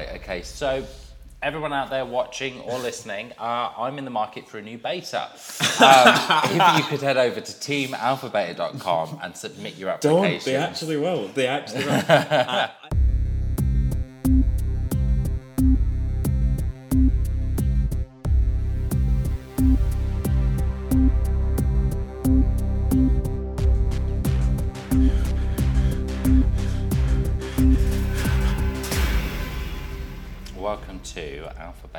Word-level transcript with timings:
Right, 0.00 0.20
okay, 0.22 0.40
so 0.40 0.82
everyone 1.42 1.74
out 1.74 1.90
there 1.90 2.06
watching 2.06 2.58
or 2.60 2.78
listening, 2.78 3.32
uh, 3.38 3.70
I'm 3.76 3.98
in 3.98 4.06
the 4.06 4.10
market 4.10 4.48
for 4.48 4.56
a 4.56 4.62
new 4.62 4.78
beta. 4.78 5.28
Um, 5.80 6.14
if 6.44 6.76
you 6.76 6.84
could 6.84 7.00
head 7.00 7.16
over 7.16 7.40
to 7.40 7.52
teamalphabeta.com 7.52 9.20
and 9.22 9.34
submit 9.34 9.76
your 9.78 9.88
application. 9.88 10.30
Don't. 10.30 10.44
They 10.44 10.56
actually 10.56 10.98
will. 10.98 11.28
They 11.28 11.46
actually 11.46 11.86
will. 12.90 12.99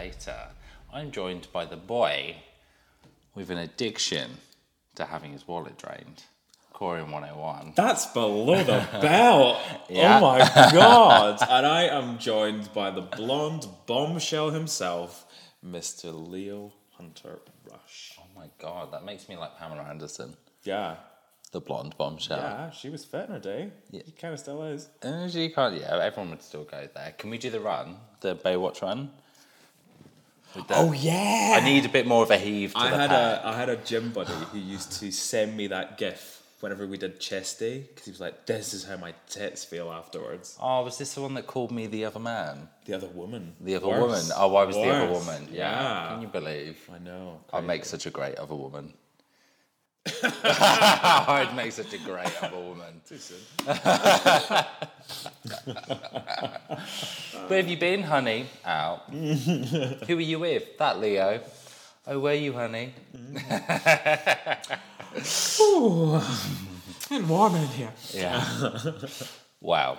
Beta. 0.02 0.48
I'm 0.92 1.12
joined 1.12 1.48
by 1.54 1.66
the 1.66 1.78
boy 1.78 2.38
with 3.36 3.52
an 3.52 3.60
addiction 3.60 4.32
to 4.96 5.06
having 5.06 5.32
his 5.32 5.48
wallet 5.48 5.78
drained, 5.78 6.24
Corium 6.74 7.12
101. 7.12 7.74
That's 7.76 8.08
below 8.08 8.64
the 8.64 8.88
belt. 9.00 9.58
Yeah. 9.90 10.18
Oh 10.18 10.22
my 10.22 10.40
god. 10.72 11.38
And 11.48 11.66
I 11.68 11.84
am 11.84 12.18
joined 12.18 12.74
by 12.74 12.90
the 12.90 13.02
blonde 13.02 13.68
bombshell 13.86 14.50
himself, 14.50 15.26
Mr. 15.64 16.12
Leo 16.30 16.72
Hunter 16.98 17.38
Rush. 17.70 18.18
Oh 18.20 18.24
my 18.36 18.48
god, 18.60 18.92
that 18.94 19.06
makes 19.06 19.30
me 19.30 19.38
like 19.38 19.56
Pamela 19.60 19.84
Anderson, 19.84 20.36
Yeah. 20.64 20.96
the 21.52 21.60
blonde 21.62 21.96
bombshell. 21.98 22.40
Yeah, 22.40 22.72
she 22.72 22.90
was 22.90 23.06
fit 23.06 23.28
in 23.28 23.34
her 23.34 23.40
day. 23.40 23.72
Yeah. 23.92 24.02
She 24.06 24.14
kind 24.14 24.34
of 24.34 24.40
still 24.40 24.64
is. 24.64 24.90
Uh, 25.04 25.30
she 25.30 25.50
can't, 25.50 25.80
yeah, 25.80 26.00
everyone 26.02 26.32
would 26.32 26.42
still 26.42 26.64
go 26.64 26.88
there. 26.96 27.14
Can 27.20 27.30
we 27.30 27.38
do 27.38 27.52
the 27.52 27.60
run, 27.60 27.98
the 28.22 28.36
Baywatch 28.36 28.82
run? 28.82 29.12
With 30.56 30.68
the- 30.68 30.76
Oh 30.78 30.92
yeah. 30.92 31.58
I 31.62 31.66
need 31.66 31.86
a 31.86 31.90
bit 31.90 32.06
more 32.08 32.24
of 32.24 32.32
a 32.32 32.38
heave 32.38 32.74
to 32.74 32.80
I 32.80 32.90
the 32.92 32.98
had 32.98 33.10
pack. 33.10 33.44
a 33.44 33.48
I 33.48 33.56
had 33.56 33.70
a 33.70 33.78
gym 33.78 34.12
buddy 34.12 34.34
who 34.52 34.60
used 34.60 34.92
to 35.00 35.12
send 35.12 35.56
me 35.56 35.68
that 35.68 35.98
gif 35.98 36.44
whenever 36.60 36.86
we 36.86 36.98
did 36.98 37.20
chest 37.20 37.60
day 37.60 37.80
because 37.80 38.06
he 38.06 38.12
was 38.12 38.20
like, 38.20 38.46
"This 38.46 38.74
is 38.74 38.84
how 38.84 38.98
my 38.98 39.14
tits 39.30 39.64
feel 39.66 39.92
afterwards." 39.92 40.58
Oh, 40.62 40.84
was 40.84 40.98
this 40.98 41.14
the 41.16 41.22
one 41.22 41.34
that 41.36 41.48
called 41.48 41.72
me 41.72 41.88
the 41.88 42.06
other 42.06 42.20
man? 42.20 42.70
The 42.86 42.94
other 42.94 43.08
woman. 43.08 43.56
The 43.62 43.76
other 43.76 43.88
Worse. 43.88 44.02
woman. 44.02 44.26
Oh, 44.36 44.56
I 44.56 44.64
was 44.66 44.76
the 44.76 44.90
other 44.90 45.12
woman. 45.12 45.48
Yeah. 45.52 46.10
Can 46.12 46.22
you 46.22 46.28
believe? 46.28 46.78
I 46.94 47.00
know. 47.00 47.40
I'd 47.54 47.66
make 47.66 47.86
such 47.86 48.06
a 48.06 48.10
great 48.12 48.36
other 48.36 48.56
woman. 48.56 48.94
I'd 50.06 51.54
make 51.56 51.72
such 51.72 51.94
a 51.94 51.98
great 52.00 52.32
other 52.44 52.58
woman. 52.58 53.02
Too 53.08 53.18
soon. 53.18 53.40
Where 57.48 57.58
have 57.62 57.68
you 57.68 57.78
been, 57.78 58.04
honey? 58.04 58.48
Out. 58.66 59.02
Who 59.12 60.18
are 60.18 60.22
you 60.22 60.40
with? 60.40 60.78
That 60.78 61.00
Leo. 61.00 61.42
Oh, 62.08 62.20
where 62.20 62.34
are 62.34 62.38
you, 62.38 62.54
honey? 62.54 62.94
Mm-hmm. 63.16 64.74
And 67.12 67.28
warm 67.28 67.56
in 67.56 67.68
here. 67.68 67.92
Yeah. 68.14 68.46
wow. 69.60 69.98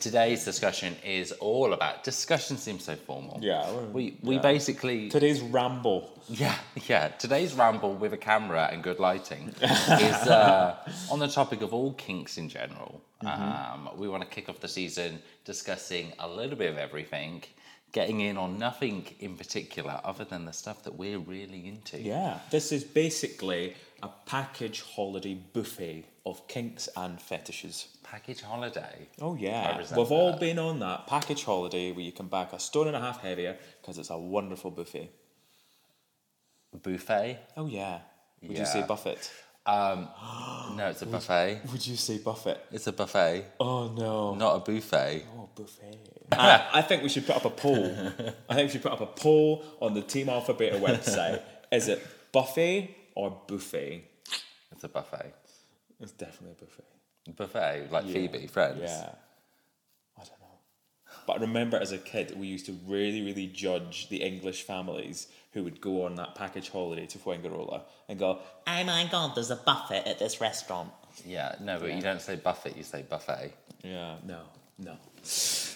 Today's 0.00 0.44
discussion 0.44 0.96
is 1.04 1.32
all 1.32 1.72
about 1.72 2.04
discussion 2.04 2.56
seems 2.56 2.84
so 2.84 2.96
formal. 2.96 3.38
Yeah, 3.42 3.70
We 3.92 4.18
we 4.22 4.36
yeah. 4.36 4.40
basically 4.40 5.08
Today's 5.08 5.40
ramble. 5.40 6.10
Yeah, 6.28 6.56
yeah. 6.88 7.08
Today's 7.08 7.54
ramble 7.54 7.94
with 7.94 8.12
a 8.12 8.16
camera 8.16 8.68
and 8.72 8.82
good 8.82 8.98
lighting 8.98 9.54
is 9.60 10.16
uh, 10.28 10.76
on 11.10 11.18
the 11.18 11.28
topic 11.28 11.62
of 11.62 11.74
all 11.74 11.92
kinks 11.94 12.38
in 12.38 12.48
general. 12.48 13.02
Um, 13.24 13.88
we 13.96 14.08
want 14.08 14.22
to 14.22 14.28
kick 14.28 14.48
off 14.48 14.60
the 14.60 14.68
season 14.68 15.20
discussing 15.44 16.12
a 16.18 16.28
little 16.28 16.56
bit 16.56 16.70
of 16.70 16.78
everything, 16.78 17.42
getting 17.92 18.20
in 18.20 18.36
on 18.36 18.58
nothing 18.58 19.06
in 19.20 19.36
particular 19.36 20.00
other 20.04 20.24
than 20.24 20.44
the 20.44 20.52
stuff 20.52 20.82
that 20.84 20.94
we're 20.94 21.18
really 21.18 21.66
into. 21.66 21.98
Yeah. 22.00 22.38
This 22.50 22.70
is 22.72 22.84
basically 22.84 23.74
a 24.02 24.08
package 24.26 24.82
holiday 24.82 25.34
buffet 25.34 26.04
of 26.26 26.46
kinks 26.48 26.88
and 26.96 27.20
fetishes. 27.20 27.88
Package 28.14 28.42
holiday. 28.42 29.08
Oh 29.20 29.34
yeah, 29.34 29.78
we've 29.96 30.12
all 30.12 30.30
that. 30.30 30.38
been 30.38 30.60
on 30.60 30.78
that 30.78 31.08
package 31.08 31.42
holiday 31.42 31.90
where 31.90 32.04
you 32.04 32.12
come 32.12 32.28
back 32.28 32.52
a 32.52 32.60
stone 32.60 32.86
and 32.86 32.94
a 32.94 33.00
half 33.00 33.20
heavier 33.20 33.56
because 33.80 33.98
it's 33.98 34.10
a 34.10 34.16
wonderful 34.16 34.70
buffet. 34.70 35.10
Buffet? 36.80 37.40
Oh 37.56 37.66
yeah. 37.66 37.98
Would 38.40 38.56
you 38.56 38.66
say 38.66 38.84
buffet? 38.86 39.18
Um, 39.66 40.08
no, 40.76 40.90
it's 40.90 41.02
a 41.02 41.06
buffet. 41.06 41.62
Would 41.72 41.84
you 41.84 41.96
say 41.96 42.18
buffet? 42.18 42.56
It's 42.70 42.86
a 42.86 42.92
buffet, 42.92 43.46
Oh 43.58 43.88
no. 43.88 44.36
not 44.36 44.58
a 44.58 44.60
buffet. 44.60 45.24
Oh 45.36 45.48
buffet. 45.52 45.98
I, 46.32 46.68
I 46.74 46.82
think 46.82 47.02
we 47.02 47.08
should 47.08 47.26
put 47.26 47.34
up 47.34 47.44
a 47.46 47.50
poll. 47.50 47.84
I 48.48 48.54
think 48.54 48.68
we 48.68 48.72
should 48.74 48.82
put 48.82 48.92
up 48.92 49.00
a 49.00 49.06
poll 49.06 49.64
on 49.80 49.94
the 49.94 50.02
Team 50.02 50.28
Alpha 50.28 50.54
Beta 50.54 50.76
website. 50.76 51.42
Is 51.72 51.88
it 51.88 52.00
buffet 52.30 52.94
or 53.16 53.36
buffet? 53.48 54.04
It's 54.70 54.84
a 54.84 54.88
buffet. 54.88 55.34
It's 55.98 56.12
definitely 56.12 56.52
a 56.52 56.64
buffet. 56.64 56.84
Buffet, 57.36 57.88
like 57.90 58.04
Phoebe, 58.06 58.46
friends. 58.46 58.80
Yeah. 58.82 59.10
I 60.16 60.22
don't 60.24 60.40
know. 60.40 60.46
But 61.26 61.38
I 61.38 61.40
remember 61.40 61.78
as 61.78 61.92
a 61.92 61.98
kid, 61.98 62.38
we 62.38 62.46
used 62.46 62.66
to 62.66 62.78
really, 62.86 63.22
really 63.22 63.46
judge 63.46 64.08
the 64.08 64.18
English 64.22 64.62
families 64.64 65.28
who 65.52 65.64
would 65.64 65.80
go 65.80 66.04
on 66.04 66.16
that 66.16 66.34
package 66.34 66.68
holiday 66.68 67.06
to 67.06 67.18
Fuengirola 67.18 67.82
and 68.08 68.18
go, 68.18 68.40
Oh 68.66 68.84
my 68.84 69.08
god, 69.10 69.34
there's 69.34 69.50
a 69.50 69.56
buffet 69.56 70.06
at 70.06 70.18
this 70.18 70.40
restaurant. 70.40 70.90
Yeah, 71.24 71.54
no, 71.60 71.78
but 71.80 71.92
you 71.94 72.02
don't 72.02 72.20
say 72.20 72.36
buffet, 72.36 72.76
you 72.76 72.82
say 72.82 73.02
buffet. 73.02 73.52
yeah, 73.82 74.16
no, 74.26 74.40
no, 74.78 74.96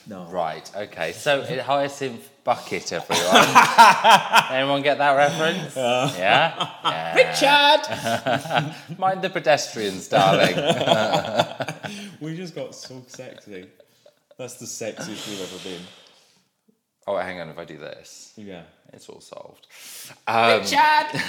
no. 0.06 0.24
Right, 0.24 0.70
okay. 0.76 1.12
So, 1.12 1.42
hyacinth 1.62 2.28
bucket, 2.44 2.92
everyone. 2.92 3.46
Anyone 4.50 4.82
get 4.82 4.98
that 4.98 5.14
reference? 5.16 5.76
yeah? 5.76 6.70
yeah? 6.84 7.32
Chad! 8.78 8.98
Mind 8.98 9.22
the 9.22 9.30
pedestrians, 9.30 10.08
darling. 10.08 10.54
we 12.20 12.36
just 12.36 12.54
got 12.54 12.74
so 12.74 13.02
sexy. 13.06 13.66
That's 14.38 14.54
the 14.54 14.66
sexiest 14.66 15.28
we've 15.28 15.42
ever 15.42 15.58
been. 15.68 15.82
oh, 17.06 17.16
hang 17.18 17.40
on, 17.40 17.48
if 17.48 17.58
I 17.58 17.64
do 17.64 17.76
this, 17.78 18.32
Yeah. 18.36 18.62
it's 18.92 19.08
all 19.08 19.20
solved. 19.20 19.66
Um, 20.26 20.64
Chad! 20.64 21.20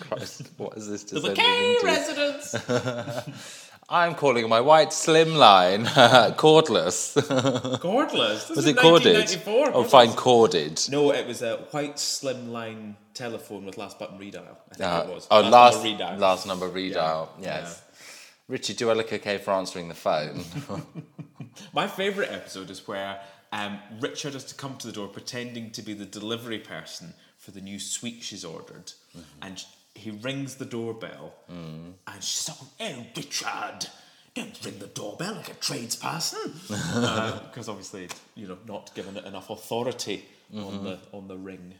Christ, 0.00 0.48
what 0.56 0.76
is 0.78 0.88
this 0.88 1.04
The 1.04 1.20
Bouquet 1.20 1.76
residence! 1.84 2.54
I'm 3.88 4.14
calling 4.14 4.48
my 4.48 4.60
white 4.60 4.88
slimline 4.90 5.84
cordless. 6.36 7.14
Cordless. 7.78 8.48
This 8.48 8.56
Was 8.56 8.66
it 8.66 8.76
corded? 8.78 9.14
1994, 9.16 9.70
Oh, 9.74 9.84
fine, 9.84 10.12
corded. 10.12 10.80
No, 10.90 11.12
it 11.12 11.26
was 11.26 11.42
a 11.42 11.56
white 11.72 11.96
slimline 11.96 12.94
telephone 13.12 13.66
with 13.66 13.76
last 13.76 13.98
button 13.98 14.18
redial. 14.18 14.46
I 14.70 14.74
think 14.74 14.88
Uh, 14.90 15.04
it 15.08 15.14
was. 15.14 15.26
oh, 15.30 15.40
last 15.42 15.82
number 15.84 15.88
redial. 16.04 16.18
last 16.18 16.46
number 16.46 16.68
redial. 16.70 17.28
Yeah, 17.40 17.60
Yes. 17.60 17.82
Richard, 18.48 18.76
do 18.76 18.90
I 18.90 18.94
look 18.94 19.12
okay 19.12 19.38
for 19.38 19.50
answering 19.52 19.88
the 19.88 19.94
phone? 19.94 20.44
My 21.74 21.86
favourite 21.86 22.30
episode 22.30 22.70
is 22.70 22.86
where 22.88 23.20
um, 23.52 23.78
Richard 24.00 24.32
has 24.32 24.44
to 24.46 24.54
come 24.54 24.76
to 24.78 24.86
the 24.86 24.92
door 24.92 25.08
pretending 25.08 25.70
to 25.72 25.82
be 25.82 25.92
the 25.92 26.06
delivery 26.06 26.58
person 26.58 27.12
for 27.36 27.50
the 27.50 27.60
new 27.60 27.78
suite 27.78 28.22
she's 28.22 28.44
ordered. 28.44 28.92
And 29.42 29.58
sh- 29.58 29.64
he 29.94 30.10
rings 30.10 30.56
the 30.56 30.64
doorbell 30.64 31.34
and 31.48 31.94
she's 32.20 32.48
like, 32.48 32.58
Oh, 32.80 33.06
Richard, 33.16 33.86
don't 34.34 34.64
ring 34.64 34.78
the 34.78 34.86
doorbell 34.86 35.34
like 35.34 35.50
a 35.50 35.54
tradesperson. 35.54 36.52
Because 37.48 37.68
obviously, 37.68 38.08
you 38.34 38.48
know, 38.48 38.58
not 38.66 38.94
given 38.94 39.16
it 39.16 39.24
enough 39.24 39.50
authority 39.50 40.24
on, 40.54 40.84
the, 40.84 40.98
on 41.12 41.28
the 41.28 41.36
ring. 41.36 41.74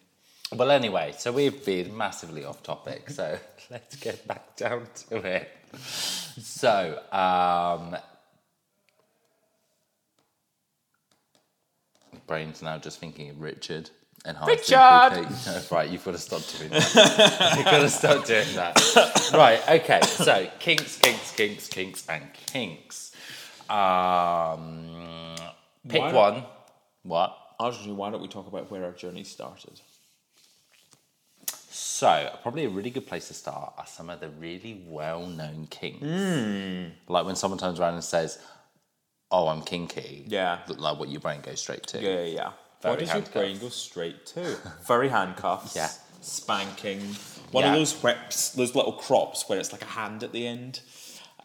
well, 0.55 0.71
anyway, 0.71 1.15
so 1.17 1.33
we've 1.33 1.65
been 1.65 1.97
massively 1.97 2.45
off 2.45 2.63
topic, 2.63 3.11
so 3.11 3.39
let's 3.71 3.97
get 3.97 4.27
back 4.27 4.57
down 4.57 4.87
to 5.09 5.17
it. 5.17 5.51
So, 5.79 7.01
um, 7.13 7.97
brain's 12.27 12.63
now 12.63 12.79
just 12.79 12.99
thinking 12.99 13.31
of 13.31 13.41
Richard 13.41 13.91
and 14.25 14.37
Richard. 14.47 14.77
No, 15.47 15.61
right, 15.71 15.89
you've 15.89 16.05
got 16.05 16.13
to 16.13 16.19
stop 16.19 16.43
doing 16.59 16.71
that. 16.71 17.55
you've 17.57 17.65
got 17.65 17.79
to 17.81 17.89
stop 17.89 18.25
doing 18.25 18.47
that. 18.55 19.31
Right, 19.35 19.81
okay. 19.81 20.01
So 20.03 20.49
kinks, 20.59 20.99
kinks, 20.99 21.33
kinks, 21.33 21.69
kinks, 21.69 22.07
and 22.09 22.33
kinks. 22.33 23.15
Um, 23.69 25.35
pick 25.89 26.01
Why- 26.03 26.13
one. 26.13 26.45
What? 27.03 27.37
Actually, 27.61 27.93
why 27.95 28.11
don't 28.11 28.23
we 28.23 28.29
talk 28.29 28.47
about 28.47 28.71
where 28.71 28.85
our 28.85 28.93
journey 28.93 29.25
started? 29.25 29.81
So, 31.71 32.37
probably 32.43 32.65
a 32.65 32.69
really 32.69 32.91
good 32.91 33.07
place 33.07 33.29
to 33.29 33.35
start 33.35 33.75
are 33.79 33.87
some 33.87 34.11
of 34.11 34.21
the 34.21 34.29
really 34.29 34.85
well 34.87 35.27
known 35.27 35.69
kinks. 35.71 36.01
Hmm. 36.01 36.85
Like 37.09 37.25
when 37.25 37.37
someone 37.37 37.59
turns 37.59 37.79
around 37.81 37.95
and 37.95 38.05
says, 38.05 38.39
Oh, 39.31 39.49
I'm 39.49 39.63
kinky. 39.63 40.25
Yeah. 40.27 40.59
Like 40.69 40.99
what 40.99 41.09
your 41.09 41.21
brain 41.21 41.41
goes 41.41 41.61
straight 41.61 41.85
to. 41.89 42.03
Yeah, 42.03 42.23
yeah, 42.23 42.25
yeah. 42.25 42.53
Furry 42.83 42.91
what 42.93 42.99
does 43.01 43.09
handcuff. 43.11 43.35
your 43.35 43.45
brain 43.45 43.59
go 43.59 43.69
straight 43.69 44.27
to? 44.27 44.45
Furry 44.87 45.09
handcuffs. 45.09 45.75
Yeah. 45.77 45.89
Spanking. 46.21 47.01
One 47.51 47.65
Yeah. 47.65 47.73
of 47.73 47.79
those 47.79 47.95
whips, 48.03 48.51
those 48.51 48.75
little 48.75 48.93
crops 48.93 49.49
where 49.49 49.59
it's 49.59 49.73
like 49.73 49.83
a 49.83 49.87
hand 49.87 50.23
at 50.23 50.33
the 50.33 50.47
end. 50.47 50.81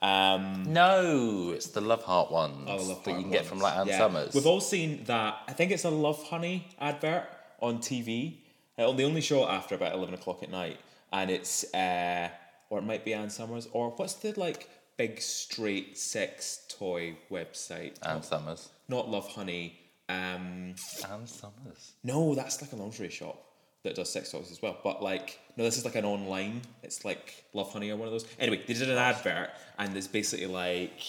Um, 0.01 0.63
No, 0.71 1.51
it's 1.55 1.67
the 1.67 1.81
Love 1.81 2.03
Heart 2.03 2.31
ones 2.31 2.67
Oh, 2.69 2.75
Love 2.75 3.03
that 3.03 3.07
you 3.07 3.13
Heart 3.13 3.23
can 3.23 3.31
get 3.31 3.45
from 3.45 3.59
ones. 3.59 3.63
like 3.63 3.77
Ann 3.79 3.87
Yeah. 3.87 3.97
Summers. 3.97 4.33
We've 4.33 4.45
all 4.45 4.61
seen 4.61 5.03
that. 5.05 5.37
I 5.47 5.53
think 5.53 5.71
it's 5.71 5.85
a 5.85 5.89
Lovehoney 5.89 6.63
advert 6.79 7.23
on 7.61 7.79
TV. 7.79 8.37
Uh, 8.77 8.91
they 8.91 9.03
only 9.05 9.21
show 9.21 9.43
it 9.43 9.49
after 9.49 9.73
about 9.73 9.93
eleven 9.93 10.13
o'clock 10.13 10.43
at 10.43 10.51
night, 10.51 10.77
and 11.11 11.31
it's 11.31 11.63
uh, 11.73 12.29
or 12.69 12.77
it 12.79 12.83
might 12.83 13.03
be 13.03 13.13
Ann 13.15 13.31
Summers 13.31 13.67
or 13.73 13.89
what's 13.91 14.13
the 14.13 14.39
like 14.39 14.69
big 14.97 15.19
straight 15.19 15.97
sex 15.97 16.59
toy 16.69 17.17
website? 17.31 17.95
Ann 18.07 18.21
Summers. 18.21 18.69
Not 18.87 19.07
Lovehoney. 19.07 19.71
Um, 20.09 20.74
Summers. 20.77 21.94
no, 22.04 22.33
that's 22.33 22.62
like 22.62 22.71
a 22.71 22.75
lingerie 22.75 23.09
shop 23.09 23.44
that 23.83 23.95
does 23.95 24.12
sex 24.12 24.31
toys 24.31 24.51
as 24.51 24.62
well. 24.62 24.77
But 24.83 25.01
like, 25.01 25.39
no, 25.56 25.63
this 25.63 25.77
is 25.77 25.86
like 25.86 25.95
an 25.95 26.06
online. 26.06 26.62
It's 26.83 27.06
like 27.06 27.45
Lovehoney 27.54 27.92
or 27.92 27.95
one 27.95 28.07
of 28.07 28.12
those. 28.12 28.25
Anyway, 28.39 28.62
they 28.68 28.74
did 28.74 28.89
an 28.89 28.98
advert, 28.98 29.50
and 29.77 29.94
there's 29.94 30.07
basically 30.07 30.48
like 30.48 31.01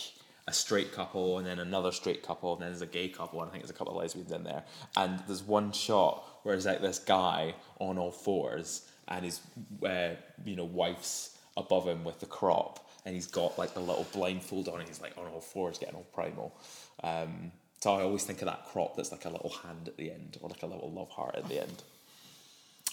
a 0.47 0.53
straight 0.53 0.93
couple, 0.93 1.39
and 1.39 1.47
then 1.47 1.59
another 1.59 1.93
straight 1.93 2.23
couple, 2.23 2.55
and 2.55 2.62
then 2.62 2.71
there's 2.71 2.83
a 2.83 2.87
gay 2.87 3.09
couple, 3.09 3.41
and 3.41 3.49
I 3.49 3.53
think 3.53 3.65
there's 3.65 3.71
a 3.71 3.75
couple 3.75 3.95
of 3.95 3.99
lesbians 3.99 4.33
in 4.33 4.45
there. 4.45 4.65
And 4.97 5.21
there's 5.27 5.43
one 5.43 5.73
shot 5.73 6.25
where 6.43 6.55
it's 6.55 6.67
like 6.67 6.81
this 6.81 6.99
guy 6.99 7.55
on 7.79 7.99
all 7.99 8.12
fours, 8.12 8.89
and 9.09 9.25
his 9.25 9.41
uh, 9.85 10.11
you 10.45 10.56
know 10.56 10.65
wife's 10.65 11.37
above 11.56 11.87
him 11.87 12.05
with 12.05 12.21
the 12.21 12.27
crop, 12.27 12.89
and 13.05 13.15
he's 13.15 13.27
got 13.27 13.59
like 13.59 13.75
the 13.75 13.81
little 13.81 14.06
blindfold 14.12 14.69
on, 14.69 14.81
and 14.81 14.89
he's 14.89 15.00
like 15.00 15.17
on 15.19 15.27
all 15.27 15.41
fours, 15.41 15.79
getting 15.79 15.97
all 15.97 16.06
primal. 16.12 16.55
Um, 17.03 17.53
so 17.80 17.94
I 17.94 18.02
always 18.02 18.25
think 18.25 18.42
of 18.42 18.46
that 18.46 18.66
crop 18.66 18.96
that's 18.96 19.12
like 19.12 19.25
a 19.25 19.30
little 19.30 19.50
hand 19.50 19.88
at 19.88 19.96
the 19.96 20.10
end, 20.10 20.36
or 20.40 20.48
like 20.48 20.62
a 20.62 20.66
little 20.66 20.90
love 20.90 21.10
heart 21.10 21.36
at 21.36 21.48
the 21.48 21.60
end. 21.60 21.82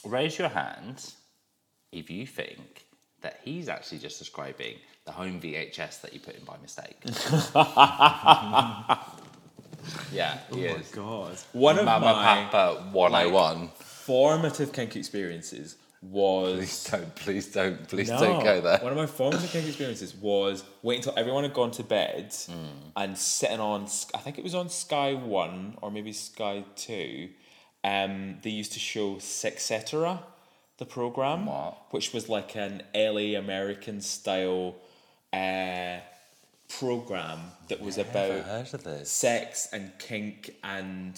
Raise 0.05 0.37
your 0.37 0.49
hand 0.49 1.13
if 1.91 2.09
you 2.09 2.27
think 2.27 2.85
that 3.21 3.39
he's 3.43 3.67
actually 3.69 3.97
just 3.99 4.19
describing 4.19 4.75
the 5.05 5.11
home 5.11 5.39
VHS 5.41 6.01
that 6.01 6.13
you 6.13 6.19
put 6.19 6.35
in 6.35 6.43
by 6.43 6.57
mistake. 6.61 6.97
yeah, 10.11 10.39
he 10.53 10.67
oh 10.67 10.75
is. 10.75 10.87
God. 10.89 11.37
One 11.53 11.79
of 11.79 11.85
Mama 11.85 12.05
my 12.05 12.47
Papa 12.51 12.83
101. 12.91 13.69
formative 13.77 14.71
kink 14.73 14.95
experiences 14.95 15.77
was 16.11 16.57
please 16.57 16.83
don't, 16.91 17.15
please 17.15 17.47
don't, 17.47 17.87
please 17.87 18.09
No. 18.09 18.19
don't 18.19 18.43
go 18.43 18.61
there. 18.61 18.79
One 18.79 18.91
of 18.91 18.97
my 18.97 19.05
formative 19.05 19.49
kink 19.51 19.67
experiences 19.67 20.13
was 20.15 20.63
waiting 20.83 20.99
until 21.01 21.17
everyone 21.17 21.43
had 21.43 21.53
gone 21.53 21.71
to 21.71 21.83
bed 21.83 22.33
Hmm. 22.47 22.65
and 22.95 23.17
sitting 23.17 23.59
on, 23.59 23.83
I 24.13 24.17
think 24.19 24.37
it 24.37 24.43
was 24.43 24.55
on 24.55 24.69
Sky 24.69 25.13
One 25.13 25.77
or 25.81 25.91
maybe 25.91 26.13
Sky 26.13 26.63
Two. 26.75 27.29
Um, 27.83 28.39
they 28.41 28.49
used 28.49 28.73
to 28.73 28.79
show 28.79 29.15
Sexcetera, 29.17 30.19
the 30.77 30.85
program, 30.85 31.45
What? 31.45 31.77
which 31.91 32.13
was 32.13 32.27
like 32.29 32.55
an 32.55 32.81
LA 32.95 33.35
American 33.37 34.01
style 34.01 34.75
uh, 35.31 35.99
program 36.67 37.39
that 37.67 37.81
was 37.81 37.97
Never 37.97 38.09
about 38.09 38.45
heard 38.45 38.73
of 38.73 38.83
this. 38.83 39.11
sex 39.11 39.69
and 39.71 39.91
kink 39.99 40.55
and 40.63 41.13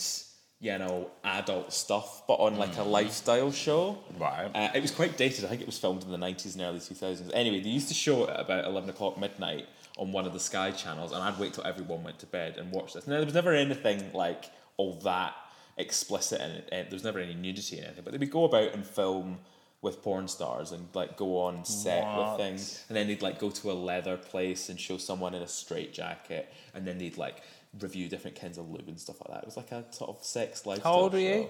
you 0.59 0.77
know 0.77 1.09
adult 1.23 1.71
stuff, 1.71 2.23
but 2.27 2.35
on 2.35 2.57
like 2.57 2.77
a 2.77 2.83
lifestyle 2.83 3.51
show. 3.51 3.97
Right. 4.17 4.49
Uh, 4.53 4.69
it 4.73 4.81
was 4.81 4.91
quite 4.91 5.17
dated. 5.17 5.45
I 5.45 5.49
think 5.49 5.61
it 5.61 5.67
was 5.67 5.77
filmed 5.77 6.03
in 6.03 6.11
the 6.11 6.17
nineties 6.17 6.55
and 6.55 6.63
early 6.63 6.79
two 6.79 6.95
thousands. 6.95 7.31
Anyway, 7.33 7.59
they 7.59 7.69
used 7.69 7.87
to 7.89 7.93
show 7.93 8.23
it 8.25 8.29
at 8.31 8.39
about 8.39 8.65
eleven 8.65 8.89
o'clock 8.89 9.19
midnight 9.19 9.67
on 9.97 10.11
one 10.11 10.25
of 10.25 10.33
the 10.33 10.39
Sky 10.39 10.71
channels, 10.71 11.11
and 11.11 11.21
I'd 11.23 11.39
wait 11.39 11.53
till 11.53 11.65
everyone 11.65 12.03
went 12.03 12.19
to 12.19 12.25
bed 12.25 12.57
and 12.57 12.71
watch 12.71 12.93
this. 12.93 13.07
Now 13.07 13.17
there 13.17 13.25
was 13.25 13.33
never 13.33 13.53
anything 13.53 14.11
like 14.13 14.45
all 14.77 14.93
that 15.03 15.33
explicit 15.77 16.41
in 16.41 16.51
it. 16.51 16.69
and 16.71 16.87
There 16.89 16.95
was 16.95 17.03
never 17.03 17.19
any 17.19 17.33
nudity 17.35 17.77
in 17.77 17.83
anything, 17.85 18.03
but 18.03 18.11
they 18.11 18.17
would 18.17 18.31
go 18.31 18.45
about 18.45 18.73
and 18.73 18.85
film 18.85 19.39
with 19.83 20.01
porn 20.01 20.27
stars 20.27 20.71
and 20.71 20.87
like 20.95 21.15
go 21.17 21.39
on 21.39 21.63
set 21.63 22.03
What? 22.03 22.31
with 22.39 22.47
things 22.47 22.83
and 22.89 22.97
then 22.97 23.05
they'd 23.07 23.21
like 23.21 23.37
go 23.39 23.51
to 23.51 23.71
a 23.71 23.73
leather 23.73 24.17
place 24.17 24.69
and 24.69 24.79
show 24.79 24.97
someone 24.97 25.35
in 25.35 25.43
a 25.43 25.47
straight 25.47 25.93
jacket 25.93 26.51
and 26.73 26.85
then 26.85 26.97
they'd 26.97 27.15
like 27.15 27.43
review 27.79 28.09
different 28.09 28.39
kinds 28.39 28.57
of 28.57 28.69
lube 28.69 28.87
and 28.87 28.99
stuff 28.99 29.17
like 29.21 29.33
that. 29.33 29.43
It 29.43 29.45
was 29.45 29.57
like 29.57 29.71
a 29.71 29.85
sort 29.91 30.09
of 30.09 30.23
sex 30.23 30.65
lifestyle. 30.65 30.93
How 30.93 30.99
old 30.99 31.13
were 31.13 31.19
you? 31.19 31.49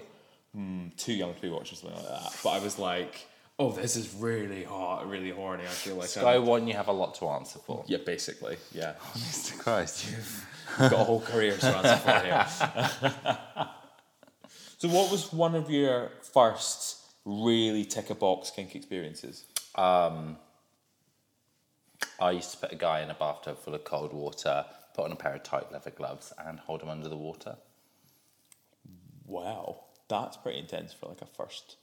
Mm, 0.56 0.96
too 0.96 1.12
young 1.12 1.34
to 1.34 1.40
be 1.40 1.48
watching 1.48 1.76
something 1.76 1.96
like 1.98 2.08
that. 2.08 2.36
But 2.42 2.50
I 2.50 2.58
was 2.60 2.78
like, 2.78 3.26
oh, 3.58 3.72
this 3.72 3.96
is 3.96 4.14
really 4.14 4.64
hot, 4.64 5.08
really 5.08 5.30
horny. 5.30 5.64
I 5.64 5.66
feel 5.66 5.96
like 5.96 6.08
Sky 6.08 6.36
I'm, 6.36 6.46
One, 6.46 6.66
you 6.66 6.74
have 6.74 6.88
a 6.88 6.92
lot 6.92 7.14
to 7.16 7.28
answer 7.28 7.58
for. 7.58 7.84
yeah, 7.86 7.98
basically, 8.04 8.56
yeah. 8.72 8.94
Mr. 9.14 9.58
Christ. 9.58 10.06
You've 10.10 10.46
got 10.78 10.92
a 10.92 11.04
whole 11.04 11.20
career 11.20 11.56
to 11.56 11.66
answer 11.66 11.96
for 11.96 12.20
here. 12.20 12.46
so, 14.78 14.88
what 14.88 15.10
was 15.10 15.32
one 15.32 15.54
of 15.54 15.70
your 15.70 16.10
first 16.32 16.96
really 17.24 17.84
tick 17.84 18.10
a 18.10 18.14
box 18.14 18.50
kink 18.50 18.74
experiences? 18.74 19.44
I 22.20 22.32
used 22.32 22.52
to 22.52 22.56
put 22.58 22.72
a 22.72 22.76
guy 22.76 23.00
in 23.00 23.10
a 23.10 23.14
bathtub 23.14 23.58
full 23.58 23.74
of 23.74 23.84
cold 23.84 24.12
water, 24.12 24.64
put 24.98 25.04
on 25.04 25.12
a 25.12 25.16
pair 25.16 25.34
of 25.34 25.44
tight 25.44 25.70
leather 25.70 25.90
gloves, 25.90 26.32
and 26.44 26.58
hold 26.58 26.82
him 26.82 26.88
under 26.88 27.08
the 27.08 27.16
water. 27.16 27.56
Wow, 29.24 29.84
that's 30.08 30.36
pretty 30.36 30.58
intense 30.58 30.92
for 30.92 31.06
like 31.06 31.22
a 31.22 31.26
first. 31.26 31.76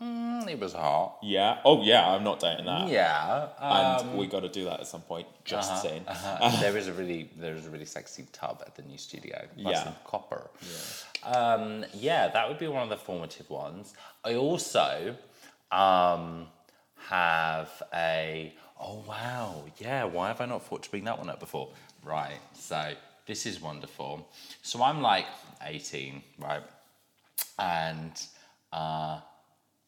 Mm, 0.00 0.46
it 0.48 0.60
was 0.60 0.74
hot. 0.74 1.18
Yeah. 1.22 1.58
Oh, 1.64 1.82
yeah. 1.82 2.06
I'm 2.06 2.22
not 2.22 2.38
doubting 2.38 2.66
that. 2.66 2.88
Yeah. 2.88 3.48
And 3.58 4.08
um, 4.10 4.16
we 4.18 4.26
got 4.26 4.40
to 4.40 4.48
do 4.50 4.64
that 4.64 4.80
at 4.80 4.86
some 4.86 5.00
point. 5.00 5.26
Just 5.44 5.72
uh-huh, 5.72 5.80
saying. 5.80 6.04
uh-huh. 6.06 6.60
there 6.60 6.76
is 6.76 6.86
a 6.86 6.92
really 6.92 7.30
there 7.38 7.54
is 7.54 7.66
a 7.66 7.70
really 7.70 7.86
sexy 7.86 8.26
tub 8.30 8.62
at 8.66 8.74
the 8.74 8.82
new 8.82 8.98
studio. 8.98 9.46
Plus 9.60 9.74
Yeah. 9.74 9.84
some 9.84 9.94
copper. 10.04 10.50
Yeah. 10.60 11.30
Um, 11.30 11.84
yeah, 11.94 12.28
that 12.28 12.46
would 12.46 12.58
be 12.58 12.68
one 12.68 12.82
of 12.82 12.90
the 12.90 12.98
formative 12.98 13.48
ones. 13.48 13.94
I 14.22 14.34
also 14.34 15.16
um, 15.72 16.48
have 17.08 17.82
a 17.94 18.52
oh 18.78 19.02
wow 19.08 19.64
yeah 19.78 20.04
why 20.04 20.28
have 20.28 20.38
I 20.42 20.44
not 20.44 20.62
thought 20.66 20.82
to 20.82 20.90
bring 20.90 21.04
that 21.04 21.18
one 21.18 21.30
up 21.30 21.40
before? 21.40 21.70
Right. 22.06 22.38
So 22.54 22.92
this 23.26 23.46
is 23.46 23.60
wonderful. 23.60 24.28
So 24.62 24.82
I'm 24.82 25.02
like 25.02 25.26
18, 25.62 26.22
right, 26.38 26.62
and. 27.58 28.12
Uh, 28.72 29.20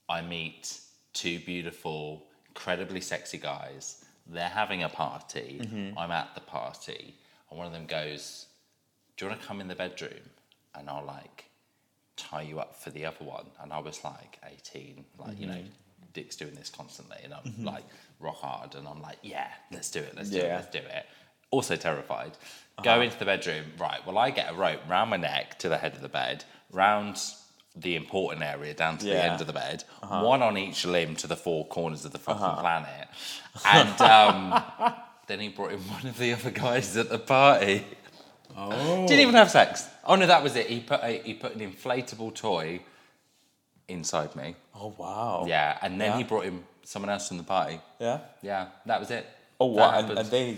I 0.08 0.22
meet 0.22 0.80
two 1.12 1.38
beautiful, 1.40 2.24
incredibly 2.48 3.00
sexy 3.00 3.38
guys. 3.38 4.04
They're 4.26 4.48
having 4.48 4.82
a 4.82 4.88
party. 4.88 5.60
Mm-hmm. 5.62 5.98
I'm 5.98 6.10
at 6.10 6.34
the 6.34 6.40
party, 6.40 7.14
and 7.50 7.58
one 7.58 7.66
of 7.66 7.72
them 7.72 7.86
goes, 7.86 8.46
"Do 9.16 9.24
you 9.24 9.30
want 9.30 9.40
to 9.40 9.46
come 9.46 9.60
in 9.60 9.68
the 9.68 9.74
bedroom?" 9.74 10.30
And 10.74 10.88
I'll 10.88 11.04
like 11.04 11.44
tie 12.16 12.42
you 12.42 12.60
up 12.60 12.76
for 12.76 12.90
the 12.90 13.04
other 13.04 13.24
one. 13.24 13.46
And 13.60 13.72
I 13.72 13.78
was 13.78 14.02
like 14.04 14.38
18, 14.44 15.04
like 15.18 15.40
you 15.40 15.46
know, 15.46 15.54
mm-hmm. 15.54 16.12
Dick's 16.12 16.36
doing 16.36 16.54
this 16.54 16.70
constantly, 16.70 17.18
and 17.24 17.34
I'm 17.34 17.42
mm-hmm. 17.42 17.66
like 17.66 17.84
rock 18.20 18.36
hard, 18.36 18.74
and 18.74 18.88
I'm 18.88 19.02
like, 19.02 19.18
"Yeah, 19.22 19.48
let's 19.70 19.90
do 19.90 20.00
it, 20.00 20.14
let's 20.16 20.30
do 20.30 20.38
it, 20.38 20.48
let's 20.48 20.70
do 20.70 20.78
it." 20.78 21.06
Also 21.50 21.76
terrified. 21.76 22.32
Go 22.82 22.92
uh-huh. 22.92 23.02
into 23.02 23.18
the 23.18 23.24
bedroom. 23.24 23.64
Right. 23.78 24.04
Well, 24.06 24.18
I 24.18 24.30
get 24.30 24.52
a 24.52 24.54
rope 24.54 24.80
round 24.88 25.10
my 25.10 25.16
neck 25.16 25.58
to 25.60 25.68
the 25.68 25.78
head 25.78 25.94
of 25.94 26.00
the 26.00 26.08
bed, 26.08 26.44
round 26.70 27.20
the 27.74 27.96
important 27.96 28.42
area 28.42 28.74
down 28.74 28.98
to 28.98 29.06
the 29.06 29.22
end 29.22 29.40
of 29.40 29.46
the 29.46 29.52
bed, 29.52 29.84
uh-huh. 30.02 30.24
one 30.24 30.42
on 30.42 30.58
each 30.58 30.84
limb 30.84 31.14
to 31.16 31.26
the 31.26 31.36
four 31.36 31.66
corners 31.66 32.04
of 32.04 32.12
the 32.12 32.18
fucking 32.18 32.42
uh-huh. 32.42 32.60
planet. 32.60 33.08
And 33.64 34.00
um, 34.00 34.94
then 35.26 35.40
he 35.40 35.48
brought 35.48 35.72
in 35.72 35.80
one 35.80 36.06
of 36.06 36.18
the 36.18 36.32
other 36.32 36.50
guys 36.50 36.96
at 36.96 37.08
the 37.08 37.18
party. 37.18 37.84
Oh. 38.56 39.06
Didn't 39.06 39.20
even 39.20 39.34
have 39.34 39.50
sex. 39.50 39.86
Oh 40.04 40.16
no, 40.16 40.26
that 40.26 40.42
was 40.42 40.56
it. 40.56 40.66
He 40.66 40.80
put 40.80 41.00
a, 41.02 41.20
he 41.22 41.34
put 41.34 41.54
an 41.54 41.60
inflatable 41.60 42.34
toy 42.34 42.80
inside 43.88 44.36
me. 44.36 44.54
Oh, 44.74 44.94
wow. 44.96 45.44
Yeah, 45.48 45.78
and 45.82 46.00
then 46.00 46.12
Yeah. 46.12 46.18
he 46.18 46.24
brought 46.24 46.44
in 46.44 46.64
someone 46.84 47.10
else 47.10 47.28
from 47.28 47.38
the 47.38 47.42
party. 47.44 47.80
Yeah. 47.98 48.20
Yeah, 48.42 48.68
that 48.86 49.00
was 49.00 49.10
it. 49.10 49.26
Oh, 49.58 49.66
what? 49.66 49.94
And, 49.94 50.18
and 50.18 50.30
they, 50.30 50.56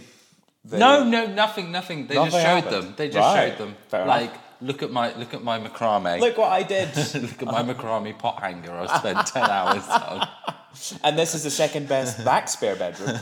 they. 0.64 0.78
No, 0.78 1.04
no, 1.04 1.26
nothing, 1.26 1.70
nothing. 1.72 2.06
They 2.06 2.14
just 2.14 2.32
showed 2.32 2.40
happened. 2.42 2.72
them. 2.84 2.94
They 2.96 3.08
just 3.08 3.18
Right. 3.18 3.50
showed 3.50 3.58
them. 3.58 3.76
Fair 3.88 4.02
enough. 4.02 4.20
like, 4.20 4.32
look 4.60 4.82
at 4.82 4.90
my 4.90 5.14
look 5.14 5.32
at 5.34 5.42
my 5.42 5.58
macrame. 5.58 6.20
Look 6.20 6.36
what 6.38 6.52
I 6.52 6.62
did. 6.62 6.88
Look 7.14 7.42
at 7.42 7.46
my 7.48 7.62
macrame 7.62 8.18
pot 8.18 8.40
hanger 8.40 8.72
I 8.72 8.98
spent 8.98 9.26
10 9.26 9.42
hours 9.50 9.88
on. 9.88 10.28
and 11.02 11.18
this 11.18 11.34
is 11.34 11.42
the 11.44 11.50
second 11.50 11.88
best 11.88 12.24
back 12.30 12.48
spare 12.48 12.76
bedroom. 12.76 13.16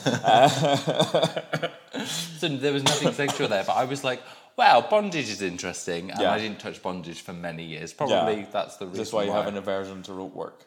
So 2.39 2.49
there 2.49 2.73
was 2.73 2.85
nothing 2.85 3.13
sexual 3.13 3.49
there, 3.49 3.65
but 3.65 3.73
I 3.77 3.85
was 3.85 4.05
like, 4.05 4.23
wow, 4.57 4.81
bondage 4.89 5.29
is 5.31 5.43
interesting. 5.43 6.11
And 6.11 6.21
Yeah. 6.21 6.33
I 6.33 6.39
didn't 6.39 6.61
touch 6.61 6.83
bondage 6.83 7.21
for 7.23 7.33
many 7.33 7.65
years. 7.65 7.93
Probably 7.93 8.41
Yeah. 8.41 8.47
that's 8.53 8.77
the 8.77 8.87
reason 8.87 8.99
That's 8.99 9.13
why 9.13 9.23
you 9.25 9.31
why. 9.31 9.37
have 9.39 9.47
an 9.47 9.57
aversion 9.57 10.03
to 10.05 10.13
rope 10.13 10.35
work. 10.35 10.65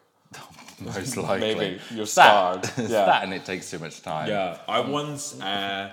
Most 0.79 1.15
likely. 1.17 1.53
Maybe 1.55 1.81
you're 1.91 2.05
That- 2.05 2.65
scarred. 2.65 2.71
Yeah. 2.77 3.05
that 3.05 3.23
and 3.23 3.33
it 3.33 3.45
takes 3.45 3.69
too 3.69 3.79
much 3.79 4.01
time. 4.01 4.29
Yeah, 4.29 4.57
I 4.67 4.79
once 4.79 5.39
uh, 5.39 5.89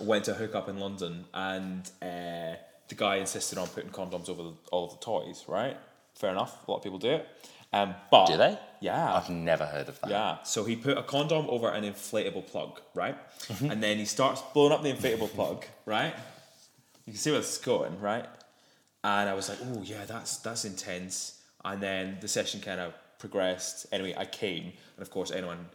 went 0.00 0.24
to 0.26 0.32
a 0.32 0.34
hookup 0.34 0.68
in 0.68 0.78
London, 0.78 1.24
and 1.34 1.88
uh, 2.02 2.56
the 2.88 2.94
guy 2.96 3.16
insisted 3.16 3.58
on 3.58 3.68
putting 3.68 3.90
condoms 3.90 4.28
over 4.28 4.42
the, 4.42 4.52
all 4.72 4.86
of 4.86 4.92
the 4.92 4.98
toys. 5.04 5.44
Right, 5.48 5.76
fair 6.14 6.30
enough. 6.30 6.66
A 6.66 6.70
lot 6.70 6.78
of 6.78 6.82
people 6.82 6.98
do 6.98 7.10
it. 7.10 7.28
Um, 7.72 7.94
but 8.10 8.26
Do 8.26 8.36
they? 8.36 8.58
Yeah. 8.80 9.14
I've 9.14 9.30
never 9.30 9.64
heard 9.64 9.88
of 9.88 10.00
that. 10.00 10.10
Yeah, 10.10 10.42
so 10.42 10.64
he 10.64 10.74
put 10.74 10.98
a 10.98 11.02
condom 11.02 11.46
over 11.48 11.68
an 11.68 11.84
inflatable 11.84 12.46
plug, 12.48 12.80
right? 12.94 13.16
Mm-hmm. 13.42 13.70
And 13.70 13.82
then 13.82 13.98
he 13.98 14.06
starts 14.06 14.42
blowing 14.52 14.72
up 14.72 14.82
the 14.82 14.92
inflatable 14.92 15.32
plug, 15.32 15.64
right? 15.86 16.14
You 17.06 17.12
can 17.12 17.20
see 17.20 17.30
where 17.30 17.40
this 17.40 17.52
is 17.52 17.58
going, 17.58 18.00
right? 18.00 18.26
And 19.04 19.28
I 19.28 19.34
was 19.34 19.48
like, 19.48 19.58
oh 19.62 19.82
yeah, 19.82 20.04
that's 20.04 20.38
that's 20.38 20.64
intense. 20.64 21.40
And 21.64 21.80
then 21.82 22.18
the 22.20 22.28
session 22.28 22.60
kind 22.60 22.80
of 22.80 22.92
progressed. 23.18 23.86
Anyway, 23.92 24.14
I 24.16 24.24
came, 24.24 24.64
and 24.64 25.02
of 25.02 25.10
course, 25.10 25.30
anyone 25.30 25.66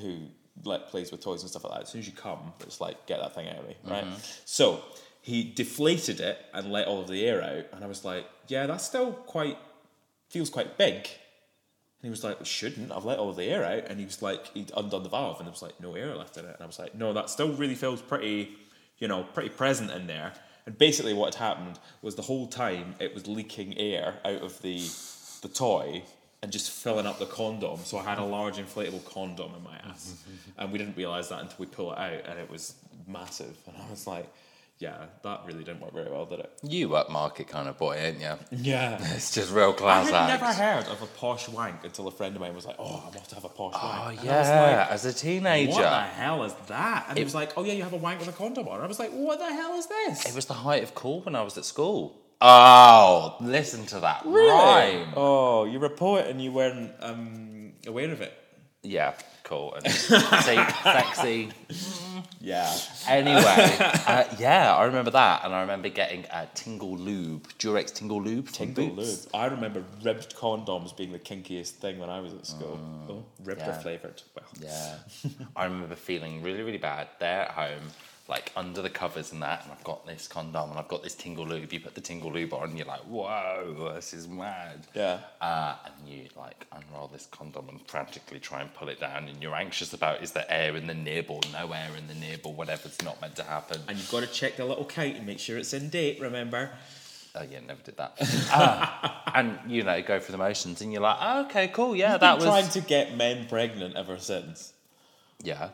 who 0.00 0.18
like 0.64 0.88
plays 0.88 1.10
with 1.10 1.20
toys 1.20 1.42
and 1.42 1.50
stuff 1.50 1.64
like 1.64 1.74
that. 1.74 1.82
As 1.82 1.88
soon 1.88 2.00
as 2.00 2.06
you 2.06 2.12
come, 2.12 2.52
it's 2.60 2.80
like 2.80 3.06
get 3.06 3.20
that 3.20 3.34
thing 3.34 3.48
out 3.48 3.58
of 3.58 3.68
me, 3.68 3.76
right? 3.84 4.04
Mm-hmm. 4.04 4.16
So 4.44 4.82
he 5.22 5.52
deflated 5.54 6.20
it 6.20 6.38
and 6.54 6.72
let 6.72 6.86
all 6.86 7.00
of 7.00 7.08
the 7.08 7.24
air 7.26 7.42
out, 7.42 7.66
and 7.72 7.84
I 7.84 7.86
was 7.86 8.04
like, 8.04 8.26
yeah, 8.46 8.66
that's 8.66 8.84
still 8.84 9.12
quite 9.12 9.58
feels 10.28 10.50
quite 10.50 10.78
big. 10.78 10.94
And 12.00 12.06
he 12.06 12.10
was 12.10 12.22
like, 12.22 12.40
it 12.40 12.46
shouldn't. 12.46 12.92
I've 12.92 13.04
let 13.04 13.18
all 13.18 13.30
of 13.30 13.36
the 13.36 13.44
air 13.44 13.64
out. 13.64 13.86
And 13.88 13.98
he 13.98 14.04
was 14.04 14.22
like, 14.22 14.46
he'd 14.54 14.70
undone 14.76 15.02
the 15.02 15.08
valve, 15.08 15.38
and 15.38 15.46
there 15.46 15.52
was 15.52 15.62
like 15.62 15.80
no 15.80 15.94
air 15.94 16.14
left 16.14 16.36
in 16.36 16.44
it. 16.44 16.54
And 16.54 16.62
I 16.62 16.66
was 16.66 16.78
like, 16.78 16.94
no, 16.94 17.12
that 17.12 17.28
still 17.28 17.52
really 17.52 17.74
feels 17.74 18.00
pretty, 18.00 18.56
you 18.98 19.08
know, 19.08 19.24
pretty 19.24 19.48
present 19.48 19.90
in 19.90 20.06
there. 20.06 20.32
And 20.64 20.78
basically, 20.78 21.14
what 21.14 21.34
had 21.34 21.42
happened 21.42 21.78
was 22.02 22.14
the 22.14 22.22
whole 22.22 22.46
time 22.46 22.94
it 23.00 23.14
was 23.14 23.26
leaking 23.26 23.76
air 23.78 24.18
out 24.24 24.42
of 24.42 24.62
the 24.62 24.88
the 25.40 25.48
toy 25.48 26.02
and 26.42 26.52
just 26.52 26.70
filling 26.70 27.06
up 27.06 27.18
the 27.18 27.26
condom. 27.26 27.78
So 27.84 27.98
I 27.98 28.04
had 28.04 28.18
a 28.18 28.24
large 28.24 28.56
inflatable 28.56 29.04
condom 29.04 29.52
in 29.56 29.62
my 29.62 29.76
ass, 29.90 30.22
and 30.58 30.72
we 30.72 30.78
didn't 30.78 30.96
realize 30.96 31.28
that 31.30 31.40
until 31.40 31.56
we 31.58 31.66
pull 31.66 31.92
it 31.92 31.98
out, 31.98 32.26
and 32.28 32.38
it 32.38 32.50
was 32.50 32.74
massive. 33.06 33.56
And 33.66 33.76
I 33.76 33.90
was 33.90 34.06
like, 34.06 34.28
yeah, 34.78 35.06
that 35.24 35.40
really 35.44 35.64
didn't 35.64 35.80
work 35.80 35.92
very 35.92 36.08
well, 36.08 36.24
did 36.24 36.38
it? 36.38 36.52
You 36.62 36.90
upmarket 36.90 37.48
kind 37.48 37.68
of 37.68 37.76
boy, 37.76 37.96
ain't 37.96 38.20
you? 38.20 38.34
Yeah. 38.52 38.96
It's 39.16 39.34
just 39.34 39.52
real 39.52 39.70
I 39.70 39.72
class 39.72 40.06
had 40.10 40.14
act. 40.30 40.40
never 40.40 40.52
heard 40.52 40.86
of 40.86 41.02
a 41.02 41.06
posh 41.06 41.48
wank 41.48 41.82
until 41.82 42.06
a 42.06 42.12
friend 42.12 42.36
of 42.36 42.40
mine 42.40 42.54
was 42.54 42.64
like, 42.64 42.76
"Oh, 42.78 42.84
off 42.84 43.28
to 43.28 43.34
have 43.34 43.44
a 43.44 43.48
posh 43.48 43.74
Oh 43.76 43.88
wank." 43.88 44.20
And 44.20 44.30
I 44.30 44.38
was 44.38 44.48
yeah, 44.48 44.76
like, 44.82 44.90
as 44.92 45.04
a 45.04 45.12
teenager. 45.12 45.72
what 45.72 45.82
the 45.82 46.00
hell 46.00 46.44
is 46.44 46.54
that? 46.68 47.06
And 47.08 47.18
he 47.18 47.24
was 47.24 47.34
like, 47.34 47.54
"Oh 47.56 47.64
yeah, 47.64 47.72
you 47.72 47.82
have 47.82 47.92
a 47.92 47.96
wank 47.96 48.20
with 48.20 48.28
a 48.28 48.32
condom 48.32 48.68
on." 48.68 48.74
And 48.76 48.84
I 48.84 48.86
was 48.86 49.00
like, 49.00 49.10
"What 49.10 49.40
the 49.40 49.46
hell 49.52 49.74
is 49.76 49.86
this?" 49.86 50.24
It 50.26 50.34
was 50.36 50.46
the 50.46 50.54
height 50.54 50.84
of 50.84 50.94
cool 50.94 51.22
when 51.22 51.34
I 51.34 51.42
was 51.42 51.58
at 51.58 51.64
school. 51.64 52.16
Oh, 52.40 53.36
listen 53.40 53.84
to 53.86 54.00
that 54.00 54.22
rhyme. 54.24 55.08
Oh, 55.16 55.64
you're 55.64 55.84
a 55.84 55.90
poet 55.90 56.28
and 56.28 56.40
you 56.42 56.52
weren't 56.52 56.92
um, 57.00 57.72
aware 57.86 58.12
of 58.12 58.20
it. 58.20 58.32
Yeah, 58.84 59.14
cool. 59.42 59.74
And 59.74 59.90
see, 59.92 60.56
sexy. 60.84 61.48
Yeah. 62.40 62.72
Anyway, 63.08 63.42
uh, 64.06 64.24
yeah, 64.38 64.72
I 64.74 64.84
remember 64.84 65.10
that, 65.10 65.44
and 65.44 65.52
I 65.52 65.62
remember 65.62 65.88
getting 65.88 66.24
a 66.32 66.46
Tingle 66.54 66.96
Lube, 66.96 67.48
Durex 67.58 67.92
Tingle 67.92 68.22
Lube 68.22 68.48
Tingle 68.50 68.90
lube. 68.90 69.18
I 69.34 69.46
remember 69.46 69.82
ribbed 70.04 70.36
condoms 70.36 70.96
being 70.96 71.10
the 71.10 71.18
kinkiest 71.18 71.70
thing 71.72 71.98
when 71.98 72.08
I 72.08 72.20
was 72.20 72.34
at 72.34 72.46
school. 72.46 72.78
oh, 73.10 73.24
ribbed 73.42 73.62
or 73.62 73.72
flavoured. 73.72 74.22
Well, 74.36 74.44
Yeah, 74.60 74.94
I 75.56 75.64
remember 75.64 75.96
feeling 75.96 76.40
really, 76.42 76.62
really 76.62 76.78
bad 76.78 77.08
there 77.18 77.42
at 77.42 77.50
home, 77.50 77.82
like 78.28 78.52
under 78.54 78.82
the 78.82 78.90
covers 78.90 79.32
and 79.32 79.40
that, 79.40 79.64
and 79.64 79.72
I've 79.72 79.82
got 79.84 80.06
this 80.06 80.28
condom 80.28 80.68
and 80.70 80.78
I've 80.78 80.88
got 80.88 81.02
this 81.02 81.14
Tingle 81.14 81.46
Lube. 81.46 81.72
You 81.72 81.80
put 81.80 81.94
the 81.94 82.02
Tingle 82.02 82.30
Lube 82.30 82.52
on, 82.52 82.68
and 82.68 82.76
you're 82.76 82.86
like, 82.86 83.00
whoa, 83.00 83.92
this 83.94 84.12
is 84.12 84.28
mad. 84.28 84.86
Yeah. 84.94 85.20
Uh, 85.40 85.76
and 85.86 86.06
you 86.06 86.26
like 86.36 86.66
unroll 86.70 87.08
this 87.08 87.26
condom 87.30 87.70
and 87.70 87.80
frantically 87.88 88.38
try 88.38 88.60
and 88.60 88.72
pull 88.74 88.90
it 88.90 89.00
down, 89.00 89.28
and 89.28 89.42
you're 89.42 89.54
anxious 89.54 89.94
about 89.94 90.22
is 90.22 90.32
there 90.32 90.44
air 90.50 90.76
in 90.76 90.86
the 90.86 90.94
nib 90.94 91.30
or 91.30 91.40
no 91.52 91.72
air 91.72 91.88
in 91.96 92.06
the 92.06 92.14
nib 92.14 92.40
or 92.44 92.52
whatever's 92.52 93.00
not 93.02 93.18
meant 93.22 93.34
to 93.36 93.44
happen. 93.44 93.80
And 93.88 93.96
you've 93.96 94.10
got 94.10 94.20
to 94.20 94.26
check 94.26 94.56
the 94.56 94.64
little 94.66 94.84
kite 94.84 95.16
and 95.16 95.26
make 95.26 95.38
sure 95.38 95.56
it's 95.56 95.72
in 95.72 95.88
date, 95.88 96.20
remember? 96.20 96.70
Oh 97.34 97.42
yeah, 97.50 97.60
never 97.66 97.80
did 97.82 97.96
that. 97.96 98.16
Ah, 98.50 99.22
and 99.34 99.58
you 99.66 99.84
know, 99.84 100.02
go 100.02 100.20
through 100.20 100.32
the 100.32 100.38
motions, 100.38 100.82
and 100.82 100.92
you're 100.92 101.02
like, 101.02 101.16
oh, 101.20 101.44
okay, 101.46 101.68
cool, 101.68 101.96
yeah, 101.96 102.14
I've 102.14 102.20
that 102.20 102.38
been 102.38 102.46
was 102.48 102.60
trying 102.60 102.70
to 102.82 102.86
get 102.86 103.16
men 103.16 103.46
pregnant 103.48 103.96
ever 103.96 104.18
since. 104.18 104.74
yeah. 105.42 105.70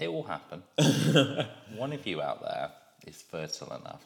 It 0.00 0.12
will 0.12 0.22
happen. 0.22 0.62
One 1.76 1.92
of 1.92 2.06
you 2.06 2.22
out 2.22 2.40
there 2.42 2.70
is 3.06 3.20
fertile 3.22 3.74
enough. 3.74 4.02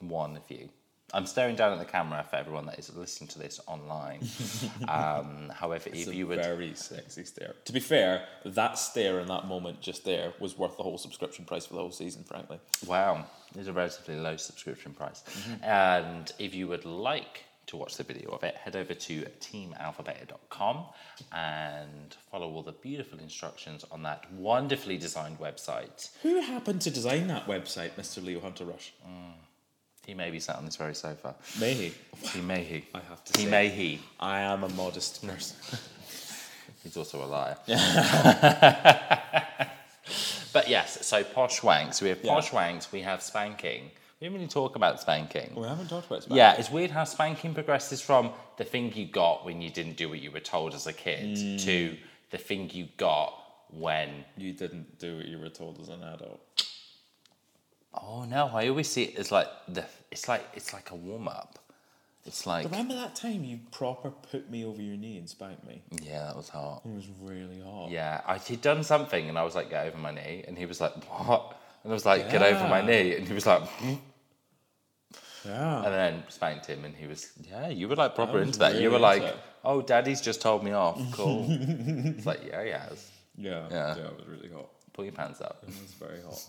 One 0.00 0.36
of 0.36 0.42
you. 0.48 0.68
I'm 1.14 1.26
staring 1.26 1.54
down 1.54 1.72
at 1.72 1.78
the 1.78 1.84
camera 1.84 2.26
for 2.28 2.36
everyone 2.36 2.66
that 2.66 2.78
is 2.78 2.94
listening 2.94 3.28
to 3.28 3.38
this 3.38 3.60
online. 3.66 4.26
um, 4.88 5.52
however, 5.54 5.88
It's 5.90 6.08
if 6.08 6.14
you 6.14 6.26
would, 6.26 6.42
very 6.42 6.74
sexy 6.74 7.24
stare. 7.24 7.54
To 7.64 7.72
be 7.72 7.80
fair, 7.80 8.26
that 8.44 8.76
stare 8.76 9.20
in 9.20 9.28
that 9.28 9.46
moment 9.46 9.80
just 9.80 10.04
there 10.04 10.32
was 10.40 10.58
worth 10.58 10.76
the 10.76 10.82
whole 10.82 10.98
subscription 10.98 11.44
price 11.44 11.64
for 11.64 11.74
the 11.74 11.80
whole 11.80 11.92
season, 11.92 12.24
frankly. 12.24 12.58
wow, 12.86 13.24
it's 13.56 13.68
a 13.68 13.72
relatively 13.72 14.16
low 14.16 14.36
subscription 14.36 14.92
price. 14.92 15.22
Mm-hmm. 15.22 15.64
And 15.64 16.32
if 16.40 16.54
you 16.54 16.66
would 16.68 16.84
like 16.84 17.44
to 17.66 17.76
watch 17.76 17.96
the 17.96 18.04
video 18.04 18.30
of 18.30 18.42
it, 18.44 18.54
head 18.56 18.76
over 18.76 18.94
to 18.94 19.22
teamalphabeta.com 19.40 20.84
and 21.32 22.16
follow 22.30 22.48
all 22.50 22.62
the 22.62 22.72
beautiful 22.72 23.18
instructions 23.18 23.84
on 23.90 24.02
that 24.04 24.30
wonderfully 24.32 24.96
designed 24.96 25.38
website. 25.40 26.10
Who 26.22 26.40
happened 26.40 26.80
to 26.82 26.90
design 26.90 27.26
that 27.28 27.46
website, 27.46 27.90
Mr. 27.92 28.24
Leo 28.24 28.40
Hunter 28.40 28.64
Rush? 28.64 28.92
He 30.06 30.14
may 30.14 30.30
be 30.30 30.38
sat 30.38 30.56
on 30.56 30.64
this 30.64 30.76
very 30.76 30.94
sofa. 30.94 31.34
May 31.58 31.74
he? 31.74 31.92
He 32.32 32.40
may 32.40 32.62
he. 32.62 32.84
I 32.94 33.00
have 33.08 33.24
to 33.24 33.32
say. 33.32 33.40
He 33.40 33.44
say. 33.46 33.50
may 33.50 33.68
he. 33.68 34.00
I 34.20 34.40
am 34.42 34.62
a 34.62 34.68
modest 34.68 35.26
person. 35.26 35.56
He's 36.84 36.96
also 36.96 37.24
a 37.24 37.26
liar. 37.26 37.56
but 40.52 40.68
yes, 40.68 41.04
so 41.04 41.24
posh 41.24 41.60
wanks. 41.60 42.00
We 42.00 42.10
have 42.10 42.20
Yeah. 42.22 42.34
posh 42.34 42.50
wanks. 42.50 42.92
We 42.92 43.00
have 43.00 43.20
spanking. 43.22 43.90
We 44.20 44.24
didn't 44.26 44.36
really 44.38 44.48
talk 44.48 44.76
about 44.76 45.00
spanking. 45.00 45.52
we 45.54 45.66
haven't 45.66 45.88
talked 45.88 46.06
about 46.06 46.20
it. 46.26 46.32
Yeah, 46.32 46.54
it's 46.56 46.70
weird 46.70 46.90
how 46.90 47.04
spanking 47.04 47.52
progresses 47.52 48.00
from 48.00 48.30
the 48.56 48.64
thing 48.64 48.92
you 48.94 49.06
got 49.06 49.44
when 49.44 49.60
you 49.60 49.68
didn't 49.70 49.96
do 49.96 50.08
what 50.08 50.20
you 50.20 50.30
were 50.30 50.40
told 50.40 50.72
as 50.74 50.86
a 50.86 50.92
kid 50.92 51.36
Mm. 51.36 51.64
to 51.64 51.96
the 52.30 52.38
thing 52.38 52.70
you 52.72 52.88
got 52.96 53.34
when. 53.70 54.24
You 54.38 54.52
didn't 54.54 54.98
do 54.98 55.16
what 55.18 55.26
you 55.26 55.38
were 55.38 55.50
told 55.50 55.80
as 55.80 55.88
an 55.90 56.02
adult. 56.02 56.40
Oh 57.94 58.24
no, 58.24 58.50
I 58.52 58.68
always 58.68 58.88
see 58.88 59.04
it 59.04 59.18
as 59.18 59.30
like 59.30 59.48
the. 59.68 59.84
It's 60.10 60.28
like 60.28 60.44
it's 60.54 60.72
like 60.72 60.90
a 60.90 60.94
warm 60.94 61.28
up. 61.28 61.58
It's 62.26 62.44
like 62.46 62.64
Remember 62.64 62.94
that 62.94 63.14
time 63.14 63.44
you 63.44 63.60
proper 63.70 64.10
put 64.10 64.50
me 64.50 64.64
over 64.64 64.82
your 64.82 64.96
knee 64.96 65.16
and 65.16 65.28
spanked 65.28 65.64
me? 65.66 65.82
yeah, 66.02 66.24
that 66.24 66.36
was 66.36 66.48
hot. 66.48 66.82
It 66.84 66.92
was 66.94 67.06
really 67.22 67.60
hot. 67.60 67.90
Yeah, 67.90 68.20
I, 68.26 68.38
he'd 68.38 68.60
done 68.62 68.82
something, 68.82 69.28
and 69.28 69.38
I 69.38 69.44
was 69.44 69.54
like, 69.54 69.70
"Get 69.70 69.86
over 69.86 69.96
my 69.98 70.10
knee," 70.10 70.42
and 70.46 70.58
he 70.58 70.66
was 70.66 70.80
like, 70.80 70.92
"What?" 71.04 71.56
And 71.86 71.92
I 71.92 71.94
was 71.94 72.04
like, 72.04 72.28
"Get 72.32 72.42
over 72.42 72.66
my 72.68 72.80
knee," 72.82 73.14
and 73.14 73.28
he 73.28 73.32
was 73.32 73.46
like, 73.46 73.62
"Hmm?" 73.62 73.94
Yeah. 75.44 75.84
and 75.84 75.94
then 75.94 76.24
spanked 76.28 76.66
him, 76.66 76.84
and 76.84 76.92
he 76.96 77.06
was, 77.06 77.30
"Yeah, 77.48 77.68
you 77.68 77.86
were 77.88 77.94
like 77.94 78.16
proper 78.16 78.40
into 78.40 78.58
that. 78.58 78.80
you 78.80 78.90
were 78.90 78.98
like, 78.98 79.22
oh, 79.64 79.80
daddy's 79.82 80.20
just 80.20 80.40
told 80.42 80.64
me 80.64 80.72
off. 80.72 81.00
Cool." 81.12 81.46
it's 81.48 82.26
like, 82.26 82.40
yeah, 82.48 82.64
he 82.64 82.70
has. 82.70 83.10
Yeah. 83.36 83.68
Yeah. 83.70 83.96
Yeah, 83.96 84.02
it 84.06 84.16
was 84.18 84.26
really 84.26 84.50
hot. 84.52 84.66
Pull 84.94 85.04
your 85.04 85.12
pants 85.12 85.40
up. 85.40 85.62
It 85.62 85.68
was 85.68 85.92
very 85.92 86.20
hot. 86.22 86.42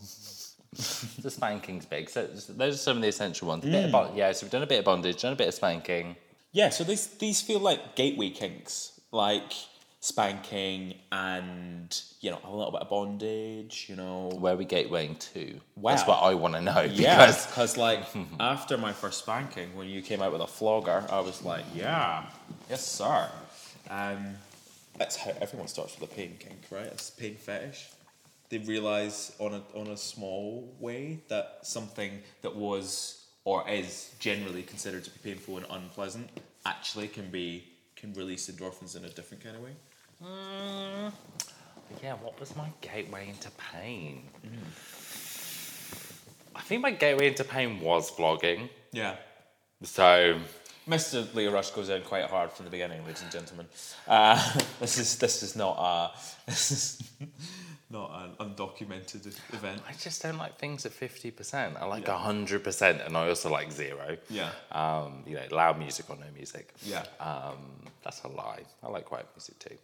the 1.22 1.30
spanking's 1.30 1.86
big. 1.86 2.10
So 2.10 2.26
those 2.26 2.74
are 2.74 2.78
some 2.78 2.98
of 2.98 3.04
the 3.04 3.10
essential 3.10 3.48
ones. 3.48 3.64
A 3.64 3.68
bit 3.68 3.86
Mm. 3.90 3.92
bon- 3.92 4.16
yeah, 4.16 4.32
so 4.32 4.46
we've 4.46 4.52
done 4.52 4.64
a 4.64 4.68
bit 4.68 4.80
of 4.80 4.86
bondage, 4.86 5.22
done 5.22 5.34
a 5.34 5.36
bit 5.36 5.48
of 5.50 5.54
spanking. 5.54 6.16
Yeah, 6.52 6.70
so 6.70 6.84
these 6.84 7.06
these 7.20 7.42
feel 7.42 7.60
like 7.60 7.96
gateway 7.96 8.32
kinks, 8.32 9.00
like 9.12 9.54
spanking 10.00 10.94
and 11.12 12.02
you 12.22 12.30
know 12.32 12.40
a 12.44 12.56
little 12.56 12.72
bit 12.72 12.82
of 12.82 12.90
bondage. 12.90 13.88
You 13.90 13.96
know, 13.96 14.30
Where 14.40 14.54
are 14.54 14.58
we 14.58 14.66
gatewaying 14.66 15.16
to? 15.34 15.60
Wow. 15.76 15.92
That's 15.96 16.08
what 16.08 16.22
I 16.24 16.34
want 16.34 16.54
to 16.56 16.62
know. 16.62 16.82
yeah, 16.82 17.26
Because 17.26 17.46
because 17.48 17.78
like 17.78 18.04
after 18.40 18.78
my 18.78 18.94
first 18.94 19.20
spanking, 19.20 19.76
when 19.76 19.88
you 19.88 20.02
came 20.02 20.22
out 20.22 20.32
with 20.32 20.42
a 20.42 20.48
flogger, 20.48 21.04
I 21.10 21.20
was 21.20 21.44
like, 21.44 21.66
yeah, 21.76 22.26
yes 22.70 22.86
sir. 22.86 23.30
Um, 23.90 24.36
that's 24.98 25.16
how 25.16 25.32
everyone 25.42 25.68
starts 25.68 26.00
with 26.00 26.12
a 26.12 26.14
pain 26.14 26.36
kink, 26.40 26.60
right? 26.72 26.88
It's 26.88 27.10
pain 27.10 27.36
fetish. 27.36 27.90
They 28.50 28.60
realize 28.60 29.36
on 29.40 29.54
a 29.54 29.62
on 29.78 29.88
a 29.88 29.98
small 29.98 30.74
way 30.80 31.20
that 31.28 31.60
something 31.64 32.22
that 32.42 32.56
was 32.56 33.26
or 33.44 33.68
is 33.70 34.14
generally 34.20 34.64
considered 34.64 35.04
to 35.06 35.10
be 35.12 35.20
painful 35.32 35.58
and 35.58 35.66
unpleasant 35.70 36.30
actually 36.66 37.08
can 37.08 37.30
be 37.30 37.64
can 37.96 38.14
release 38.14 38.50
endorphins 38.50 38.96
in 38.96 39.04
a 39.06 39.10
different 39.10 39.44
kind 39.44 39.56
of 39.56 39.64
way. 39.64 39.72
Yeah, 40.22 42.14
what 42.22 42.40
was 42.40 42.56
my 42.56 42.70
gateway 42.82 43.30
into 43.30 43.50
pain? 43.52 44.24
I 46.56 46.62
think 46.62 46.82
my 46.82 46.92
gateway 46.92 47.28
into 47.28 47.44
pain 47.44 47.80
was 47.80 48.10
flogging. 48.10 48.70
Yeah. 48.92 49.16
So 49.84 50.40
Mr. 50.88 51.34
Leo 51.36 51.52
Rush 51.52 51.72
goes 51.72 51.90
in 51.90 52.02
quite 52.02 52.26
hard 52.26 52.52
from 52.52 52.66
the 52.66 52.72
beginning, 52.72 53.04
ladies 53.06 53.22
and 53.22 53.32
gentlemen. 53.32 53.68
Uh, 54.08 54.60
this 54.80 54.98
is 54.98 55.18
this 55.18 55.44
is 55.44 55.56
not 55.56 55.78
a 55.78 56.18
this 56.46 56.72
is 56.72 57.04
not 57.90 58.12
an 58.40 58.50
undocumented 58.50 59.28
event. 59.54 59.82
I 59.88 59.94
just 59.94 60.22
don't 60.22 60.38
like 60.38 60.58
things 60.58 60.86
at 60.86 60.94
fifty 60.94 61.30
percent. 61.30 61.76
I 61.80 61.86
like 61.86 62.08
hundred 62.08 62.64
percent, 62.64 63.02
and 63.06 63.16
I 63.16 63.28
also 63.30 63.50
like 63.50 63.72
zero. 63.72 64.18
Yeah. 64.30 64.50
Um, 64.72 65.24
you 65.26 65.36
know, 65.36 65.44
loud 65.52 65.78
music 65.78 66.10
or 66.10 66.16
no 66.16 66.26
music. 66.36 66.74
Yeah. 66.84 67.06
Um, 67.20 67.58
that's 68.04 68.24
a 68.24 68.30
lie. 68.30 68.64
I 68.82 68.88
like 68.88 69.06
quiet 69.06 69.28
music 69.36 69.60
too. 69.60 69.78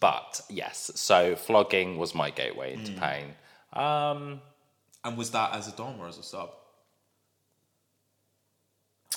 But 0.00 0.40
yes, 0.48 0.90
so 0.94 1.34
flogging 1.36 1.98
was 1.98 2.14
my 2.14 2.30
gateway 2.30 2.74
into 2.74 2.92
pain. 2.92 3.34
Um, 3.72 4.40
And 5.04 5.16
was 5.16 5.30
that 5.32 5.54
as 5.54 5.66
a 5.68 5.72
dom 5.72 5.98
or 6.00 6.06
as 6.08 6.18
a 6.18 6.22
sub? 6.22 6.50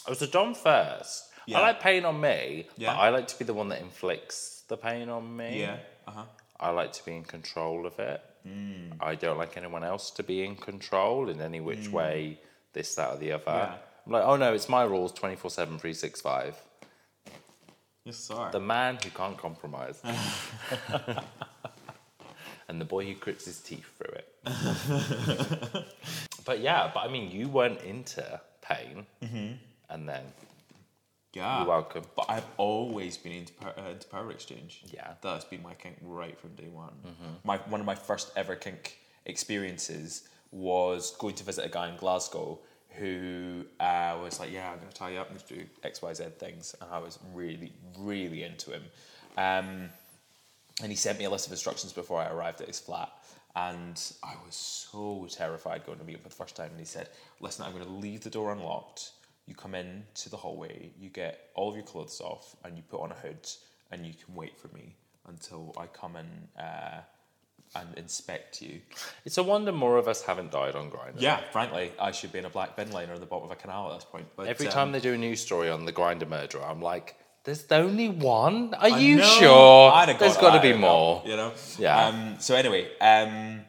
I 0.06 0.10
was 0.10 0.22
a 0.22 0.28
dom 0.28 0.54
first. 0.56 1.30
Yeah. 1.48 1.60
I 1.60 1.62
like 1.62 1.80
pain 1.80 2.06
on 2.06 2.20
me, 2.20 2.68
Yeah. 2.78 2.94
but 2.94 3.00
I 3.00 3.10
like 3.10 3.28
to 3.28 3.38
be 3.40 3.46
the 3.46 3.54
one 3.54 3.70
that 3.70 3.82
inflicts 3.82 4.64
the 4.68 4.78
pain 4.78 5.10
on 5.10 5.36
me. 5.36 5.62
Yeah. 5.62 5.78
Uh 6.08 6.12
huh. 6.12 6.24
I 6.60 6.70
like 6.72 6.94
to 6.94 7.06
be 7.06 7.16
in 7.16 7.24
control 7.24 7.86
of 7.86 8.00
it. 8.00 8.22
Mm. 8.48 8.94
I 9.00 9.16
don't 9.16 9.38
like 9.38 9.58
anyone 9.58 9.84
else 9.84 10.10
to 10.12 10.24
be 10.24 10.44
in 10.46 10.56
control 10.56 11.30
in 11.30 11.42
any 11.42 11.60
which 11.60 11.90
way, 11.90 12.40
this, 12.74 12.96
that, 12.96 13.10
or 13.14 13.18
the 13.18 13.32
other. 13.34 13.44
Yeah. 13.48 13.76
I'm 14.06 14.12
like, 14.12 14.24
oh 14.24 14.36
no, 14.38 14.54
it's 14.54 14.70
my 14.70 14.84
rules 14.84 15.12
24 15.12 15.50
7, 15.52 15.80
365. 15.80 16.56
Yes, 18.06 18.18
sir. 18.18 18.50
The 18.52 18.60
man 18.60 19.00
who 19.04 19.10
can't 19.10 19.36
compromise. 19.36 20.00
and 22.68 22.80
the 22.80 22.86
boy 22.86 23.06
who 23.06 23.16
grits 23.16 23.46
his 23.46 23.60
teeth 23.60 23.86
through 23.98 24.14
it. 24.14 24.28
but 26.46 26.60
yeah, 26.60 26.92
but 26.94 27.00
I 27.00 27.08
mean, 27.08 27.32
you 27.32 27.50
weren't 27.50 27.82
into 27.82 28.40
pain, 28.62 29.08
and 29.90 30.08
then 30.08 30.22
Yeah. 31.34 31.58
You're 31.60 31.68
welcome. 31.68 32.04
But 32.16 32.28
I've 32.30 32.46
always 32.58 33.18
been 33.18 33.32
into, 33.34 33.54
power, 33.54 33.74
uh, 33.76 33.90
into 33.90 34.08
power 34.08 34.30
exchange. 34.32 34.84
Yeah. 34.86 35.14
That's 35.22 35.46
been 35.46 35.64
my 35.64 35.74
kink 35.74 35.98
right 36.02 36.40
from 36.40 36.54
day 36.56 36.70
one. 36.72 36.94
My 37.44 37.58
One 37.58 37.80
of 37.82 37.88
my 37.88 37.96
first 37.96 38.32
ever 38.36 38.56
kink 38.56 39.00
experiences 39.26 40.30
was 40.52 41.16
going 41.18 41.34
to 41.36 41.44
visit 41.44 41.66
a 41.66 41.70
guy 41.70 41.90
in 41.90 41.98
Glasgow 41.98 42.60
who 42.98 43.66
uh, 43.80 44.18
was 44.22 44.40
like, 44.40 44.52
yeah, 44.52 44.72
I'm 44.72 44.78
going 44.78 44.90
to 44.90 44.96
tie 44.96 45.12
you 45.12 45.20
up, 45.20 45.48
to 45.48 45.56
do 45.56 45.64
X, 45.84 46.02
Y, 46.02 46.14
Z 46.14 46.24
things. 46.40 46.76
And 46.82 46.90
I 46.92 47.00
was 47.00 47.20
really, 47.34 47.74
really 47.98 48.44
into 48.44 48.72
him. 48.72 48.84
Um, 49.38 49.90
and 50.82 50.92
he 50.92 50.96
sent 50.96 51.20
me 51.20 51.26
a 51.26 51.30
list 51.30 51.48
of 51.48 51.52
instructions 51.52 51.94
before 51.94 52.20
I 52.20 52.30
arrived 52.30 52.62
at 52.62 52.68
his 52.68 52.80
flat. 52.80 53.12
And 53.56 54.02
I 54.22 54.34
was 54.46 54.56
so 54.56 55.28
terrified 55.32 55.86
going 55.86 56.00
to 56.00 56.04
meet 56.04 56.16
him 56.16 56.22
for 56.22 56.30
the 56.30 56.36
first 56.36 56.56
time. 56.56 56.72
And 56.72 56.80
he 56.80 56.86
said, 56.86 57.10
Listen, 57.40 57.66
I'm 57.66 57.72
going 57.72 57.86
to 57.86 57.92
leave 57.92 58.22
the 58.22 58.30
door 58.30 58.52
unlocked. 58.52 59.12
You 59.48 59.56
come 59.56 59.76
in 59.76 60.04
to 60.16 60.30
the 60.30 60.38
hallway, 60.38 60.90
you 61.00 61.10
get 61.10 61.52
all 61.54 61.70
of 61.70 61.76
your 61.76 61.86
clothes 61.86 62.20
off, 62.20 62.56
and 62.64 62.76
you 62.76 62.84
put 62.90 63.00
on 63.00 63.12
a 63.12 63.16
hood, 63.16 63.48
and 63.92 64.06
you 64.06 64.14
can 64.14 64.34
wait 64.34 64.58
for 64.58 64.70
me 64.70 64.96
until 65.28 65.74
I 65.78 65.86
come 65.86 66.16
in 66.16 66.26
uh, 66.62 67.02
and 67.76 67.98
inspect 67.98 68.62
you. 68.62 68.82
it's 69.26 69.38
a 69.38 69.44
wonder 69.44 69.72
more 69.72 69.98
of 69.98 70.08
us 70.08 70.22
haven't 70.22 70.52
died 70.52 70.76
on 70.76 70.90
Grindr. 70.90 71.20
Yeah, 71.20 71.42
frankly, 71.52 71.92
I 72.00 72.12
should 72.12 72.32
be 72.32 72.40
in 72.40 72.46
a 72.46 72.50
black 72.50 72.76
bin 72.76 72.92
liner 72.92 73.14
at 73.14 73.20
the 73.20 73.26
bottom 73.26 73.46
of 73.46 73.52
a 73.52 73.56
canal 73.56 73.92
at 73.92 74.00
this 74.00 74.06
point. 74.06 74.28
But 74.36 74.48
Every 74.48 74.68
um, 74.68 74.74
time 74.74 74.92
they 74.92 75.00
do 75.00 75.14
a 75.14 75.18
news 75.18 75.42
story 75.42 75.70
on 75.70 75.86
the 75.86 75.94
Grindr 75.94 76.28
murderer, 76.28 76.64
I'm 76.64 76.82
like, 76.82 77.16
"There's 77.44 77.70
only 77.72 78.10
one. 78.10 78.74
Are 78.74 78.86
I 78.86 79.00
you 79.00 79.18
know, 79.18 79.38
sure? 79.40 79.92
Have 79.92 80.20
There's 80.20 80.36
got 80.36 80.42
got 80.42 80.56
to 80.56 80.62
be 80.62 80.78
more." 80.78 81.24
You 81.26 81.36
know? 81.36 81.54
Yeah. 81.78 82.08
Um, 82.08 82.36
so 82.40 82.56
anyway, 82.56 82.90
um, 83.00 83.62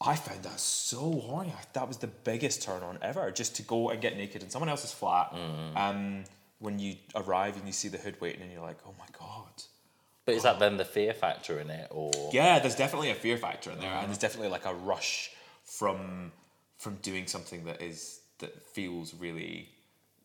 I 0.00 0.16
found 0.16 0.42
that 0.44 0.60
so 0.60 1.20
horny. 1.20 1.52
That 1.72 1.88
was 1.88 1.98
the 1.98 2.08
biggest 2.08 2.62
turn 2.62 2.82
on 2.82 2.98
ever. 3.02 3.30
Just 3.30 3.56
to 3.56 3.62
go 3.62 3.90
and 3.90 4.00
get 4.00 4.16
naked 4.16 4.42
in 4.42 4.50
someone 4.50 4.68
else's 4.68 4.92
flat. 4.92 5.32
Mm. 5.34 5.76
Um, 5.76 6.24
when 6.58 6.78
you 6.78 6.94
arrive 7.16 7.56
and 7.56 7.66
you 7.66 7.72
see 7.72 7.88
the 7.88 7.98
hood 7.98 8.16
waiting, 8.20 8.42
and 8.42 8.52
you're 8.52 8.62
like, 8.62 8.78
oh 8.86 8.94
my 8.98 9.06
god. 9.18 9.64
But 10.24 10.34
is 10.36 10.44
that 10.44 10.58
then 10.60 10.76
the 10.76 10.84
fear 10.84 11.12
factor 11.14 11.58
in 11.58 11.68
it, 11.70 11.88
or 11.90 12.12
Yeah, 12.32 12.58
there's 12.60 12.76
definitely 12.76 13.10
a 13.10 13.14
fear 13.14 13.36
factor 13.36 13.70
in 13.72 13.80
there, 13.80 13.90
and 13.92 14.08
there's 14.08 14.18
definitely 14.18 14.50
like 14.50 14.66
a 14.66 14.74
rush 14.74 15.30
from 15.64 16.32
from 16.78 16.96
doing 16.96 17.26
something 17.26 17.64
that 17.64 17.80
is 17.82 18.20
that 18.38 18.60
feels 18.74 19.14
really, 19.14 19.68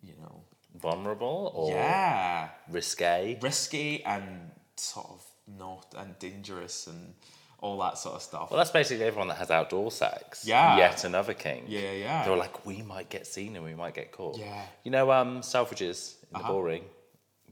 you 0.04 0.13
know, 0.22 0.42
vulnerable, 0.75 1.51
or 1.56 1.72
yeah, 1.72 2.50
risque? 2.70 3.38
risky 3.42 4.04
and 4.04 4.51
sort 4.75 5.08
of 5.08 5.24
not 5.48 5.94
and 5.98 6.18
dangerous 6.20 6.88
and 6.88 7.13
all 7.60 7.77
that 7.80 7.98
sort 7.98 8.16
of 8.16 8.22
stuff. 8.22 8.51
Well, 8.51 8.58
that's 8.60 8.70
basically 8.72 9.04
everyone 9.06 9.27
that 9.30 9.38
has 9.38 9.50
outdoor 9.50 9.89
sex. 9.92 10.46
Yeah. 10.46 10.77
Yet 10.77 11.04
another 11.06 11.34
king. 11.34 11.66
Yeah, 11.68 11.80
yeah, 11.80 11.92
yeah. 11.94 12.24
They 12.24 12.30
were 12.30 12.38
like, 12.38 12.66
we 12.68 12.84
might 12.84 13.10
get 13.10 13.25
seen 13.25 13.56
and 13.56 13.66
we 13.66 13.74
might 13.74 13.96
get 13.96 14.12
caught. 14.12 14.38
Yeah. 14.38 14.62
You 14.84 14.92
know, 14.92 15.12
um, 15.12 15.42
Selfridges 15.42 16.16
in 16.24 16.27
the 16.34 16.39
Uh-huh. 16.39 16.54
Bullring, 16.54 16.84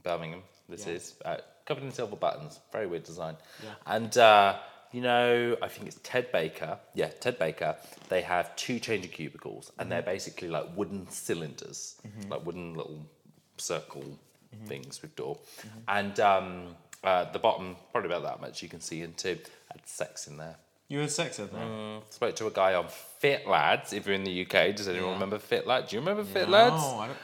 Birmingham. 0.04 0.42
This 0.68 0.86
Yeah. 0.86 0.92
is 0.92 1.14
uh, 1.24 1.36
covered 1.66 1.82
in 1.84 1.92
silver 1.92 2.16
buttons. 2.16 2.60
Very 2.72 2.86
weird 2.86 3.04
design. 3.04 3.36
Yeah. 3.62 3.70
And 3.86 4.16
uh, 4.16 4.56
you 4.92 5.00
know, 5.02 5.56
I 5.60 5.68
think 5.68 5.86
it's 5.88 5.98
Ted 6.02 6.30
Baker. 6.32 6.78
Yeah, 6.94 7.08
Ted 7.08 7.38
Baker. 7.38 7.76
They 8.08 8.22
have 8.22 8.54
two 8.56 8.78
changing 8.78 9.10
cubicles, 9.10 9.70
and 9.78 9.86
Mm-hmm. 9.86 9.90
they're 9.90 10.02
basically 10.14 10.48
like 10.48 10.64
wooden 10.76 11.08
cylinders, 11.10 11.96
like 12.30 12.44
wooden 12.46 12.74
little 12.74 13.06
circle 13.58 14.04
Mm-hmm. 14.54 14.66
things 14.68 15.02
with 15.02 15.14
door. 15.16 15.36
And 15.88 16.18
um, 16.20 16.76
uh, 17.02 17.24
the 17.32 17.38
bottom, 17.38 17.74
probably 17.90 18.08
about 18.10 18.22
that 18.22 18.40
much, 18.40 18.62
you 18.62 18.68
can 18.68 18.80
see 18.80 19.02
into 19.02 19.28
had 19.28 19.84
sex 19.84 20.28
in 20.28 20.36
there. 20.36 20.54
You 20.88 21.00
had 21.00 21.10
sex 21.10 21.40
in 21.40 21.48
there. 21.52 21.64
Mm, 21.64 22.02
spoke 22.10 22.36
to 22.36 22.46
a 22.46 22.50
guy 22.52 22.74
on 22.74 22.86
Fit 23.18 23.46
Lads. 23.48 23.92
If 23.92 24.06
you're 24.06 24.14
in 24.14 24.22
the 24.22 24.42
UK, 24.42 24.74
does 24.76 24.86
anyone 24.86 25.08
Yeah. 25.08 25.12
remember 25.14 25.38
Fit 25.40 25.66
Lads? 25.66 25.90
Do 25.90 25.96
you 25.96 26.00
remember 26.00 26.22
Fit 26.24 26.48
No, 26.48 26.52
Lads? 26.52 27.16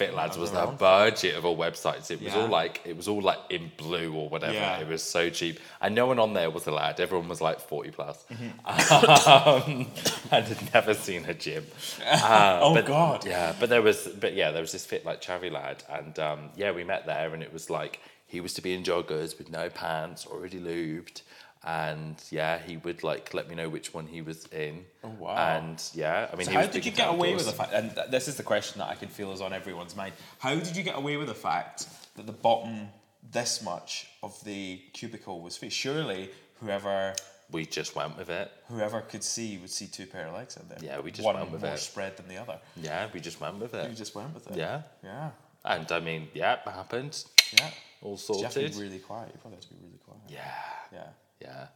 I 0.00 0.04
don't- 0.04 0.08
Fit 0.08 0.14
Lads 0.16 0.38
was 0.38 0.50
the 0.52 0.66
budget 0.66 1.34
of 1.34 1.44
all 1.44 1.56
websites. 1.56 2.10
It 2.10 2.22
was 2.22 2.32
Yeah. 2.34 2.40
all 2.42 2.48
like 2.48 2.80
it 2.84 2.96
was 2.96 3.08
all 3.08 3.20
like 3.20 3.38
in 3.50 3.70
blue 3.76 4.12
or 4.14 4.28
whatever. 4.28 4.52
Yeah. 4.54 4.78
It 4.78 4.86
was 4.88 5.02
so 5.02 5.28
cheap, 5.30 5.58
and 5.80 5.94
no 5.94 6.06
one 6.06 6.18
on 6.18 6.34
there 6.34 6.50
was 6.50 6.66
a 6.66 6.70
lad. 6.70 7.00
Everyone 7.00 7.28
was 7.28 7.40
like 7.40 7.58
forty 7.60 7.90
plus, 7.90 8.24
Mm-hmm. 8.30 9.68
um, 9.68 9.86
and 10.30 10.44
had 10.46 10.74
never 10.74 10.94
seen 10.94 11.24
a 11.26 11.34
gym. 11.34 11.66
oh 12.06 12.74
But- 12.74 12.86
God. 12.86 13.26
Yeah, 13.26 13.54
but 13.58 13.68
there 13.68 13.82
was, 13.82 14.06
but 14.08 14.34
yeah, 14.34 14.50
there 14.52 14.60
was 14.62 14.72
this 14.72 14.86
fit 14.86 15.04
like 15.04 15.20
chavvy 15.20 15.50
lad, 15.50 15.82
and 15.88 16.18
um, 16.18 16.50
yeah, 16.56 16.70
we 16.72 16.84
met 16.84 17.06
there, 17.06 17.32
and 17.34 17.42
it 17.42 17.52
was 17.52 17.68
like 17.70 18.00
he 18.26 18.40
was 18.40 18.52
to 18.54 18.62
be 18.62 18.74
in 18.74 18.82
joggers 18.84 19.36
with 19.38 19.50
no 19.50 19.68
pants, 19.70 20.26
already 20.26 20.60
lubed, 20.60 21.22
and 21.64 22.22
yeah, 22.30 22.58
he 22.58 22.76
would 22.78 23.02
like 23.02 23.34
let 23.34 23.48
me 23.48 23.54
know 23.54 23.68
which 23.68 23.92
one 23.92 24.06
he 24.06 24.22
was 24.22 24.46
in. 24.46 24.84
Oh, 25.04 25.08
wow. 25.18 25.36
And 25.36 25.82
yeah, 25.94 26.28
I 26.32 26.36
mean, 26.36 26.46
So 26.46 26.52
how 26.52 26.66
did 26.66 26.84
you 26.86 26.92
get 26.92 27.08
away 27.08 27.34
with 27.34 27.46
the 27.46 27.52
fact? 27.52 27.72
And 27.72 27.94
th- 27.94 28.10
this 28.10 28.28
is 28.28 28.36
the 28.36 28.42
question 28.42 28.78
that 28.80 28.88
I 28.88 28.94
can 28.94 29.08
feel 29.08 29.32
is 29.32 29.40
on 29.40 29.52
everyone's 29.52 29.96
mind. 29.96 30.14
How 30.38 30.54
did 30.54 30.76
you 30.76 30.82
get 30.82 30.96
away 30.96 31.16
with 31.16 31.28
the 31.28 31.34
fact 31.34 31.86
that 32.16 32.26
the 32.26 32.32
bottom 32.32 32.88
this 33.32 33.62
much 33.62 34.06
of 34.22 34.42
the 34.44 34.80
cubicle 34.92 35.40
was 35.40 35.56
free? 35.56 35.68
Surely 35.70 36.30
whoever 36.60 37.14
We 37.50 37.64
just 37.66 37.96
went 37.96 38.16
with 38.18 38.28
it. 38.30 38.50
whoever 38.68 39.00
could 39.00 39.24
see 39.24 39.58
would 39.58 39.70
see 39.70 39.86
two 39.86 40.06
pair 40.06 40.26
of 40.28 40.34
legs 40.34 40.56
in 40.56 40.68
there. 40.68 40.78
Yeah, 40.82 41.00
we 41.00 41.10
just 41.10 41.24
one 41.24 41.36
went 41.36 41.50
with 41.50 41.62
more 41.62 41.72
it. 41.74 41.78
spread 41.78 42.16
than 42.18 42.28
the 42.28 42.36
other. 42.36 42.58
Yeah, 42.76 43.08
we 43.12 43.20
just 43.20 43.40
went 43.40 43.56
with 43.58 43.74
it. 43.74 43.94
just 43.96 44.14
went 44.14 44.32
with 44.34 44.48
it. 44.50 44.56
Yeah, 44.56 44.82
Yeah. 45.02 45.30
and 45.64 45.90
I 45.90 46.00
mean, 46.00 46.28
yeah, 46.34 46.54
it 46.54 46.70
happened. 46.70 47.24
Yeah. 47.52 47.70
All 48.02 48.16
Did 48.16 48.28
you 48.28 48.42
have 48.42 48.52
to 48.52 48.60
sorted. 48.60 48.72
be 48.76 48.80
really 48.82 48.98
quiet? 48.98 49.30
You 49.34 49.40
probably 49.40 49.56
have 49.56 49.64
to 49.68 49.74
be 49.74 49.80
really 49.82 49.98
quiet. 50.04 50.20
Yeah, 50.28 50.54
Yeah. 50.92 51.06
Yeah, 51.40 51.66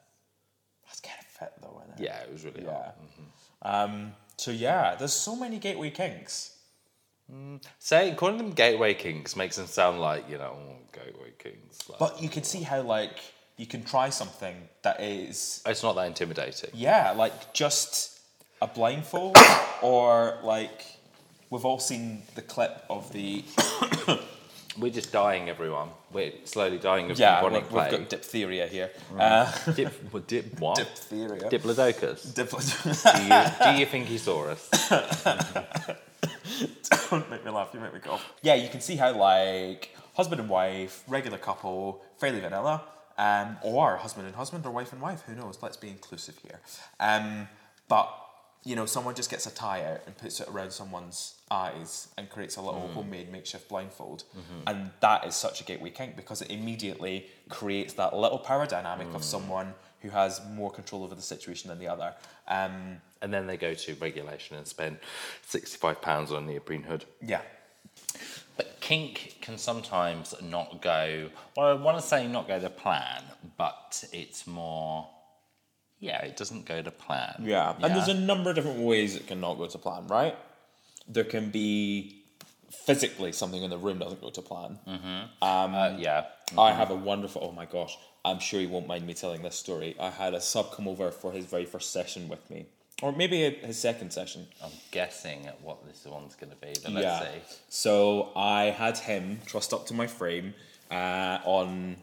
That's 0.86 1.00
kind 1.00 1.18
of 1.20 1.26
fit 1.26 1.52
though, 1.62 1.82
isn't 1.84 2.00
it? 2.00 2.04
yeah. 2.04 2.18
It 2.22 2.32
was 2.32 2.44
really 2.44 2.64
Yeah. 2.64 2.92
hot. 3.62 3.84
Um, 3.84 4.12
so 4.36 4.50
yeah, 4.50 4.94
there's 4.96 5.12
so 5.12 5.36
many 5.36 5.58
gateway 5.58 5.90
kinks. 5.90 6.56
Saying 7.78 8.16
calling 8.16 8.36
them 8.36 8.50
gateway 8.50 8.92
kinks 8.92 9.36
makes 9.36 9.56
them 9.56 9.66
sound 9.66 10.00
like 10.00 10.28
you 10.28 10.36
know 10.36 10.54
oh, 10.54 10.76
gateway 10.92 11.30
kinks. 11.38 11.88
Like, 11.88 11.98
But 11.98 12.20
you 12.22 12.28
can 12.28 12.42
see 12.44 12.60
how 12.62 12.82
like 12.82 13.20
you 13.56 13.64
can 13.66 13.84
try 13.84 14.10
something 14.10 14.54
that 14.82 15.00
is 15.00 15.62
it's 15.64 15.82
not 15.82 15.94
that 15.94 16.06
intimidating. 16.08 16.70
yeah, 16.74 17.12
like 17.12 17.54
just 17.54 18.20
a 18.60 18.66
blindfold 18.66 19.36
or 19.80 20.38
like 20.42 20.84
we've 21.48 21.64
all 21.64 21.78
seen 21.78 22.22
the 22.34 22.42
clip 22.42 22.84
of 22.90 23.10
the 23.14 23.42
We're 24.78 24.92
just 24.92 25.12
dying, 25.12 25.48
everyone. 25.50 25.88
We're 26.12 26.32
slowly 26.44 26.78
dying 26.78 27.10
of 27.10 27.18
yeah, 27.18 27.42
we've, 27.42 27.52
we've 27.52 27.68
plague. 27.68 27.90
got 27.90 28.08
diphtheria 28.08 28.66
here. 28.66 28.90
Uh, 29.18 29.50
Dip, 29.74 29.92
what, 30.12 30.26
dip 30.26 30.58
what? 30.58 30.76
diphtheria. 30.76 31.50
Diplodocus. 31.50 32.32
Dipl- 32.32 33.02
do, 33.02 33.68
you, 33.68 33.72
do 33.74 33.80
you 33.80 33.86
think 33.86 34.06
he 34.06 34.16
saw 34.16 34.46
us? 34.46 34.68
Don't 37.10 37.28
make 37.30 37.44
me 37.44 37.50
laugh. 37.50 37.70
You 37.74 37.80
make 37.80 37.92
me 37.92 38.00
cough. 38.00 38.32
Yeah, 38.42 38.54
you 38.54 38.68
can 38.70 38.80
see 38.80 38.96
how 38.96 39.12
like 39.12 39.94
husband 40.14 40.40
and 40.40 40.48
wife, 40.48 41.02
regular 41.06 41.36
couple, 41.38 42.02
fairly 42.18 42.40
vanilla, 42.40 42.82
um, 43.18 43.58
or 43.62 43.96
husband 43.98 44.26
and 44.26 44.34
husband, 44.36 44.64
or 44.64 44.72
wife 44.72 44.92
and 44.92 45.02
wife. 45.02 45.22
Who 45.26 45.34
knows? 45.34 45.58
Let's 45.60 45.76
be 45.76 45.88
inclusive 45.88 46.38
here. 46.42 46.60
Um, 46.98 47.48
but 47.88 48.08
you 48.64 48.76
know, 48.76 48.86
someone 48.86 49.14
just 49.14 49.30
gets 49.30 49.46
a 49.46 49.54
tie 49.54 49.84
out 49.84 50.00
and 50.06 50.16
puts 50.16 50.40
it 50.40 50.48
around 50.48 50.70
someone's 50.70 51.34
eyes 51.60 51.90
and 52.16 52.24
creates 52.34 52.56
a 52.56 52.62
little 52.68 52.88
mm. 52.88 52.94
homemade 52.96 53.28
makeshift 53.36 53.66
blindfold, 53.72 54.20
mm-hmm. 54.30 54.68
and 54.68 54.78
that 55.06 55.20
is 55.28 55.34
such 55.46 55.56
a 55.62 55.64
gateway 55.70 55.90
kink 55.98 56.10
because 56.22 56.38
it 56.44 56.50
immediately 56.58 57.16
creates 57.58 57.92
that 58.00 58.10
little 58.24 58.38
power 58.50 58.66
dynamic 58.76 59.08
of 59.08 59.22
mm. 59.22 59.34
someone 59.34 59.68
who 60.02 60.10
has 60.10 60.40
more 60.58 60.70
control 60.78 61.00
over 61.04 61.14
the 61.22 61.28
situation 61.34 61.64
than 61.70 61.78
the 61.84 61.90
other. 61.94 62.10
Um, 62.58 62.76
And 63.22 63.30
then 63.34 63.46
they 63.50 63.58
go 63.68 63.72
to 63.84 63.90
regulation 64.08 64.52
and 64.58 64.66
spend 64.76 64.94
sixty-five 65.54 65.98
pounds 66.08 66.28
on 66.32 66.38
a 66.42 66.46
neoprene 66.50 66.84
hood. 66.90 67.04
yeah. 67.32 67.42
But 68.56 68.66
kink 68.80 69.14
can 69.44 69.56
sometimes 69.58 70.34
not 70.42 70.68
go. 70.82 71.30
Well, 71.56 71.66
I 71.72 71.74
want 71.86 71.96
to 72.00 72.06
say 72.12 72.18
not 72.26 72.44
go 72.48 72.58
to 72.68 72.70
plan, 72.84 73.22
but 73.56 74.04
it's 74.12 74.46
more. 74.46 75.08
Yeah, 76.08 76.20
it 76.30 76.36
doesn't 76.40 76.64
go 76.72 76.78
to 76.88 76.90
plan. 76.90 77.34
Yeah. 77.54 77.74
and 77.82 77.90
there's 77.94 78.14
a 78.18 78.20
number 78.30 78.50
of 78.50 78.56
different 78.56 78.80
ways 78.90 79.08
it 79.20 79.24
can 79.30 79.40
not 79.46 79.54
go 79.62 79.66
to 79.74 79.78
plan, 79.86 80.02
right? 80.18 80.36
There 81.08 81.24
can 81.24 81.50
be 81.50 82.22
physically 82.70 83.32
something 83.32 83.62
in 83.62 83.70
the 83.70 83.78
room 83.78 83.98
doesn't 83.98 84.20
go 84.20 84.30
to 84.30 84.42
plan. 84.42 84.78
Uh, 85.40 85.96
yeah. 85.98 86.24
I 86.58 86.72
have 86.72 86.90
a 86.90 86.94
wonderful. 86.94 87.42
Oh 87.44 87.52
my 87.52 87.66
gosh, 87.66 87.96
I'm 88.24 88.38
sure 88.38 88.60
you 88.60 88.68
won't 88.68 88.86
mind 88.86 89.06
me 89.06 89.14
telling 89.14 89.42
this 89.42 89.56
story. 89.56 89.96
I 89.98 90.10
had 90.10 90.34
a 90.34 90.40
sub 90.40 90.72
come 90.72 90.86
over 90.86 91.10
for 91.10 91.32
his 91.32 91.46
very 91.46 91.64
first 91.64 91.92
session 91.92 92.28
with 92.28 92.48
me, 92.50 92.66
or 93.02 93.12
maybe 93.12 93.48
his 93.50 93.78
second 93.78 94.12
session. 94.12 94.46
I'm 94.62 94.70
guessing 94.90 95.46
at 95.46 95.60
what 95.62 95.86
this 95.86 96.04
one's 96.04 96.34
going 96.34 96.50
to 96.50 96.56
be. 96.56 96.74
But 96.82 96.92
let's 96.92 97.04
yeah. 97.04 97.20
see. 97.20 97.58
So 97.68 98.32
I 98.36 98.64
had 98.64 98.98
him 98.98 99.40
trussed 99.46 99.72
up 99.72 99.86
to 99.86 99.94
my 99.94 100.06
frame 100.06 100.54
uh, 100.90 101.38
on. 101.44 101.96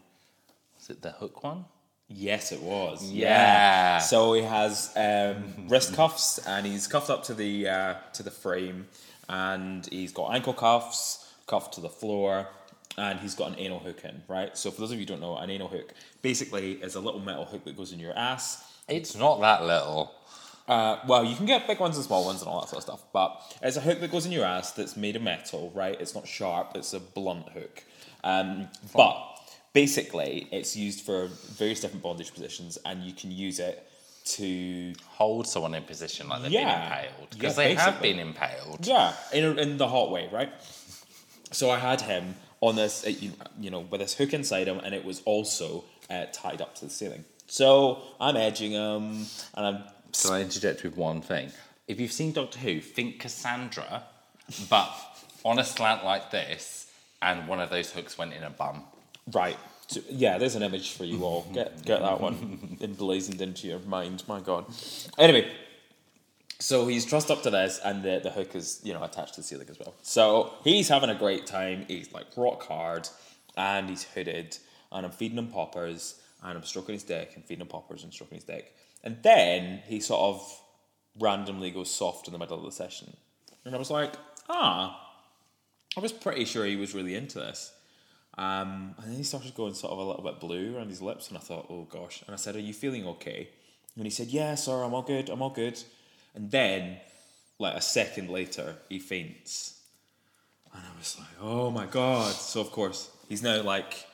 Is 0.80 0.90
it 0.90 1.02
the 1.02 1.12
hook 1.12 1.44
one? 1.44 1.66
Yes, 2.12 2.50
it 2.50 2.60
was. 2.60 3.10
Yeah. 3.10 3.98
So 3.98 4.32
he 4.32 4.42
has 4.42 4.92
um, 4.96 5.68
wrist 5.68 5.94
cuffs 5.94 6.38
and 6.44 6.66
he's 6.66 6.88
cuffed 6.88 7.08
up 7.08 7.22
to 7.24 7.34
the 7.34 7.68
uh, 7.68 7.94
to 8.14 8.22
the 8.24 8.32
frame, 8.32 8.88
and 9.28 9.86
he's 9.86 10.12
got 10.12 10.34
ankle 10.34 10.52
cuffs 10.52 11.32
cuffed 11.46 11.74
to 11.74 11.80
the 11.80 11.88
floor, 11.88 12.48
and 12.98 13.20
he's 13.20 13.34
got 13.34 13.52
an 13.52 13.58
anal 13.58 13.78
hook 13.78 14.04
in. 14.04 14.22
Right. 14.26 14.56
So 14.56 14.70
for 14.70 14.80
those 14.80 14.90
of 14.90 14.98
you 14.98 15.02
who 15.02 15.06
don't 15.06 15.20
know, 15.20 15.36
an 15.36 15.50
anal 15.50 15.68
hook 15.68 15.94
basically 16.20 16.72
is 16.74 16.96
a 16.96 17.00
little 17.00 17.20
metal 17.20 17.44
hook 17.44 17.64
that 17.64 17.76
goes 17.76 17.92
in 17.92 18.00
your 18.00 18.16
ass. 18.16 18.64
It's 18.88 19.14
not 19.14 19.40
that 19.40 19.64
little. 19.64 20.12
Uh, 20.66 21.00
well, 21.06 21.24
you 21.24 21.34
can 21.34 21.46
get 21.46 21.66
big 21.66 21.80
ones 21.80 21.96
and 21.96 22.04
small 22.04 22.24
ones 22.24 22.42
and 22.42 22.48
all 22.48 22.60
that 22.60 22.68
sort 22.68 22.78
of 22.78 22.84
stuff, 22.84 23.02
but 23.12 23.40
it's 23.60 23.76
a 23.76 23.80
hook 23.80 23.98
that 24.00 24.12
goes 24.12 24.24
in 24.24 24.30
your 24.30 24.44
ass 24.44 24.70
that's 24.70 24.96
made 24.96 25.16
of 25.16 25.22
metal, 25.22 25.72
right? 25.74 26.00
It's 26.00 26.14
not 26.14 26.28
sharp, 26.28 26.72
it's 26.76 26.92
a 26.92 27.00
blunt 27.00 27.48
hook. 27.48 27.82
Um, 28.22 28.68
but 28.94 29.29
basically, 29.72 30.48
it's 30.50 30.76
used 30.76 31.00
for 31.02 31.26
various 31.28 31.80
different 31.80 32.02
bondage 32.02 32.32
positions, 32.34 32.78
and 32.84 33.02
you 33.02 33.12
can 33.12 33.30
use 33.30 33.58
it 33.58 33.86
to, 34.24 34.92
Hold 35.12 35.46
someone 35.46 35.74
in 35.74 35.82
position 35.82 36.28
like 36.28 36.42
they've 36.42 36.52
Yeah. 36.52 36.64
been 36.64 36.82
impaled. 36.82 37.28
Yeah, 37.32 37.36
Because 37.38 37.56
they 37.56 37.74
have 37.74 38.00
been 38.02 38.18
impaled. 38.18 38.86
yeah, 38.86 39.12
in, 39.32 39.58
in 39.58 39.76
the 39.78 39.88
hot 39.88 40.10
way, 40.10 40.28
right? 40.32 40.50
So 41.52 41.70
I 41.70 41.78
had 41.78 42.00
him 42.02 42.36
on 42.60 42.76
this, 42.76 43.04
uh, 43.06 43.10
you, 43.10 43.32
you 43.58 43.70
know, 43.70 43.80
with 43.80 44.00
this 44.00 44.14
hook 44.14 44.32
inside 44.32 44.66
him, 44.68 44.78
and 44.80 44.94
it 44.94 45.04
was 45.04 45.22
also 45.24 45.84
uh, 46.08 46.26
tied 46.32 46.60
up 46.60 46.74
to 46.76 46.84
the 46.86 46.90
ceiling. 46.90 47.24
So 47.46 48.00
I'm 48.20 48.36
edging 48.36 48.72
him, 48.72 49.26
and 49.54 49.66
I'm 49.66 49.82
So 50.12 50.32
I 50.34 50.40
interject 50.40 50.82
with 50.84 50.96
one 50.96 51.20
thing. 51.22 51.50
If 51.88 51.98
you've 52.00 52.12
seen 52.12 52.32
Doctor 52.32 52.58
Who, 52.60 52.80
think 52.80 53.18
Cassandra, 53.20 54.04
but 54.68 54.90
on 55.44 55.58
a 55.58 55.64
slant 55.64 56.04
like 56.04 56.30
this, 56.30 56.86
and 57.22 57.48
one 57.48 57.60
of 57.60 57.70
those 57.70 57.90
hooks 57.90 58.16
went 58.16 58.32
in 58.32 58.42
a 58.42 58.50
bum. 58.50 58.84
Right. 59.32 59.58
So, 59.86 60.00
yeah, 60.08 60.38
there's 60.38 60.54
an 60.54 60.62
image 60.62 60.92
for 60.92 61.04
you 61.04 61.24
all. 61.24 61.46
Get 61.52 61.84
get 61.84 62.00
that 62.00 62.20
one 62.20 62.78
emblazoned 62.80 63.40
into 63.40 63.66
your 63.68 63.80
mind. 63.80 64.22
My 64.28 64.40
God. 64.40 64.66
Anyway, 65.18 65.50
so 66.60 66.86
he's 66.86 67.06
trussed 67.06 67.30
up 67.30 67.42
to 67.42 67.50
this, 67.50 67.80
and 67.84 68.02
the, 68.02 68.20
the 68.22 68.30
hook 68.30 68.54
is 68.54 68.80
you 68.84 68.92
know 68.92 69.02
attached 69.02 69.34
to 69.34 69.40
the 69.40 69.46
ceiling 69.46 69.66
as 69.70 69.78
well. 69.78 69.94
So 70.02 70.52
he's 70.62 70.88
having 70.88 71.10
a 71.10 71.14
great 71.14 71.46
time. 71.46 71.86
He's 71.88 72.12
like 72.12 72.26
rock 72.36 72.62
hard, 72.64 73.08
and 73.56 73.88
he's 73.88 74.04
hooded, 74.04 74.56
and 74.92 75.06
I'm 75.06 75.12
feeding 75.12 75.38
him 75.38 75.48
poppers, 75.48 76.20
and 76.42 76.56
I'm 76.56 76.64
stroking 76.64 76.92
his 76.92 77.02
dick, 77.02 77.32
and 77.34 77.44
feeding 77.44 77.62
him 77.62 77.68
poppers 77.68 78.04
and 78.04 78.12
stroking 78.12 78.36
his 78.36 78.44
dick, 78.44 78.74
and 79.02 79.16
then 79.22 79.82
he 79.86 80.00
sort 80.00 80.20
of 80.20 80.60
randomly 81.18 81.70
goes 81.70 81.90
soft 81.90 82.28
in 82.28 82.32
the 82.32 82.38
middle 82.38 82.58
of 82.58 82.64
the 82.64 82.72
session, 82.72 83.16
and 83.64 83.74
I 83.74 83.78
was 83.78 83.90
like, 83.90 84.12
ah, 84.48 85.14
I 85.96 86.00
was 86.00 86.12
pretty 86.12 86.44
sure 86.44 86.64
he 86.66 86.76
was 86.76 86.94
really 86.94 87.14
into 87.14 87.38
this. 87.38 87.72
Um, 88.40 88.94
and 88.96 89.10
then 89.10 89.16
he 89.18 89.22
started 89.22 89.54
going 89.54 89.74
sort 89.74 89.92
of 89.92 89.98
a 89.98 90.02
little 90.02 90.22
bit 90.22 90.40
blue 90.40 90.74
around 90.74 90.88
his 90.88 91.02
lips, 91.02 91.28
and 91.28 91.36
I 91.36 91.40
thought, 91.40 91.66
oh 91.68 91.86
gosh. 91.90 92.22
And 92.26 92.32
I 92.32 92.38
said, 92.38 92.56
Are 92.56 92.60
you 92.60 92.72
feeling 92.72 93.06
okay? 93.06 93.50
And 93.96 94.04
he 94.04 94.10
said, 94.10 94.28
Yeah, 94.28 94.54
sir, 94.54 94.82
I'm 94.82 94.94
all 94.94 95.02
good, 95.02 95.28
I'm 95.28 95.42
all 95.42 95.50
good. 95.50 95.78
And 96.34 96.50
then, 96.50 96.96
like 97.58 97.74
a 97.74 97.82
second 97.82 98.30
later, 98.30 98.76
he 98.88 98.98
faints. 98.98 99.82
And 100.72 100.82
I 100.82 100.98
was 100.98 101.18
like, 101.18 101.28
Oh 101.38 101.70
my 101.70 101.84
god. 101.84 102.32
So, 102.32 102.62
of 102.62 102.70
course, 102.72 103.10
he's 103.28 103.42
now 103.42 103.60
like, 103.60 104.06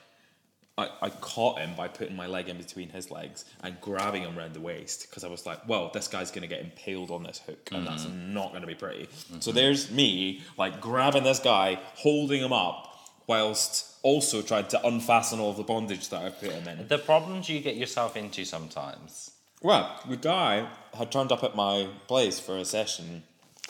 I, 0.77 0.89
I 1.03 1.09
caught 1.09 1.59
him 1.59 1.73
by 1.77 1.87
putting 1.87 2.17
my 2.17 2.27
leg 2.27 2.49
in 2.49 2.57
between 2.57 2.89
his 2.89 3.09
legs 3.09 3.45
and 3.63 3.79
grabbing 3.79 4.23
him 4.23 4.37
around 4.37 4.53
the 4.55 4.59
waist 4.59 5.07
because 5.09 5.23
I 5.23 5.29
was 5.29 5.45
like, 5.45 5.67
well, 5.69 5.89
this 5.93 6.07
guy's 6.09 6.31
going 6.31 6.41
to 6.41 6.47
get 6.53 6.59
impaled 6.59 7.09
on 7.11 7.23
this 7.23 7.39
hook 7.39 7.69
and 7.71 7.87
that's 7.87 8.05
not 8.07 8.49
going 8.49 8.61
to 8.61 8.67
be 8.67 8.75
pretty. 8.75 9.07
So 9.39 9.51
there's 9.51 9.89
me, 9.89 10.43
like, 10.55 10.79
grabbing 10.79 11.23
this 11.23 11.39
guy, 11.39 11.79
holding 11.95 12.43
him 12.43 12.53
up, 12.53 12.93
whilst 13.27 13.93
also 14.03 14.41
trying 14.41 14.67
to 14.67 14.87
unfasten 14.87 15.39
all 15.39 15.51
of 15.51 15.57
the 15.57 15.63
bondage 15.63 16.09
that 16.09 16.21
I've 16.23 16.39
put 16.39 16.51
him 16.51 16.67
in. 16.67 16.87
The 16.87 16.97
problems 16.97 17.49
you 17.49 17.59
get 17.59 17.75
yourself 17.75 18.15
into 18.15 18.45
sometimes. 18.45 19.31
Well, 19.61 19.99
the 20.07 20.15
guy 20.17 20.67
had 20.97 21.11
turned 21.11 21.31
up 21.31 21.43
at 21.43 21.55
my 21.55 21.87
place 22.07 22.39
for 22.39 22.57
a 22.57 22.65
session 22.65 23.23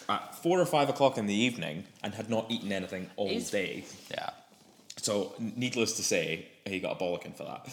at 0.08 0.36
four 0.36 0.60
or 0.60 0.66
five 0.66 0.90
o'clock 0.90 1.18
in 1.18 1.26
the 1.26 1.34
evening 1.34 1.86
and 2.04 2.14
had 2.14 2.30
not 2.30 2.46
eaten 2.50 2.72
anything 2.72 3.10
all 3.16 3.30
He's- 3.30 3.50
day. 3.50 3.84
Yeah. 4.12 4.30
So, 5.08 5.32
needless 5.40 5.94
to 5.94 6.04
say, 6.04 6.50
he 6.66 6.82
got 6.82 7.02
a 7.02 7.02
bollocking 7.02 7.34
for 7.34 7.46
that. 7.46 7.66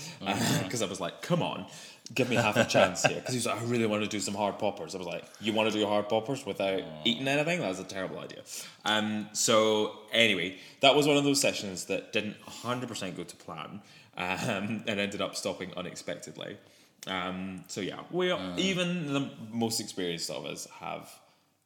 Because 0.63 0.83
I 0.83 0.87
was 0.87 1.01
like, 1.01 1.21
come 1.21 1.43
on, 1.43 1.67
give 2.15 2.31
me 2.31 2.37
half 2.37 2.57
a 2.57 2.65
chance 2.65 3.03
here. 3.05 3.17
Because 3.17 3.35
he 3.35 3.39
was 3.39 3.47
like, 3.47 3.61
I 3.61 3.65
really 3.65 3.87
want 3.87 4.05
to 4.05 4.09
do 4.09 4.21
some 4.21 4.35
hard 4.37 4.57
poppers. 4.61 4.95
I 4.95 4.99
was 4.99 5.09
like, 5.09 5.25
you 5.41 5.53
want 5.53 5.69
to 5.69 5.77
do 5.77 5.85
hard 5.85 6.09
poppers 6.09 6.47
without 6.47 6.81
eating 7.05 7.27
anything? 7.27 7.61
That's 7.61 7.81
a 7.81 7.85
terrible 7.85 8.21
idea. 8.21 8.43
Um, 8.85 9.31
so, 9.33 9.99
anyway, 10.13 10.59
that 10.79 10.95
was 10.95 11.09
one 11.09 11.17
of 11.17 11.25
those 11.25 11.41
sessions 11.41 11.87
that 11.87 12.13
didn't 12.13 12.41
100% 12.41 13.17
go 13.17 13.25
to 13.25 13.37
plan 13.37 13.83
um, 14.17 14.85
and 14.87 15.01
ended 15.01 15.21
up 15.21 15.35
stopping 15.35 15.73
unexpectedly. 15.77 16.57
Um, 17.09 17.65
so, 17.67 17.81
yeah, 17.81 17.99
we 18.13 18.33
even 18.59 19.13
the 19.13 19.29
most 19.51 19.81
experienced 19.81 20.31
of 20.31 20.47
us 20.47 20.69
have 20.79 21.11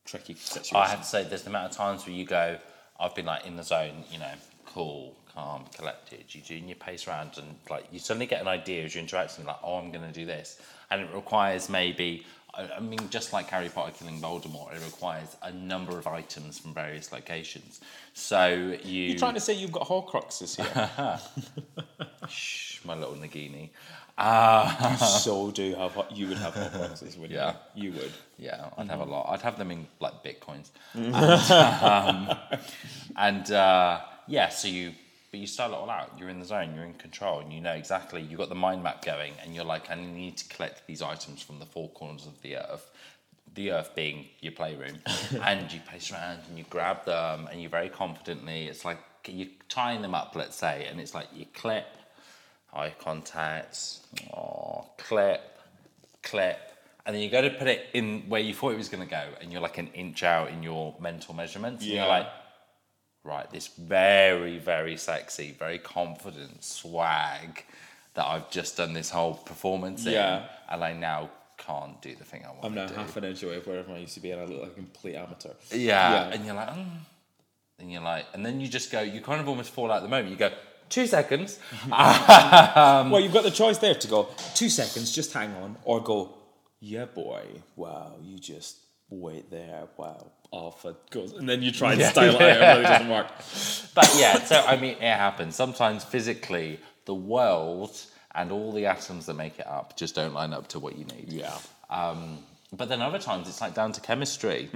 tricky 0.06 0.32
situations. 0.32 0.72
I 0.74 0.88
have 0.88 1.00
to 1.00 1.06
say, 1.06 1.24
there's 1.24 1.42
the 1.42 1.50
amount 1.50 1.72
of 1.72 1.76
times 1.76 2.06
where 2.06 2.14
you 2.14 2.24
go, 2.24 2.56
I've 2.98 3.14
been 3.14 3.26
like 3.26 3.44
in 3.44 3.56
the 3.56 3.62
zone, 3.62 4.04
you 4.10 4.18
know, 4.18 4.32
cool, 4.64 5.14
calm, 5.38 5.64
collected. 5.74 6.24
You're 6.30 6.44
doing 6.44 6.68
your 6.68 6.76
pace 6.76 7.06
round, 7.06 7.38
and 7.38 7.54
like 7.70 7.86
you 7.92 7.98
suddenly 7.98 8.26
get 8.26 8.40
an 8.40 8.48
idea 8.48 8.84
as 8.84 8.94
you're 8.94 9.02
interacting, 9.02 9.44
like, 9.44 9.58
oh, 9.62 9.76
I'm 9.76 9.90
going 9.92 10.04
to 10.06 10.12
do 10.12 10.26
this, 10.26 10.60
and 10.90 11.00
it 11.00 11.08
requires 11.14 11.68
maybe. 11.68 12.24
I 12.54 12.80
mean, 12.80 12.98
just 13.10 13.32
like 13.32 13.46
Harry 13.50 13.68
Potter 13.68 13.92
killing 13.96 14.20
Voldemort, 14.20 14.74
it 14.74 14.82
requires 14.84 15.36
a 15.42 15.52
number 15.52 15.96
of 15.96 16.08
items 16.08 16.58
from 16.58 16.74
various 16.74 17.12
locations. 17.12 17.80
So 18.14 18.74
you, 18.82 19.02
You're 19.10 19.18
trying 19.18 19.34
to 19.34 19.40
say 19.40 19.52
you've 19.52 19.70
got 19.70 19.86
Horcruxes 19.86 20.56
here? 20.56 21.20
Shh, 22.28 22.80
my 22.84 22.96
little 22.96 23.14
Nagini. 23.14 23.68
Uh, 24.16 24.96
so 24.96 25.52
do 25.52 25.72
have 25.76 25.92
you 26.12 26.26
would 26.28 26.38
have 26.38 26.54
Horcruxes, 26.54 27.16
wouldn't 27.16 27.30
Yeah. 27.30 27.54
you? 27.76 27.90
You 27.92 27.98
would. 27.98 28.12
Yeah, 28.38 28.70
I'd 28.76 28.88
have 28.88 29.00
a 29.00 29.04
lot. 29.04 29.28
I'd 29.28 29.42
have 29.42 29.56
them 29.58 29.70
in 29.70 29.86
like 30.00 30.24
bitcoins. 30.24 30.70
And, 30.94 31.14
um, 32.34 32.36
and 33.16 33.52
uh, 33.52 34.00
yeah, 34.26 34.48
so 34.48 34.66
you, 34.66 34.92
but 35.30 35.40
you 35.40 35.46
start 35.46 35.72
it 35.72 35.74
all 35.74 35.90
out. 35.90 36.12
You're 36.18 36.28
in 36.28 36.38
the 36.38 36.44
zone. 36.44 36.74
You're 36.74 36.84
in 36.84 36.94
control, 36.94 37.40
and 37.40 37.52
you 37.52 37.60
know 37.60 37.72
exactly. 37.72 38.22
You 38.22 38.30
have 38.30 38.38
got 38.38 38.48
the 38.48 38.54
mind 38.54 38.82
map 38.82 39.04
going, 39.04 39.32
and 39.42 39.54
you're 39.54 39.64
like, 39.64 39.90
I 39.90 39.94
need 39.94 40.36
to 40.38 40.48
collect 40.54 40.86
these 40.86 41.02
items 41.02 41.42
from 41.42 41.58
the 41.58 41.66
four 41.66 41.88
corners 41.90 42.26
of 42.26 42.40
the 42.42 42.56
earth. 42.56 42.90
The 43.54 43.72
earth 43.72 43.94
being 43.94 44.26
your 44.40 44.52
playroom, 44.52 44.98
and 45.44 45.70
you 45.72 45.80
pace 45.80 46.12
around 46.12 46.40
and 46.48 46.58
you 46.58 46.64
grab 46.70 47.04
them, 47.04 47.48
and 47.50 47.60
you 47.60 47.68
very 47.68 47.88
confidently. 47.88 48.66
It's 48.66 48.84
like 48.84 48.98
you're 49.26 49.48
tying 49.68 50.02
them 50.02 50.14
up, 50.14 50.34
let's 50.34 50.56
say, 50.56 50.86
and 50.90 51.00
it's 51.00 51.14
like 51.14 51.28
you 51.34 51.46
clip, 51.54 51.86
eye 52.72 52.94
contact, 52.98 53.98
oh, 54.32 54.86
clip, 54.96 55.58
clip, 56.22 56.58
and 57.08 57.14
then 57.14 57.22
you 57.22 57.30
go 57.30 57.40
to 57.40 57.50
put 57.50 57.68
it 57.68 57.86
in 57.94 58.28
where 58.28 58.40
you 58.40 58.52
thought 58.52 58.72
it 58.72 58.76
was 58.76 58.90
going 58.90 59.02
to 59.02 59.10
go, 59.10 59.24
and 59.40 59.50
you're 59.50 59.62
like 59.62 59.78
an 59.78 59.88
inch 59.94 60.22
out 60.22 60.50
in 60.50 60.62
your 60.62 60.94
mental 61.00 61.34
measurements. 61.34 61.82
And 61.82 61.92
you're 61.92 62.06
like, 62.06 62.26
right, 63.24 63.50
this 63.50 63.66
very, 63.68 64.58
very 64.58 64.96
sexy, 64.96 65.54
very 65.58 65.78
confident 65.78 66.64
swag 66.64 67.64
that 68.14 68.24
I've 68.26 68.50
just 68.50 68.76
done 68.76 68.92
this 68.94 69.10
whole 69.10 69.34
performance 69.34 70.06
in, 70.06 70.14
and 70.14 70.84
I 70.84 70.92
now 70.92 71.30
can't 71.56 72.00
do 72.02 72.14
the 72.14 72.24
thing 72.24 72.44
I 72.44 72.48
want 72.50 72.64
I'm 72.64 72.74
to 72.74 72.80
now 72.80 72.86
do. 72.86 72.94
half 72.94 73.16
an 73.16 73.24
inch 73.24 73.42
away 73.42 73.60
from 73.60 73.72
wherever 73.72 73.92
I 73.92 73.98
used 73.98 74.14
to 74.14 74.20
be, 74.20 74.30
and 74.30 74.40
I 74.40 74.44
look 74.44 74.62
like 74.62 74.70
a 74.72 74.74
complete 74.74 75.14
amateur. 75.16 75.50
Yeah, 75.70 75.76
Yeah. 75.78 76.28
and 76.32 76.44
you're 76.46 76.54
like, 76.54 76.68
mm. 76.70 76.86
and 77.78 77.92
you're 77.92 78.02
like, 78.02 78.26
and 78.34 78.44
then 78.46 78.60
you 78.60 78.68
just 78.68 78.90
go, 78.90 79.00
you 79.02 79.20
kind 79.20 79.40
of 79.40 79.48
almost 79.48 79.70
fall 79.70 79.90
out 79.90 79.98
at 79.98 80.02
the 80.02 80.08
moment. 80.08 80.30
You 80.30 80.36
go, 80.36 80.50
two 80.88 81.06
seconds. 81.06 81.58
well, 81.88 83.20
you've 83.20 83.32
got 83.32 83.44
the 83.44 83.50
choice 83.50 83.78
there 83.78 83.94
to 83.94 84.08
go 84.08 84.28
two 84.54 84.68
seconds, 84.68 85.12
just 85.12 85.32
hang 85.32 85.52
on, 85.56 85.76
or 85.84 86.00
go, 86.00 86.34
yeah, 86.80 87.04
boy, 87.06 87.44
wow, 87.76 88.14
you 88.22 88.38
just 88.38 88.78
wait 89.10 89.50
there, 89.50 89.84
wow, 89.96 90.30
off 90.50 90.84
it 90.84 90.96
goes, 91.10 91.32
and 91.32 91.48
then 91.48 91.62
you 91.62 91.70
try 91.70 91.92
and 91.94 92.02
style 92.02 92.34
it 92.40 92.62
out, 92.62 92.80
it 92.80 92.82
doesn't 92.82 93.08
work. 93.08 93.28
But 93.94 94.14
yeah, 94.16 94.44
so 94.44 94.60
I 94.64 94.76
mean, 94.76 94.92
it 94.92 95.02
happens. 95.02 95.56
Sometimes 95.56 96.04
physically, 96.04 96.78
the 97.04 97.14
world 97.14 98.00
and 98.34 98.52
all 98.52 98.70
the 98.70 98.86
atoms 98.86 99.26
that 99.26 99.34
make 99.34 99.58
it 99.58 99.66
up 99.66 99.96
just 99.96 100.14
don't 100.14 100.32
line 100.34 100.52
up 100.52 100.68
to 100.68 100.78
what 100.78 100.96
you 100.96 101.04
need. 101.06 101.32
Yeah. 101.32 101.56
Um, 101.90 102.38
but 102.72 102.88
then 102.88 103.00
other 103.00 103.18
times 103.18 103.48
it's 103.48 103.60
like 103.60 103.74
down 103.74 103.90
to 103.92 104.00
chemistry. 104.00 104.68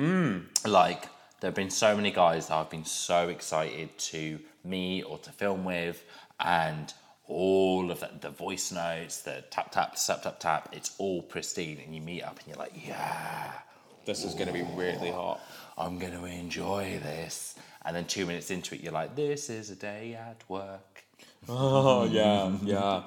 Like 0.66 1.02
there 1.40 1.48
have 1.48 1.54
been 1.54 1.70
so 1.70 1.94
many 1.94 2.10
guys 2.10 2.48
that 2.48 2.54
I've 2.54 2.70
been 2.70 2.84
so 2.84 3.28
excited 3.28 3.96
to 3.98 4.40
meet 4.64 5.02
or 5.04 5.18
to 5.18 5.30
film 5.30 5.64
with, 5.64 6.02
and 6.40 6.92
all 7.28 7.90
of 7.90 8.00
the, 8.00 8.10
the 8.20 8.30
voice 8.30 8.72
notes, 8.72 9.20
the 9.20 9.44
tap 9.50 9.70
tap 9.70 9.94
tap 9.96 10.22
tap 10.22 10.40
tap, 10.40 10.68
it's 10.72 10.94
all 10.98 11.22
pristine, 11.22 11.78
and 11.84 11.94
you 11.94 12.00
meet 12.00 12.22
up 12.22 12.38
and 12.38 12.48
you're 12.48 12.56
like, 12.56 12.72
yeah, 12.86 13.52
This 14.04 14.24
is 14.24 14.34
going 14.34 14.48
to 14.48 14.52
be 14.52 14.64
really 14.74 15.10
hot. 15.10 15.40
I'm 15.78 15.98
going 15.98 16.12
to 16.12 16.24
enjoy 16.24 16.98
this. 17.02 17.54
And 17.84 17.96
then 17.96 18.04
two 18.04 18.26
minutes 18.26 18.50
into 18.50 18.74
it, 18.74 18.80
you're 18.82 18.92
like, 18.92 19.16
this 19.16 19.50
is 19.50 19.70
a 19.70 19.76
day 19.76 20.14
at 20.14 20.42
work. 20.48 21.04
Oh 21.48 22.04
yeah, 22.04 22.52
yeah. 22.62 23.02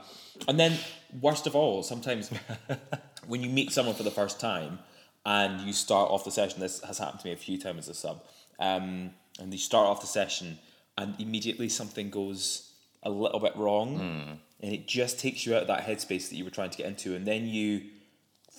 And 0.48 0.60
then 0.60 0.78
worst 1.22 1.48
of 1.48 1.56
all, 1.56 1.84
sometimes 1.84 2.30
when 3.28 3.42
you 3.42 3.50
meet 3.50 3.72
someone 3.72 3.96
for 3.96 4.04
the 4.04 4.12
first 4.12 4.40
time 4.40 4.80
and 5.26 5.62
you 5.62 5.72
start 5.72 6.12
off 6.12 6.26
the 6.26 6.32
session, 6.32 6.60
this 6.60 6.82
has 6.84 6.98
happened 6.98 7.22
to 7.22 7.28
me 7.28 7.34
a 7.34 7.38
few 7.38 7.58
times 7.58 7.90
as 7.90 7.98
a 7.98 8.00
sub. 8.00 8.24
Um, 8.60 9.12
and 9.40 9.52
you 9.52 9.58
start 9.58 9.88
off 9.88 10.02
the 10.02 10.08
session 10.08 10.60
and 10.98 11.20
immediately 11.20 11.70
something 11.70 12.10
goes 12.10 12.72
a 13.04 13.10
little 13.10 13.40
bit 13.40 13.56
wrong, 13.56 14.40
and 14.62 14.74
it 14.74 14.88
just 14.88 15.20
takes 15.20 15.46
you 15.46 15.56
out 15.56 15.62
of 15.62 15.68
that 15.68 15.86
headspace 15.86 16.30
that 16.30 16.36
you 16.36 16.44
were 16.44 16.50
trying 16.50 16.70
to 16.72 16.78
get 16.78 16.88
into, 16.88 17.16
and 17.16 17.26
then 17.26 17.46
you. 17.46 17.82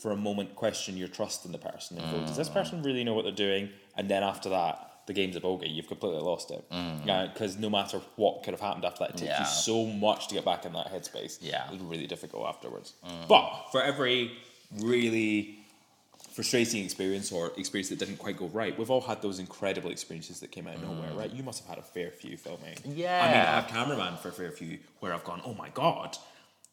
For 0.01 0.11
a 0.13 0.17
moment, 0.17 0.55
question 0.55 0.97
your 0.97 1.09
trust 1.09 1.47
in 1.47 1.53
the 1.53 1.59
person 1.59 1.99
and 1.99 2.11
go, 2.13 2.21
"Does 2.27 2.37
this 2.37 2.49
mm. 2.49 2.55
person 2.55 2.83
really 2.83 3.03
know 3.03 3.15
what 3.15 3.25
they're 3.25 3.33
doing?" 3.33 3.71
And 3.97 4.11
then 4.11 4.23
after 4.23 4.51
that, 4.51 4.87
the 5.07 5.13
game's 5.13 5.37
a 5.37 5.41
bogey. 5.41 5.69
You've 5.69 5.89
completely 5.89 6.21
lost 6.21 6.51
it. 6.51 6.69
Mm. 6.71 7.33
Because 7.33 7.57
no 7.57 7.71
matter 7.71 8.01
what 8.17 8.43
could 8.43 8.53
have 8.53 8.61
happened 8.61 8.85
after 8.85 9.05
that, 9.05 9.11
it 9.11 9.17
takes 9.19 9.31
Yeah. 9.31 9.41
you 9.41 9.47
so 9.47 9.87
much 9.87 10.29
to 10.29 10.35
get 10.35 10.45
back 10.45 10.65
in 10.65 10.73
that 10.75 10.93
headspace. 10.93 11.39
Yeah. 11.41 11.71
It's 11.73 11.83
really 11.83 12.07
difficult 12.07 12.47
afterwards. 12.47 12.93
Mm. 13.07 13.29
But 13.29 13.69
for 13.73 13.83
every 13.83 14.33
really 14.79 15.59
frustrating 16.33 16.85
experience 16.85 17.33
or 17.33 17.53
experience 17.57 17.89
that 17.89 17.99
didn't 17.99 18.19
quite 18.19 18.37
go 18.37 18.47
right. 18.49 18.77
We've 18.79 18.91
all 18.91 19.01
had 19.01 19.23
those 19.23 19.39
incredible 19.39 19.91
experiences 19.91 20.41
that 20.41 20.51
came 20.51 20.67
out 20.67 20.75
of 20.75 20.83
nowhere, 20.83 21.13
right? 21.13 21.33
You 21.33 21.43
must 21.43 21.61
have 21.61 21.69
had 21.69 21.79
a 21.79 21.87
fair 21.87 22.11
few 22.11 22.37
filming. 22.37 22.77
Yeah. 22.85 23.23
I 23.25 23.33
mean. 23.33 23.47
I'm 23.47 23.65
a 23.65 23.69
cameraman 23.69 24.19
for 24.19 24.29
a 24.29 24.33
fair 24.33 24.51
few 24.51 24.79
where 25.01 25.15
I've 25.15 25.25
gone, 25.25 25.41
oh 25.47 25.55
my 25.55 25.71
god, 25.71 26.19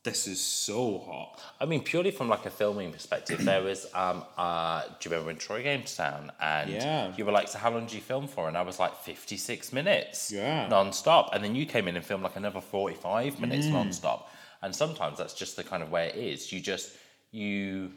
this 0.03 0.27
is 0.27 0.41
so 0.41 0.99
hot. 0.99 1.39
I 1.61 1.65
mean, 1.65 1.81
purely 1.81 2.11
from 2.11 2.27
like 2.27 2.45
a 2.45 2.49
filming 2.49 2.91
perspective, 2.91 3.43
there 3.45 3.61
was. 3.63 3.85
Um, 3.93 4.23
uh, 4.37 4.81
do 4.99 5.09
you 5.09 5.11
remember 5.11 5.27
when 5.27 5.37
Troy 5.37 5.63
came 5.63 5.83
to 5.83 5.95
town 5.95 6.31
and 6.41 6.69
Yeah. 6.69 7.13
you 7.15 7.23
were 7.25 7.31
like, 7.31 7.47
"So 7.47 7.57
how 7.57 7.71
long 7.71 7.85
do 7.85 7.95
you 7.95 8.01
film 8.01 8.27
for?" 8.27 8.47
And 8.49 8.57
I 8.57 8.63
was 8.63 8.79
like, 8.79 8.93
"56 8.95 9.71
minutes, 9.71 10.31
Yeah. 10.31 10.67
non-stop." 10.67 11.33
And 11.33 11.43
then 11.43 11.55
you 11.55 11.65
came 11.65 11.87
in 11.87 11.95
and 11.95 12.05
filmed 12.05 12.23
like 12.23 12.35
another 12.35 12.59
45 12.61 13.35
Mm. 13.35 13.39
minutes 13.39 13.67
non-stop. 13.67 14.29
And 14.61 14.75
sometimes 14.75 15.17
that's 15.19 15.33
just 15.33 15.55
the 15.55 15.63
kind 15.63 15.81
of 15.83 15.89
way 15.89 16.09
it 16.09 16.15
is. 16.15 16.51
You 16.51 16.59
just 16.59 16.91
you 17.31 17.93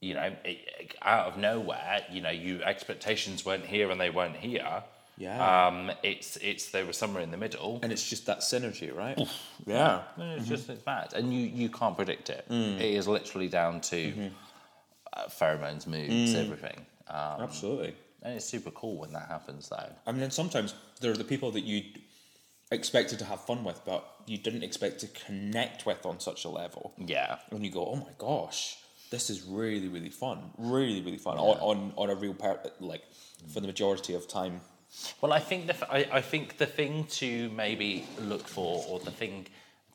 you 0.00 0.14
know 0.14 0.32
it- 0.44 0.94
out 1.02 1.26
of 1.26 1.36
nowhere, 1.36 2.06
you 2.10 2.20
know, 2.20 2.30
your 2.30 2.62
expectations 2.62 3.44
weren't 3.44 3.66
here 3.66 3.90
and 3.90 4.00
they 4.00 4.10
weren't 4.10 4.36
here. 4.36 4.84
Yeah. 5.18 5.66
Um, 5.66 5.90
it's 6.02 6.36
it's 6.36 6.70
they 6.70 6.84
were 6.84 6.92
somewhere 6.92 7.22
in 7.22 7.30
the 7.30 7.36
middle. 7.36 7.80
And 7.82 7.92
it's 7.92 8.08
just 8.08 8.26
that 8.26 8.40
synergy, 8.40 8.94
right? 8.94 9.18
yeah. 9.66 10.02
No, 10.16 10.36
it's 10.36 10.48
just 10.48 10.68
it's 10.70 10.82
bad, 10.82 11.12
and 11.14 11.34
you 11.34 11.40
you 11.46 11.68
can't 11.68 11.96
predict 11.96 12.30
it. 12.30 12.46
It 12.48 12.80
is 12.82 13.06
literally 13.08 13.48
down 13.48 13.80
to 13.82 14.30
uh, 15.12 15.26
pheromones, 15.26 15.86
moods, 15.86 16.34
everything. 16.34 16.86
Um, 17.08 17.40
Absolutely. 17.40 17.94
and 18.22 18.34
it's 18.34 18.44
super 18.44 18.70
cool 18.70 18.98
when 18.98 19.12
that 19.12 19.28
happens, 19.28 19.68
though. 19.68 19.90
I 20.06 20.12
mean, 20.12 20.20
then 20.20 20.30
sometimes 20.30 20.74
there 21.00 21.10
are 21.10 21.16
the 21.16 21.24
people 21.24 21.50
that 21.52 21.64
you 21.64 21.82
expected 22.70 23.18
to 23.18 23.24
have 23.24 23.40
fun 23.40 23.64
with, 23.64 23.80
but 23.84 24.04
you 24.26 24.38
didn't 24.38 24.62
expect 24.62 25.00
to 25.00 25.06
connect 25.08 25.86
with 25.86 26.04
on 26.04 26.20
such 26.20 26.44
a 26.44 26.48
level. 26.48 26.92
Yeah, 26.98 27.38
When 27.50 27.64
you 27.64 27.70
go, 27.70 27.86
oh 27.86 27.96
my 27.96 28.12
gosh, 28.18 28.76
this 29.10 29.30
is 29.30 29.42
really, 29.42 29.88
really 29.88 30.10
fun. 30.10 30.50
Really, 30.58 31.00
really 31.00 31.16
fun. 31.18 31.38
On, 31.38 31.56
on, 31.60 31.92
on 31.96 32.10
a 32.10 32.14
real 32.14 32.34
part, 32.34 32.70
like, 32.80 33.02
for 33.52 33.60
the 33.60 33.66
majority 33.66 34.14
of 34.14 34.28
time. 34.28 34.60
Well, 35.20 35.32
I 35.32 35.40
think 35.40 35.66
the 35.66 35.92
I, 35.92 36.18
I 36.18 36.20
think 36.20 36.58
the 36.58 36.66
thing 36.66 37.04
to 37.10 37.50
maybe 37.50 38.06
look 38.20 38.46
for, 38.48 38.84
or 38.88 38.98
the 39.00 39.10
thing 39.10 39.46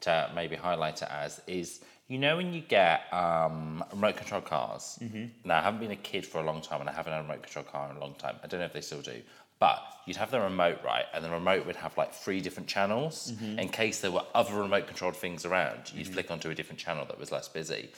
to 0.01 0.29
maybe 0.35 0.55
highlight 0.55 1.01
it 1.01 1.09
as, 1.09 1.41
is 1.47 1.81
you 2.07 2.17
know 2.19 2.37
when 2.37 2.53
you 2.53 2.61
get 2.61 3.11
um, 3.13 3.83
remote 3.91 4.17
control 4.17 4.41
cars. 4.41 4.99
Mm-hmm. 5.01 5.25
Now, 5.45 5.59
I 5.59 5.61
haven't 5.61 5.79
been 5.79 5.91
a 5.91 5.95
kid 5.95 6.25
for 6.25 6.39
a 6.39 6.43
long 6.43 6.61
time, 6.61 6.81
and 6.81 6.89
I 6.89 6.93
haven't 6.93 7.13
had 7.13 7.19
a 7.19 7.23
remote 7.23 7.43
control 7.43 7.65
car 7.65 7.89
in 7.89 7.97
a 7.97 7.99
long 7.99 8.13
time. 8.15 8.35
I 8.43 8.47
don't 8.47 8.59
know 8.59 8.65
if 8.65 8.73
they 8.73 8.81
still 8.81 9.01
do, 9.01 9.21
but 9.59 9.81
you'd 10.05 10.17
have 10.17 10.29
the 10.29 10.39
remote 10.39 10.79
right, 10.83 11.05
and 11.13 11.23
the 11.23 11.29
remote 11.29 11.65
would 11.65 11.77
have 11.77 11.97
like 11.97 12.13
three 12.13 12.41
different 12.41 12.69
channels 12.69 13.33
in 13.57 13.69
case 13.69 14.01
there 14.01 14.11
were 14.11 14.25
other 14.35 14.55
remote 14.55 14.87
controlled 14.87 15.15
things 15.15 15.45
around. 15.45 15.91
You'd 15.95 16.09
flick 16.09 16.29
onto 16.29 16.49
a 16.49 16.55
different 16.55 16.79
channel 16.79 17.05
that 17.05 17.17
was 17.19 17.31
less 17.31 17.47
busy, 17.47 17.89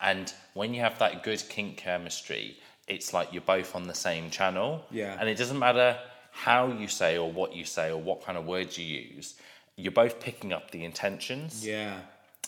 and 0.00 0.32
when 0.54 0.74
you 0.74 0.80
have 0.80 0.98
that 0.98 1.22
good 1.22 1.42
kink 1.48 1.76
chemistry. 1.78 2.58
It's 2.88 3.14
like 3.14 3.32
you're 3.32 3.42
both 3.42 3.76
on 3.76 3.86
the 3.86 3.94
same 3.94 4.28
channel. 4.28 4.84
Yeah. 4.90 5.16
And 5.18 5.28
it 5.28 5.38
doesn't 5.38 5.58
matter 5.58 5.96
how 6.32 6.66
you 6.68 6.88
say 6.88 7.16
or 7.18 7.30
what 7.30 7.54
you 7.54 7.64
say 7.64 7.90
or 7.90 8.00
what 8.00 8.24
kind 8.24 8.36
of 8.36 8.46
words 8.46 8.76
you 8.78 8.84
use, 8.84 9.34
you're 9.76 9.92
both 9.92 10.18
picking 10.18 10.52
up 10.52 10.70
the 10.70 10.84
intentions 10.84 11.64
Yeah. 11.64 12.00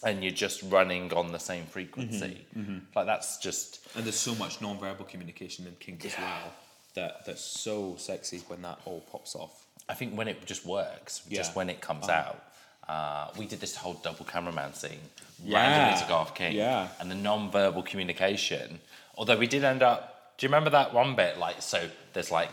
and 0.03 0.23
you're 0.23 0.33
just 0.33 0.63
running 0.65 1.13
on 1.13 1.33
the 1.33 1.39
same 1.39 1.67
frequency. 1.67 2.45
Mm-hmm. 2.57 2.61
Mm-hmm. 2.61 2.79
Like 2.97 3.07
that's 3.07 3.39
just 3.39 3.81
And 3.95 4.05
there's 4.05 4.17
so 4.19 4.35
much 4.35 4.61
non-verbal 4.61 5.05
communication 5.05 5.67
in 5.67 5.77
kink 5.81 6.05
as 6.05 6.17
well 6.19 6.53
that 6.95 7.25
that's 7.27 7.43
so 7.43 7.97
sexy 7.99 8.39
when 8.49 8.63
that 8.63 8.79
all 8.85 9.01
pops 9.13 9.35
off. 9.37 9.67
I 9.89 9.95
think 9.95 10.17
when 10.17 10.29
it 10.29 10.45
just 10.47 10.65
works, 10.65 11.23
Yeah. 11.29 11.39
just 11.39 11.55
when 11.55 11.69
it 11.71 11.81
comes 11.81 12.09
uh-huh. 12.09 12.31
out. 12.31 12.45
Uh, 12.89 13.31
we 13.39 13.47
did 13.47 13.61
this 13.61 13.75
whole 13.77 13.95
double 13.95 14.25
cameraman 14.27 14.75
scene 14.75 15.01
Yeah. 15.43 15.59
randomly 15.59 16.03
to 16.03 16.09
go 16.09 16.15
off 16.17 16.35
King, 16.35 16.53
Yeah. 16.53 16.89
and 17.01 17.11
the 17.11 17.15
non-verbal 17.15 17.83
communication. 17.83 18.81
Although 19.17 19.37
we 19.37 19.47
did 19.47 19.63
end 19.65 19.83
up. 19.83 20.37
Do 20.37 20.45
you 20.45 20.49
remember 20.49 20.71
that 20.71 20.93
one 20.93 21.15
bit? 21.15 21.39
Like, 21.39 21.63
so 21.63 21.89
there's 22.13 22.31
like, 22.31 22.51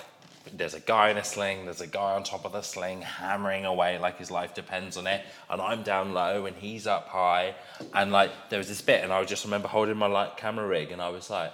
there's 0.54 0.74
a 0.74 0.80
guy 0.80 1.10
in 1.10 1.18
a 1.18 1.24
sling, 1.24 1.66
there's 1.66 1.82
a 1.82 1.88
guy 1.88 2.14
on 2.16 2.24
top 2.24 2.46
of 2.46 2.52
the 2.52 2.62
sling 2.62 3.02
hammering 3.02 3.66
away 3.66 3.98
like 4.00 4.18
his 4.18 4.32
life 4.32 4.54
depends 4.54 4.98
on 4.98 5.08
it, 5.08 5.22
and 5.50 5.62
I'm 5.62 5.84
down 5.84 6.14
low 6.14 6.46
and 6.46 6.56
he's 6.56 6.88
up 6.88 7.08
high, 7.08 7.56
and 7.94 8.12
like 8.12 8.32
there 8.50 8.58
was 8.60 8.68
this 8.68 8.82
bit, 8.82 9.04
and 9.04 9.12
I 9.14 9.24
just 9.26 9.44
remember 9.46 9.68
holding 9.68 9.98
my 9.98 10.08
like 10.08 10.38
camera 10.38 10.68
rig, 10.68 10.92
and 10.92 11.02
I 11.02 11.10
was 11.10 11.30
like, 11.30 11.52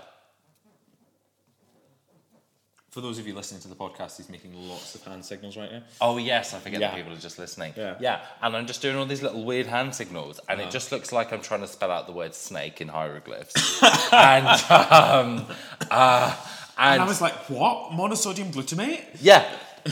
For 2.92 3.02
those 3.02 3.20
of 3.20 3.28
you 3.28 3.36
listening 3.36 3.62
to 3.62 3.68
the 3.68 3.76
podcast, 3.76 4.18
he's 4.18 4.28
making 4.30 4.54
lots 4.68 4.96
of 4.96 5.04
hand 5.04 5.24
signals 5.24 5.56
right 5.56 5.72
now. 5.72 5.84
Oh 6.02 6.18
yes, 6.18 6.56
I 6.56 6.60
forget 6.60 6.80
Yeah. 6.80 6.88
that 6.90 6.98
people 6.98 7.14
are 7.14 7.18
just 7.18 7.38
listening. 7.38 7.74
Yeah. 7.78 7.96
yeah, 8.00 8.22
and 8.42 8.56
I'm 8.56 8.66
just 8.66 8.82
doing 8.82 8.96
all 8.96 9.06
these 9.06 9.22
little 9.22 9.44
weird 9.44 9.68
hand 9.68 9.94
signals, 9.94 10.40
and 10.50 10.60
Uh-huh. 10.60 10.68
it 10.68 10.72
just 10.72 10.92
looks 10.92 11.12
like 11.12 11.32
I'm 11.32 11.42
trying 11.42 11.62
to 11.62 11.68
spell 11.68 11.92
out 11.92 12.08
the 12.08 12.14
word 12.14 12.34
snake 12.34 12.82
in 12.82 12.88
hieroglyphs. 12.88 13.84
and 14.12 14.48
um, 14.72 15.46
uh, 15.92 16.36
and, 16.78 16.94
And 16.94 17.02
I 17.02 17.06
was 17.08 17.22
like, 17.22 17.34
what? 17.50 17.92
Monosodium 17.92 18.52
glutamate? 18.52 19.04
yeah, 19.20 19.46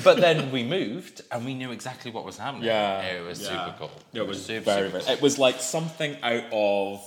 but 0.04 0.18
then 0.18 0.52
we 0.52 0.64
moved, 0.64 1.22
and 1.32 1.46
we 1.46 1.54
knew 1.54 1.72
exactly 1.72 2.12
what 2.12 2.26
was 2.26 2.38
happening. 2.38 2.66
Yeah. 2.66 3.02
It 3.02 3.26
was 3.26 3.42
yeah. 3.42 3.50
super 3.66 3.76
cool. 3.80 3.92
It 4.14 4.28
was 4.28 4.46
super, 4.46 4.66
very, 4.66 4.88
super 4.90 5.00
very. 5.00 5.14
It 5.18 5.22
was 5.22 5.40
like 5.40 5.60
something 5.62 6.18
out 6.22 6.44
of 6.52 7.02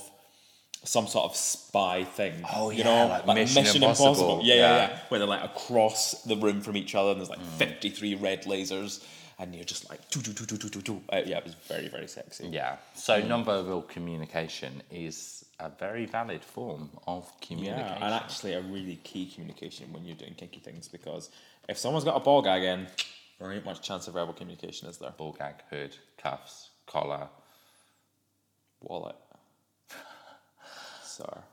some 0.83 1.07
sort 1.07 1.25
of 1.25 1.35
spy 1.35 2.03
thing. 2.05 2.33
Oh, 2.55 2.69
you 2.69 2.79
yeah, 2.79 2.83
know, 3.07 3.23
like 3.25 3.35
Mission 3.35 3.83
Impossible. 3.83 4.41
Yeah, 4.43 4.55
yeah, 4.55 4.61
Yeah. 4.61 4.77
yeah. 4.89 4.99
Where 5.09 5.19
they're 5.19 5.27
like 5.27 5.43
across 5.43 6.23
the 6.23 6.35
room 6.37 6.61
from 6.61 6.77
each 6.77 6.95
other, 6.95 7.11
and 7.11 7.19
there's 7.19 7.29
like 7.29 7.41
53 7.57 8.15
red 8.15 8.43
lasers, 8.43 9.03
and 9.37 9.53
you're 9.53 9.65
just 9.65 9.89
like, 9.89 10.09
doo, 10.09 10.21
doo, 10.21 10.33
doo, 10.33 10.45
doo, 10.45 10.57
doo, 10.57 10.69
doo, 10.69 10.81
doo. 10.81 11.01
Uh, 11.11 11.21
yeah, 11.25 11.37
it 11.37 11.43
was 11.43 11.55
very, 11.67 11.89
very 11.89 12.07
sexy. 12.07 12.47
Yeah. 12.47 12.77
So 12.95 13.21
nonverbal 13.21 13.87
communication 13.89 14.81
is 14.89 15.45
a 15.59 15.69
very 15.69 16.05
valid 16.05 16.43
form 16.43 16.89
of 17.07 17.29
communication. 17.41 17.79
Yeah, 17.79 18.05
and 18.05 18.13
actually 18.13 18.53
a 18.53 18.61
really 18.61 18.95
key 19.03 19.25
communication 19.27 19.91
when 19.91 20.05
you're 20.05 20.15
doing 20.15 20.33
kinky 20.35 20.59
things 20.59 20.87
because 20.87 21.29
if 21.67 21.77
someone's 21.77 22.05
got 22.05 22.15
a 22.15 22.19
ball 22.21 22.41
gag 22.41 22.63
in, 22.63 22.87
there 23.39 23.51
ain't 23.51 23.65
much 23.65 23.81
chance 23.81 24.07
of 24.07 24.13
verbal 24.13 24.33
communication, 24.33 24.87
is 24.89 24.97
there? 24.97 25.11
Ball 25.17 25.35
gag, 25.37 25.55
hood, 25.69 25.95
cuffs, 26.17 26.69
collar. 26.85 27.27
Wallet. 28.81 29.15
Sir. 31.03 31.43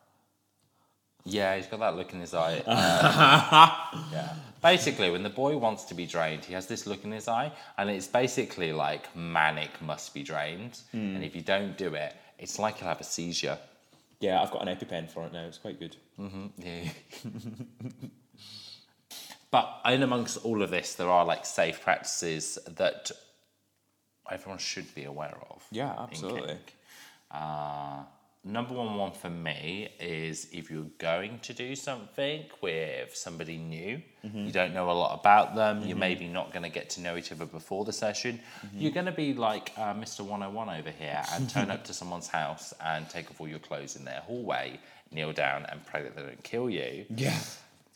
Yeah, 1.25 1.57
he's 1.57 1.67
got 1.67 1.81
that 1.81 1.97
look 1.97 2.13
in 2.13 2.21
his 2.21 2.35
eye. 2.35 2.63
Uh, 2.65 4.05
yeah. 4.13 4.35
Basically, 4.63 5.11
when 5.11 5.25
the 5.25 5.31
boy 5.31 5.57
wants 5.57 5.85
to 5.87 5.95
be 5.95 6.07
drained, 6.07 6.45
he 6.45 6.55
has 6.55 6.67
this 6.69 6.87
look 6.87 7.05
in 7.05 7.11
his 7.11 7.27
eye, 7.27 7.51
and 7.77 7.91
it's 7.91 8.07
basically 8.07 8.73
like 8.73 9.15
manic 9.17 9.71
must 9.83 10.15
be 10.15 10.23
drained. 10.23 10.79
And 10.93 11.25
if 11.25 11.35
you 11.35 11.43
don't 11.43 11.77
do 11.77 11.95
it, 11.95 12.15
it's 12.39 12.61
like 12.61 12.79
he'll 12.79 12.89
have 12.89 13.01
a 13.01 13.05
seizure. 13.05 13.59
Yeah, 14.21 14.41
I've 14.43 14.51
got 14.51 14.67
an 14.67 14.75
EpiPen 14.75 15.11
for 15.11 15.27
it 15.27 15.33
now. 15.33 15.45
It's 15.45 15.59
quite 15.59 15.79
good. 15.79 15.97
Mm-hmm. 16.19 16.47
Yeah. 16.59 16.91
but 19.51 19.81
in 19.87 20.03
amongst 20.03 20.39
all 20.39 20.63
of 20.63 20.71
this, 20.71 20.95
there 20.95 21.11
are 21.11 21.25
like 21.25 21.45
safe 21.45 21.83
practices 21.83 22.59
that 22.77 23.11
everyone 24.31 24.59
should 24.59 24.93
be 24.95 25.05
aware 25.05 25.37
of. 25.51 25.65
Yeah, 25.71 25.95
absolutely. 25.99 26.57
Uh, 27.31 28.03
number 28.47 28.75
one 28.75 28.95
one 28.97 29.11
for 29.13 29.29
me 29.29 29.89
is 29.99 30.47
if 30.53 30.71
you're 30.71 30.87
going 30.99 31.41
to 31.41 31.53
do 31.53 31.75
something 31.75 32.45
with 32.63 33.15
somebody 33.17 33.57
new, 33.59 34.03
Mm-hmm. 34.25 34.47
you 34.47 34.51
don't 34.53 34.75
know 34.75 34.91
a 34.91 34.99
lot 35.05 35.21
about 35.21 35.55
them, 35.55 35.85
you're 35.87 35.97
maybe 35.97 36.27
not 36.27 36.53
going 36.53 36.65
to 36.65 36.69
get 36.69 36.91
to 36.91 37.01
know 37.01 37.17
each 37.17 37.31
other 37.31 37.47
before 37.47 37.85
the 37.85 37.93
session, 37.93 38.41
Mm-hmm. 38.65 38.81
you're 38.81 38.91
going 38.93 39.07
to 39.07 39.13
be 39.13 39.35
like 39.35 39.73
uh, 39.77 39.95
Mr. 39.95 40.21
101 40.23 40.69
over 40.81 40.91
here 40.91 41.23
and 41.33 41.49
turn 41.57 41.71
up 41.71 41.85
to 41.85 41.93
someone's 41.93 42.27
house 42.27 42.75
and 42.85 43.09
take 43.09 43.31
off 43.31 43.41
all 43.41 43.47
your 43.49 43.61
clothes 43.61 43.95
in 43.95 44.05
their 44.05 44.21
hallway, 44.27 44.81
kneel 45.13 45.33
down 45.33 45.65
and 45.69 45.85
pray 45.87 46.03
that 46.03 46.17
they 46.17 46.23
don't 46.23 46.43
kill 46.43 46.69
you. 46.69 47.05
Yeah. 47.09 47.39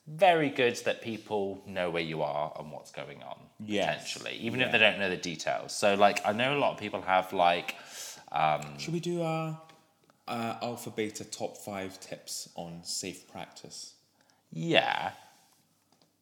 Very 0.06 0.50
good 0.50 0.76
that 0.84 1.02
people 1.02 1.62
know 1.66 1.90
where 1.90 2.02
you 2.02 2.22
are 2.22 2.52
and 2.58 2.70
what's 2.70 2.90
going 2.92 3.22
on, 3.24 3.38
Yes. 3.64 3.86
potentially, 4.12 4.38
even 4.46 4.60
if 4.60 4.70
they 4.72 4.78
don't 4.78 4.98
know 5.00 5.10
the 5.10 5.16
details. 5.16 5.74
So, 5.76 5.94
like, 5.94 6.20
I 6.24 6.32
know 6.32 6.56
a 6.56 6.60
lot 6.60 6.72
of 6.72 6.78
people 6.78 7.02
have 7.02 7.32
like. 7.32 7.74
Should 8.78 8.92
we 8.92 9.00
do 9.00 9.22
a, 9.22 9.60
a 10.30 10.58
alpha 10.62 10.90
beta 10.90 11.24
top 11.24 11.56
five 11.56 11.98
tips 12.00 12.48
on 12.54 12.80
safe 12.84 13.30
practice? 13.30 13.94
Yeah. 14.52 15.12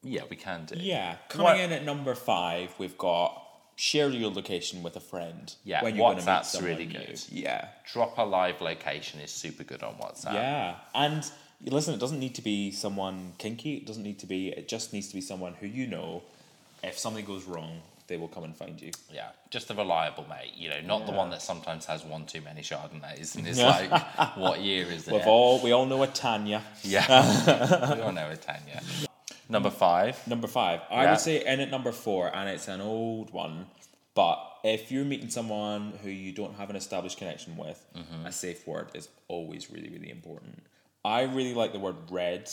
Yeah, 0.02 0.22
we 0.30 0.36
can 0.36 0.64
do. 0.66 0.76
Yeah. 0.78 1.16
Coming 1.28 1.44
What- 1.44 1.60
in 1.60 1.72
at 1.72 1.84
number 1.84 2.14
five, 2.14 2.72
we've 2.78 2.96
got 2.98 3.44
share 3.76 4.08
your 4.10 4.30
location 4.32 4.82
with 4.82 4.96
a 4.96 5.00
friend. 5.00 5.54
Yeah, 5.64 5.82
when 5.84 5.94
you're 5.96 6.08
meet 6.14 6.24
WhatsApp's 6.24 6.48
someone 6.50 6.70
really 6.72 6.86
new. 6.86 6.98
good. 6.98 7.22
Yeah. 7.30 7.68
Drop 7.92 8.18
a 8.18 8.22
live 8.22 8.60
location 8.60 9.20
is 9.20 9.30
super 9.30 9.62
good 9.64 9.82
on 9.84 9.94
WhatsApp. 9.96 10.34
Yeah, 10.34 10.76
and 10.94 11.28
listen, 11.64 11.94
it 11.94 12.00
doesn't 12.00 12.18
need 12.18 12.34
to 12.36 12.42
be 12.42 12.72
someone 12.72 13.34
kinky. 13.38 13.76
It 13.76 13.86
doesn't 13.86 14.02
need 14.02 14.18
to 14.20 14.26
be. 14.26 14.48
It 14.48 14.66
just 14.68 14.92
needs 14.92 15.08
to 15.08 15.14
be 15.14 15.20
someone 15.20 15.54
who 15.54 15.66
you 15.66 15.86
know. 15.86 16.22
If 16.82 16.98
something 16.98 17.24
goes 17.24 17.44
wrong, 17.44 17.82
they 18.08 18.16
will 18.16 18.28
come 18.28 18.44
and 18.44 18.56
find 18.56 18.80
you. 18.80 18.90
Yeah, 19.12 19.28
just 19.50 19.70
a 19.70 19.74
reliable 19.74 20.26
mate, 20.28 20.52
you 20.56 20.68
know, 20.68 20.80
not 20.80 21.06
the 21.06 21.12
one 21.12 21.30
that 21.30 21.40
sometimes 21.42 21.86
has 21.86 22.04
one 22.04 22.26
too 22.26 22.40
many 22.40 22.62
Chardonnays 22.62 23.36
and 23.36 23.46
is 23.46 23.58
Yeah. 23.58 23.68
like, 23.90 24.36
what 24.36 24.60
year 24.60 24.86
is 24.90 25.06
it? 25.06 25.12
We've 25.14 25.26
all 25.26 25.60
we 25.62 25.72
all 25.72 25.86
know 25.86 26.02
a 26.02 26.06
Tanya. 26.08 26.62
yeah, 26.82 27.06
we 27.94 28.00
all 28.02 28.12
know 28.12 28.30
a 28.30 28.36
Tanya. 28.36 28.82
Number 29.48 29.70
five. 29.70 30.26
Number 30.26 30.46
five, 30.48 30.80
I 30.90 31.04
Yeah. 31.04 31.10
would 31.12 31.20
say 31.20 31.44
in 31.46 31.60
at 31.60 31.70
number 31.70 31.92
four, 31.92 32.34
and 32.34 32.48
it's 32.50 32.68
an 32.68 32.80
old 32.80 33.30
one. 33.32 33.66
But 34.14 34.38
if 34.64 34.90
you're 34.90 35.04
meeting 35.04 35.30
someone 35.30 35.92
who 36.02 36.10
you 36.10 36.32
don't 36.32 36.54
have 36.56 36.70
an 36.70 36.76
established 36.76 37.18
connection 37.18 37.56
with, 37.56 37.78
Mm-hmm. 37.96 38.26
a 38.26 38.32
safe 38.32 38.66
word 38.66 38.88
is 38.94 39.08
always 39.28 39.70
really, 39.70 39.88
really 39.90 40.10
important. 40.10 40.62
I 41.04 41.22
really 41.22 41.54
like 41.54 41.72
the 41.72 41.78
word 41.78 41.96
red 42.10 42.50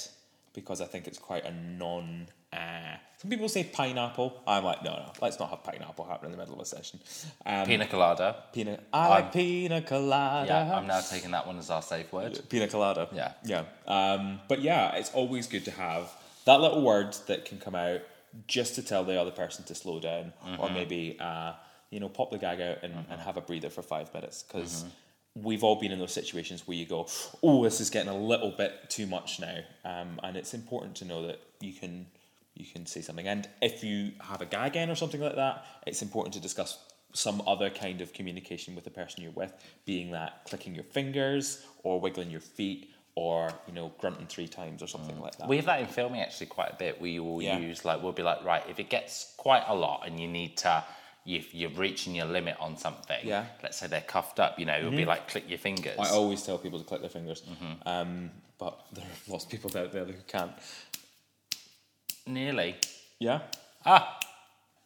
because 0.53 0.79
I 0.79 0.85
think 0.85 1.07
it's 1.07 1.17
quite 1.17 1.43
a 1.45 1.51
non. 1.51 2.27
Uh, 2.55 2.97
some 3.17 3.29
people 3.29 3.49
say 3.49 3.63
pineapple. 3.63 4.41
I'm 4.45 4.63
like, 4.63 4.83
no, 4.83 4.91
no, 4.91 5.11
let's 5.21 5.39
not 5.39 5.49
have 5.49 5.63
pineapple 5.63 6.05
happen 6.05 6.27
in 6.27 6.31
the 6.31 6.37
middle 6.37 6.53
of 6.55 6.59
a 6.61 6.65
session. 6.65 6.99
Um, 7.45 7.65
Pina 7.65 7.87
colada. 7.87 8.43
pina. 8.53 8.79
I 8.93 9.07
like 9.09 9.33
pina 9.33 9.81
colada. 9.81 10.47
Yeah, 10.47 10.77
I'm 10.77 10.87
now 10.87 11.01
taking 11.01 11.31
that 11.31 11.47
one 11.47 11.57
as 11.57 11.69
our 11.69 11.81
safe 11.81 12.11
word. 12.13 12.39
Pina 12.49 12.67
colada. 12.67 13.07
Yeah. 13.13 13.33
Yeah. 13.43 13.63
Um, 13.87 14.39
but 14.47 14.61
yeah, 14.61 14.95
it's 14.95 15.11
always 15.13 15.47
good 15.47 15.65
to 15.65 15.71
have 15.71 16.11
that 16.45 16.61
little 16.61 16.83
word 16.83 17.15
that 17.27 17.45
can 17.45 17.57
come 17.59 17.75
out 17.75 18.01
just 18.47 18.75
to 18.75 18.83
tell 18.83 19.03
the 19.03 19.19
other 19.19 19.31
person 19.31 19.63
to 19.65 19.75
slow 19.75 19.99
down 19.99 20.33
or 20.59 20.69
maybe, 20.69 21.17
uh, 21.19 21.53
you 21.89 21.99
know, 21.99 22.09
pop 22.09 22.31
the 22.31 22.37
gag 22.37 22.59
out 22.61 22.79
and, 22.83 22.93
and 23.09 23.21
have 23.21 23.37
a 23.37 23.41
breather 23.41 23.69
for 23.69 23.81
five 23.81 24.13
minutes 24.13 24.43
because 24.43 24.83
we've 25.35 25.63
all 25.63 25.77
been 25.79 25.91
in 25.91 25.99
those 25.99 26.13
situations 26.13 26.67
where 26.67 26.77
you 26.77 26.85
go, 26.85 27.07
oh, 27.41 27.63
this 27.63 27.79
is 27.81 27.89
getting 27.89 28.09
a 28.11 28.17
little 28.17 28.51
bit 28.51 28.89
too 28.89 29.07
much 29.07 29.39
now. 29.39 29.59
Um, 29.83 30.19
and 30.23 30.35
it's 30.37 30.53
important 30.53 30.95
to 30.97 31.05
know 31.05 31.25
that 31.27 31.39
you 31.61 31.73
can 31.73 32.07
you 32.55 32.65
can 32.65 32.85
say 32.85 33.01
something. 33.01 33.27
And 33.27 33.47
if 33.61 33.83
you 33.83 34.11
have 34.21 34.41
a 34.41 34.45
gag 34.45 34.75
in 34.75 34.89
or 34.89 34.95
something 34.95 35.21
like 35.21 35.35
that, 35.35 35.65
it's 35.85 36.01
important 36.01 36.33
to 36.35 36.39
discuss 36.39 36.79
some 37.13 37.41
other 37.47 37.69
kind 37.69 38.01
of 38.01 38.11
communication 38.13 38.75
with 38.75 38.83
the 38.83 38.89
person 38.89 39.23
you're 39.23 39.31
with, 39.31 39.53
being 39.85 40.11
that 40.11 40.45
clicking 40.45 40.73
your 40.75 40.83
fingers 40.83 41.65
or 41.83 41.99
wiggling 41.99 42.29
your 42.31 42.41
feet 42.41 42.91
or 43.17 43.49
you 43.65 43.73
know 43.73 43.93
grunting 43.99 44.27
three 44.27 44.47
times 44.47 44.81
or 44.83 44.87
something 44.87 45.19
like 45.21 45.37
that. 45.37 45.47
We 45.47 45.55
have 45.55 45.65
that 45.67 45.79
in 45.79 45.87
filming 45.87 46.19
actually 46.21 46.47
quite 46.47 46.71
a 46.73 46.75
bit. 46.75 46.99
We 46.99 47.19
will 47.19 47.41
Yeah. 47.41 47.57
use 47.57 47.85
like 47.85 48.01
we'll 48.03 48.11
be 48.11 48.23
like 48.23 48.43
right 48.43 48.63
if 48.69 48.79
it 48.79 48.89
gets 48.89 49.33
quite 49.37 49.63
a 49.67 49.75
lot 49.75 50.05
and 50.05 50.19
you 50.19 50.27
need 50.27 50.57
to. 50.57 50.83
If 51.27 51.55
you're 51.55 51.71
reaching 51.71 52.13
your 52.13 52.27
limit 52.27 52.55
on 52.59 52.77
something, 52.77 53.17
Yeah. 53.23 53.41
Mm-hmm. 53.41 53.63
let's 53.63 53.77
say 53.79 53.87
they're 53.87 54.01
cuffed 54.01 54.39
up, 54.39 54.59
you 54.59 54.65
know, 54.67 54.77
it'll 54.77 54.91
be 54.91 55.05
like 55.05 55.27
click 55.27 55.49
your 55.49 55.57
fingers. 55.57 55.97
I 55.97 56.09
always 56.09 56.43
tell 56.43 56.59
people 56.59 56.77
to 56.77 56.85
click 56.85 57.01
their 57.01 57.09
fingers, 57.09 57.41
um, 57.87 58.29
but 58.59 58.85
there 58.93 59.03
are 59.05 59.31
lots 59.31 59.45
of 59.45 59.49
people 59.49 59.75
out 59.75 59.91
there 59.91 60.05
who 60.05 60.13
can't. 60.27 60.51
Nearly. 62.27 62.75
Yeah. 63.19 63.39
Ah. 63.85 64.19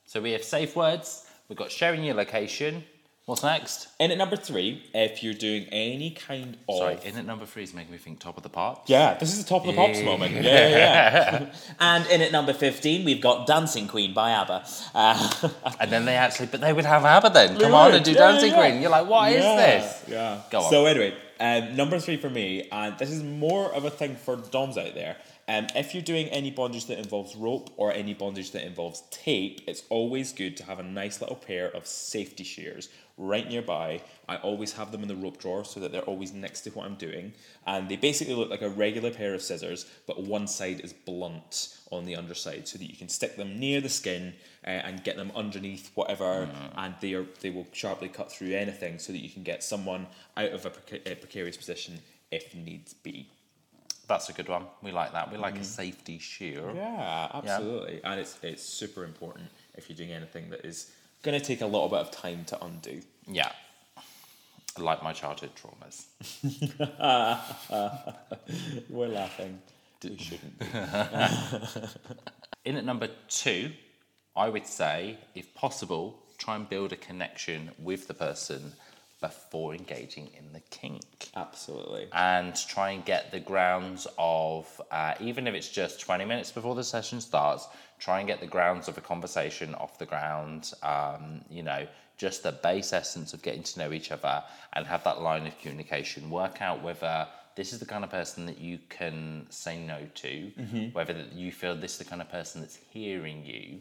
So 0.06 0.22
we 0.22 0.32
have 0.32 0.44
safe 0.44 0.76
words. 0.76 1.26
We've 1.48 1.58
got 1.58 1.72
sharing 1.72 2.04
your 2.04 2.16
location. 2.16 2.84
What's 3.26 3.44
next? 3.44 3.90
In 4.00 4.10
at 4.10 4.18
number 4.18 4.36
three, 4.36 4.84
if 4.94 5.22
you're 5.24 5.36
doing 5.36 5.66
any 5.72 6.10
kind 6.12 6.58
of 6.68 6.78
Sorry, 6.78 6.98
in 7.06 7.16
at 7.16 7.26
number 7.26 7.46
three 7.46 7.62
is 7.62 7.76
making 7.76 7.92
me 7.92 8.00
think 8.00 8.20
top 8.20 8.38
of 8.38 8.44
the 8.44 8.50
pops. 8.50 8.90
yeah, 8.90 9.14
this 9.20 9.32
is 9.32 9.44
the 9.44 9.48
top 9.48 9.62
of 9.62 9.68
the 9.68 9.74
pops 9.74 10.02
moment. 10.02 10.34
Yeah, 10.34 10.42
yeah, 10.42 10.70
yeah. 10.70 11.54
And 11.80 12.08
in 12.08 12.22
at 12.22 12.32
number 12.32 12.54
15, 12.54 13.06
we've 13.06 13.22
got 13.22 13.46
Dancing 13.46 13.88
Queen 13.88 14.16
by 14.16 14.32
ABBA. 14.32 14.66
Uh, 14.96 15.50
And 15.80 15.92
then 15.92 16.06
they 16.06 16.16
actually, 16.16 16.48
but 16.48 16.60
they 16.60 16.74
would 16.74 16.86
have 16.86 17.06
ABBA 17.06 17.30
then. 17.30 17.60
Come 17.60 17.76
on 17.76 17.94
and 17.94 18.04
do 18.04 18.14
Yeah, 18.14 18.18
Dancing 18.18 18.50
yeah, 18.50 18.62
yeah. 18.64 18.70
Queen. 18.72 18.82
You're 18.82 18.92
like, 18.92 19.08
what 19.08 19.32
is 19.32 19.44
yeah, 19.44 19.56
this? 19.56 20.04
Yeah. 20.08 20.42
Go 20.50 20.62
on. 20.62 20.70
So 20.72 20.86
anyway, 20.88 21.14
um, 21.40 21.76
number 21.76 22.00
three 22.00 22.18
for 22.18 22.32
me, 22.32 22.68
and 22.72 22.98
this 22.98 23.12
is 23.12 23.22
more 23.22 23.72
of 23.74 23.86
a 23.86 23.92
thing 23.92 24.16
for 24.16 24.38
DOMs 24.38 24.76
out 24.76 24.96
there. 24.96 25.18
Um, 25.50 25.66
if 25.76 25.96
you're 25.96 26.04
doing 26.04 26.28
any 26.28 26.52
bondage 26.52 26.86
that 26.86 27.00
involves 27.00 27.36
rope 27.36 27.72
or 27.76 27.92
any 27.92 28.14
bondage 28.14 28.52
that 28.52 28.68
involves 28.68 29.02
tape, 29.10 29.62
it's 29.66 29.82
always 29.90 30.32
good 30.32 30.56
to 30.58 30.64
have 30.64 30.78
a 30.78 30.84
nice 30.84 31.22
little 31.22 31.36
pair 31.36 31.76
of 31.76 31.88
safety 31.88 32.44
shears 32.44 32.88
right 33.18 33.50
nearby. 33.50 34.04
I 34.28 34.36
always 34.36 34.74
have 34.74 34.92
them 34.92 35.02
in 35.02 35.08
the 35.08 35.16
rope 35.16 35.40
drawer 35.40 35.66
so 35.66 35.80
that 35.80 35.92
they're 35.92 36.04
always 36.04 36.34
next 36.34 36.62
to 36.62 36.70
what 36.70 36.86
I'm 36.86 36.94
doing. 36.94 37.34
And 37.66 37.90
they 37.90 37.96
basically 37.96 38.36
look 38.36 38.52
like 38.52 38.62
a 38.62 38.70
regular 38.70 39.10
pair 39.10 39.34
of 39.34 39.42
scissors, 39.42 39.88
but 40.06 40.22
one 40.22 40.46
side 40.46 40.82
is 40.82 40.94
blunt 40.94 41.76
on 41.92 42.06
the 42.06 42.16
underside 42.16 42.68
so 42.68 42.78
that 42.78 42.88
you 42.88 42.96
can 42.96 43.10
stick 43.10 43.36
them 43.36 43.60
near 43.60 43.82
the 43.82 43.90
skin 43.90 44.36
uh, 44.68 44.70
and 44.70 45.04
get 45.04 45.18
them 45.18 45.32
underneath 45.34 45.90
whatever, 45.96 46.48
and 46.78 46.94
they 47.02 47.16
are 47.16 47.26
they 47.42 47.50
will 47.50 47.66
sharply 47.72 48.08
cut 48.08 48.32
through 48.32 48.54
anything 48.54 49.00
so 49.00 49.12
that 49.12 49.24
you 49.24 49.30
can 49.32 49.42
get 49.42 49.64
someone 49.64 50.06
out 50.38 50.52
of 50.52 50.68
a, 50.68 50.70
preca- 50.70 51.12
a 51.12 51.16
precarious 51.16 51.58
position 51.58 51.98
if 52.30 52.54
needs 52.54 52.94
be. 52.94 53.32
That's 54.10 54.28
a 54.28 54.34
good 54.34 54.50
one. 54.50 54.66
We 54.82 54.92
like 54.92 55.14
that. 55.14 55.32
We 55.32 55.38
like 55.38 55.60
a 55.60 55.64
safety 55.64 56.18
shear. 56.18 56.62
Mm. 56.62 56.76
Yeah, 56.76 57.28
absolutely. 57.32 58.02
And 58.04 58.20
it's 58.20 58.40
it's 58.42 58.64
super 58.64 59.04
important 59.04 59.50
if 59.76 59.88
you're 59.88 59.96
doing 59.96 60.12
anything 60.12 60.50
that 60.50 60.66
is 60.66 60.92
going 61.22 61.40
to 61.40 61.46
take 61.46 61.62
a 61.62 61.68
little 61.68 61.90
bit 61.90 62.00
of 62.00 62.10
time 62.10 62.44
to 62.46 62.66
undo. 62.66 63.02
Yeah. 63.28 63.52
Like 64.80 65.04
my 65.04 65.14
childhood 65.14 65.52
traumas. 65.56 66.06
We're 68.90 69.08
laughing. 69.08 69.62
We 70.04 70.18
shouldn't. 70.18 70.58
be. 70.58 70.66
In 72.66 72.78
at 72.78 72.86
number 72.86 73.10
two, 73.28 73.74
I 74.36 74.50
would 74.50 74.66
say, 74.66 75.20
if 75.36 75.54
possible, 75.54 76.18
try 76.40 76.56
and 76.56 76.68
build 76.68 76.94
a 76.94 76.96
connection 76.96 77.74
with 77.78 78.08
the 78.08 78.16
person 78.16 78.74
before 79.22 79.74
engaging 79.76 80.30
in 80.38 80.54
the 80.54 80.62
kink. 80.70 81.30
Absolutely. 81.36 82.08
and 82.14 82.56
try 82.68 82.92
and 82.92 83.04
get 83.06 83.32
the 83.32 83.40
grounds 83.40 84.08
of, 84.18 84.82
uh, 84.92 85.14
even 85.20 85.48
if 85.48 85.54
it's 85.54 85.70
just 85.70 86.00
20 86.00 86.26
minutes 86.26 86.52
before 86.52 86.76
the 86.76 86.84
session 86.84 87.20
starts, 87.22 87.68
try 88.00 88.20
and 88.20 88.28
get 88.28 88.40
the 88.40 88.48
grounds 88.48 88.88
of 88.88 88.98
a 88.98 89.02
conversation 89.02 89.76
off 89.76 89.98
the 90.00 90.06
ground. 90.06 90.72
Um, 90.84 91.42
you 91.50 91.64
know, 91.64 91.88
just 92.18 92.44
the 92.44 92.52
base 92.52 92.92
essence 92.94 93.34
of 93.34 93.42
getting 93.42 93.64
to 93.64 93.80
know 93.80 93.92
each 93.94 94.12
other 94.12 94.44
and 94.74 94.86
have 94.86 95.04
that 95.06 95.22
line 95.22 95.48
of 95.48 95.58
communication. 95.60 96.30
Work 96.30 96.62
out 96.62 96.82
whether 96.84 97.28
this 97.56 97.74
is 97.74 97.80
the 97.80 97.86
kind 97.86 98.04
of 98.06 98.10
person 98.10 98.46
that 98.46 98.58
you 98.58 98.80
can 98.90 99.46
say 99.50 99.78
no 99.78 100.00
to, 100.16 100.52
whether 100.94 101.14
that 101.14 101.34
you 101.34 101.52
feel 101.52 101.76
this 101.76 101.94
is 101.94 101.98
the 102.00 102.06
kind 102.06 102.22
of 102.22 102.30
person 102.30 102.62
that's 102.62 102.78
hearing 102.90 103.46
you, 103.46 103.80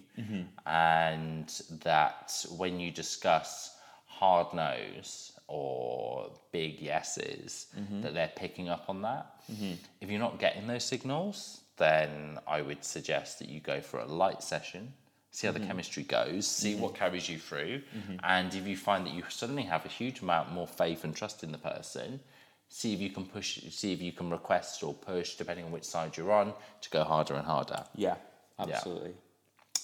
and 0.66 1.62
that 1.85 2.44
when 2.57 2.81
you 2.81 2.90
discuss 2.90 3.74
hard 4.19 4.53
no's 4.53 5.33
or 5.47 6.31
big 6.53 6.81
yeses 6.81 7.67
mm-hmm. 7.79 8.03
that 8.03 8.15
they're 8.15 8.33
picking 8.35 8.69
up 8.69 8.85
on 8.89 9.03
that. 9.03 9.27
Mm-hmm. 9.51 9.75
If 10.01 10.11
you're 10.11 10.19
not 10.19 10.39
getting 10.39 10.67
those 10.67 10.85
signals, 10.85 11.61
then 11.77 12.39
I 12.47 12.63
would 12.63 12.85
suggest 12.85 13.39
that 13.39 13.49
you 13.49 13.61
go 13.61 13.81
for 13.81 14.01
a 14.01 14.07
light 14.07 14.43
session, 14.43 14.93
see 15.31 15.47
how 15.47 15.53
the 15.53 15.61
mm-hmm. 15.61 15.69
chemistry 15.69 16.03
goes, 16.03 16.47
see 16.47 16.75
what 16.75 16.95
carries 16.95 17.29
you 17.29 17.39
through, 17.39 17.83
and 18.25 18.53
if 18.53 18.67
you 18.67 18.77
find 18.77 19.07
that 19.07 19.15
you 19.15 19.23
suddenly 19.29 19.63
have 19.63 19.87
a 19.87 19.89
huge 19.89 20.21
amount 20.21 20.53
more 20.53 20.67
faith 20.67 21.05
and 21.05 21.15
trust 21.15 21.45
in 21.45 21.53
the 21.53 21.59
person, 21.59 22.21
see 22.69 22.93
if 22.93 23.01
you 23.01 23.11
can 23.11 23.25
push, 23.25 23.61
see 23.71 23.93
if 23.93 24.03
you 24.03 24.13
can 24.13 24.31
request 24.31 24.83
or 24.83 24.93
push, 24.93 25.37
depending 25.37 25.65
on 25.65 25.71
which 25.71 25.85
side 25.85 26.17
you're 26.17 26.33
on, 26.33 26.53
to 26.81 26.91
go 26.91 27.05
harder 27.05 27.35
and 27.35 27.47
harder. 27.47 27.85
Yeah, 27.95 28.17
absolutely. 28.59 29.15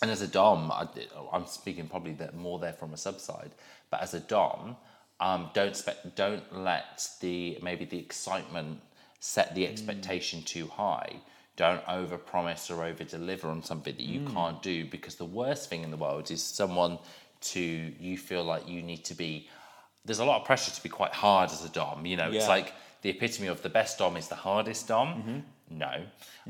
And 0.02 0.10
as 0.10 0.20
a 0.20 0.28
Dom, 0.28 0.70
I, 0.70 0.86
am 1.32 1.46
speaking 1.46 1.88
probably 1.88 2.12
that 2.14 2.34
more 2.34 2.58
there 2.58 2.72
from 2.72 2.92
a 2.92 2.96
sub 2.96 3.20
side, 3.20 3.52
but 3.90 4.02
as 4.02 4.14
a 4.14 4.20
Dom, 4.20 4.76
um, 5.20 5.50
don't 5.54 5.76
spe- 5.76 6.14
don't 6.14 6.44
let 6.52 7.08
the 7.20 7.58
maybe 7.62 7.84
the 7.84 7.98
excitement 7.98 8.80
set 9.20 9.54
the 9.54 9.66
expectation 9.66 10.42
too 10.42 10.66
high. 10.66 11.16
Don't 11.56 11.82
over 11.88 12.18
promise 12.18 12.70
or 12.70 12.84
over 12.84 13.04
deliver 13.04 13.48
on 13.48 13.62
something 13.62 13.94
that 13.94 14.02
you 14.02 14.26
can't 14.34 14.60
do 14.60 14.84
because 14.84 15.14
the 15.14 15.24
worst 15.24 15.70
thing 15.70 15.84
in 15.84 15.90
the 15.92 15.96
world 15.96 16.30
is 16.30 16.42
someone 16.42 16.98
to 17.40 17.60
you 17.60 18.18
feel 18.18 18.42
like 18.42 18.68
you 18.68 18.82
need 18.82 19.04
to 19.04 19.14
be. 19.14 19.48
There's 20.04 20.18
a 20.18 20.24
lot 20.24 20.40
of 20.40 20.46
pressure 20.46 20.72
to 20.72 20.82
be 20.82 20.88
quite 20.88 21.12
hard 21.12 21.50
as 21.50 21.64
a 21.64 21.68
Dom. 21.68 22.04
You 22.04 22.16
know, 22.16 22.30
it's 22.30 22.48
like 22.48 22.74
the 23.04 23.10
epitome 23.10 23.48
of 23.48 23.60
the 23.62 23.68
best 23.68 23.98
Dom 23.98 24.16
is 24.16 24.28
the 24.28 24.34
hardest 24.34 24.88
Dom. 24.88 25.44
No, 25.70 25.94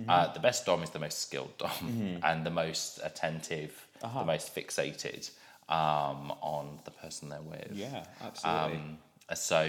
uh, 0.08 0.32
the 0.32 0.40
best 0.40 0.64
Dom 0.66 0.82
is 0.84 0.90
the 0.90 1.00
most 1.00 1.18
skilled 1.18 1.56
Dom 1.58 2.20
and 2.22 2.46
the 2.46 2.50
most 2.50 3.00
attentive, 3.02 3.72
the 4.00 4.24
most 4.24 4.54
fixated 4.54 5.30
um, 5.68 6.32
on 6.40 6.78
the 6.84 6.92
person 6.92 7.28
they're 7.28 7.40
with. 7.42 7.72
Yeah, 7.72 8.04
absolutely. 8.22 8.76
Um, 8.78 8.98
so, 9.34 9.60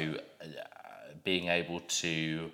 uh, 0.41 0.45
being 1.23 1.47
able 1.49 1.79
to 2.03 2.51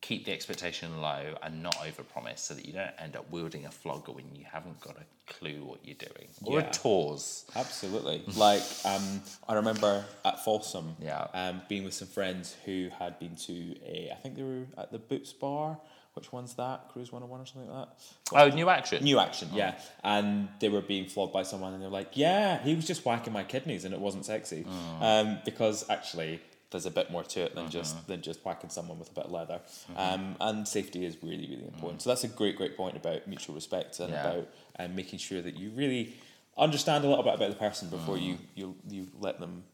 keep 0.00 0.24
the 0.24 0.32
expectation 0.32 1.00
low 1.00 1.34
and 1.42 1.62
not 1.62 1.74
overpromise 1.78 2.38
so 2.38 2.54
that 2.54 2.64
you 2.64 2.72
don't 2.72 2.90
end 2.98 3.16
up 3.16 3.26
wielding 3.32 3.66
a 3.66 3.70
flogger 3.70 4.12
when 4.12 4.24
you 4.34 4.44
haven't 4.50 4.80
got 4.80 4.96
a 4.96 5.32
clue 5.32 5.64
what 5.64 5.80
you're 5.84 5.96
doing 5.96 6.28
or 6.44 6.60
Yeah. 6.60 6.66
a 6.68 6.72
tours. 6.72 7.44
Absolutely. 7.56 8.22
like 8.36 8.62
um, 8.84 9.20
I 9.48 9.54
remember 9.54 10.04
at 10.24 10.44
Folsom, 10.44 10.96
Yeah. 11.00 11.26
um, 11.34 11.62
being 11.68 11.84
with 11.84 11.94
some 11.94 12.08
friends 12.08 12.54
who 12.64 12.90
had 12.98 13.18
been 13.18 13.34
to 13.46 13.74
a, 13.84 14.10
I 14.12 14.16
think 14.16 14.36
they 14.36 14.42
were 14.44 14.66
at 14.76 14.92
the 14.92 14.98
Boots 14.98 15.32
Bar. 15.32 15.78
Which 16.14 16.32
one's 16.32 16.54
that? 16.54 16.88
Cruise 16.92 17.12
101 17.12 17.40
or 17.40 17.46
something 17.46 17.70
like 17.70 17.86
that? 17.88 18.42
Oh, 18.52 18.54
new 18.54 18.68
action. 18.68 19.04
New 19.04 19.20
action, 19.20 19.50
yeah. 19.52 19.78
And 20.02 20.48
they 20.58 20.68
were 20.68 20.80
being 20.80 21.06
flogged 21.06 21.32
by 21.32 21.44
someone, 21.44 21.74
and 21.74 21.80
they're 21.82 21.88
like, 21.90 22.16
"Yeah, 22.16 22.60
he 22.60 22.74
was 22.74 22.84
just 22.88 23.04
whacking 23.04 23.32
my 23.32 23.44
kidneys, 23.44 23.84
and 23.84 23.94
it 23.94 24.00
wasn't 24.00 24.24
sexy." 24.24 24.66
Um, 25.00 25.38
because 25.44 25.88
actually, 25.88 26.40
there's 26.70 26.86
a 26.86 26.90
bit 26.90 27.10
more 27.10 27.22
to 27.24 27.40
it 27.42 27.54
than 27.54 27.70
just 27.70 28.06
than 28.06 28.20
just 28.22 28.44
whacking 28.44 28.70
someone 28.70 28.98
with 28.98 29.10
a 29.10 29.14
bit 29.14 29.24
of 29.24 29.30
leather. 29.32 29.60
Um, 29.96 30.36
and 30.40 30.66
safety 30.68 31.04
is 31.04 31.16
really, 31.22 31.46
really 31.48 31.64
important. 31.64 32.02
So 32.02 32.10
that's 32.10 32.24
a 32.24 32.28
great, 32.28 32.56
great 32.56 32.76
point 32.76 32.96
about 32.96 33.26
mutual 33.26 33.54
respect 33.54 34.00
and 34.00 34.10
Yeah. 34.12 34.26
about 34.26 34.48
um, 34.78 34.94
making 34.94 35.18
sure 35.18 35.40
that 35.42 35.56
you 35.56 35.70
really 35.70 36.14
understand 36.56 37.04
a 37.04 37.08
little 37.08 37.24
bit 37.24 37.34
about 37.34 37.50
the 37.50 37.56
person 37.56 37.88
before 37.88 38.18
you 38.18 38.38
you 38.54 38.74
you 38.88 39.06
let 39.18 39.40
them 39.40 39.64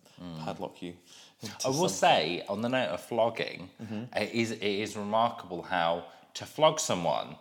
padlock 0.45 0.81
you. 0.83 0.95
I 1.65 1.69
will 1.69 1.89
some- 1.89 2.09
say, 2.09 2.45
on 2.49 2.61
the 2.63 2.69
note 2.69 2.89
of 2.91 3.01
flogging, 3.01 3.71
it 4.15 4.31
is 4.33 4.53
it 4.53 4.63
is 4.63 4.97
remarkable 4.97 5.63
how 5.63 6.05
to 6.35 6.47
flog 6.47 6.81
someone, 6.81 7.37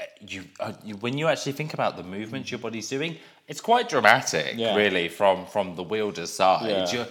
uh, 0.00 0.04
you, 0.20 0.44
uh, 0.60 0.72
you 0.84 0.96
when 0.96 1.16
you 1.18 1.28
actually 1.28 1.52
think 1.52 1.74
about 1.74 1.96
the 1.96 2.02
movements 2.02 2.50
your 2.50 2.58
body's 2.60 2.88
doing, 2.88 3.16
it's 3.46 3.60
quite 3.60 3.88
dramatic, 3.88 4.54
Yeah. 4.56 4.74
really, 4.74 5.08
from 5.08 5.44
from 5.46 5.76
the 5.76 5.82
wielder's 5.82 6.32
side. 6.32 6.70
Yeah. 6.90 7.04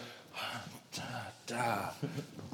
Da, 1.48 1.90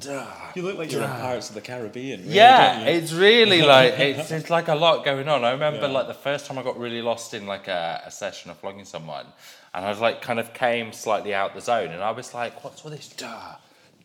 duh. 0.00 0.26
You 0.54 0.62
look 0.62 0.78
like 0.78 0.92
you're 0.92 1.02
in 1.02 1.10
Pirates 1.10 1.48
of 1.48 1.56
the 1.56 1.60
Caribbean. 1.60 2.20
really, 2.22 2.34
Yeah, 2.34 2.80
it's 2.84 3.12
really 3.12 3.62
like 3.74 3.98
it's, 3.98 4.30
it's 4.30 4.50
like 4.50 4.68
a 4.68 4.74
lot 4.74 5.04
going 5.04 5.28
on. 5.28 5.44
I 5.44 5.50
remember 5.50 5.86
Yeah. 5.88 5.98
like 5.98 6.06
the 6.06 6.14
first 6.14 6.46
time 6.46 6.58
I 6.58 6.62
got 6.62 6.78
really 6.78 7.02
lost 7.02 7.34
in 7.34 7.46
like 7.46 7.66
a, 7.66 8.02
a 8.06 8.10
session 8.10 8.50
of 8.52 8.58
flogging 8.58 8.84
someone, 8.84 9.26
and 9.74 9.84
I 9.84 9.90
was 9.90 9.98
like 10.00 10.22
kind 10.22 10.38
of 10.38 10.54
came 10.54 10.92
slightly 10.92 11.34
out 11.34 11.54
the 11.54 11.60
zone, 11.60 11.90
and 11.90 12.02
I 12.02 12.12
was 12.12 12.32
like, 12.34 12.62
"What's 12.62 12.84
all 12.84 12.90
this? 12.92 13.08
Duh, 13.08 13.56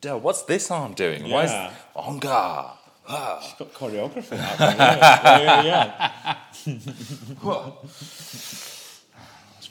duh. 0.02 0.18
What's 0.18 0.42
this 0.44 0.72
arm 0.72 0.94
doing? 0.96 1.30
Why 1.30 1.44
is 1.44 1.52
Yeah. 1.52 1.72
onga?" 1.96 2.72
Ah. 3.12 3.40
She's 3.44 3.54
got 3.60 3.74
choreography. 3.74 4.38
Yeah, 4.38 5.64
yeah, 5.64 6.36
yeah. 6.66 6.66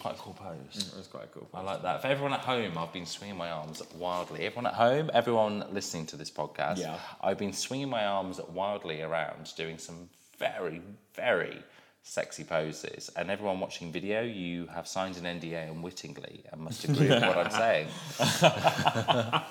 Quite 0.01 0.15
a 0.15 0.19
cool 0.19 0.35
pose. 0.35 0.93
That's 0.95 1.09
mm, 1.09 1.11
quite 1.11 1.25
a 1.25 1.27
cool. 1.29 1.49
pose. 1.53 1.61
I 1.61 1.63
like 1.63 1.83
that. 1.83 2.03
For 2.03 2.09
everyone 2.09 2.33
at 2.33 2.41
home, 2.41 2.79
I've 2.79 2.93
been 2.93 3.07
swinging 3.07 3.37
my 3.37 3.51
arms 3.51 3.83
wildly. 3.97 4.45
Everyone 4.47 4.67
at 4.67 4.75
home, 4.75 5.11
everyone 5.13 5.65
listening 5.73 6.07
to 6.07 6.17
this 6.17 6.31
podcast, 6.31 6.79
Yeah. 6.79 6.99
I've 7.21 7.39
been 7.39 7.53
swinging 7.53 7.89
my 7.89 8.05
arms 8.07 8.41
wildly 8.49 9.03
around, 9.03 9.53
doing 9.57 9.79
some 9.79 10.09
very, 10.39 10.81
very 11.15 11.63
sexy 12.05 12.45
poses. 12.45 13.11
And 13.17 13.31
everyone 13.31 13.59
watching 13.61 13.91
video, 13.93 14.23
you 14.23 14.67
have 14.69 14.87
signed 14.87 15.17
an 15.17 15.25
NDA 15.41 15.71
unwittingly 15.71 16.45
and 16.53 16.61
must 16.63 16.85
agree 16.85 17.09
with 17.09 17.23
what 17.23 17.37
I'm 17.39 17.51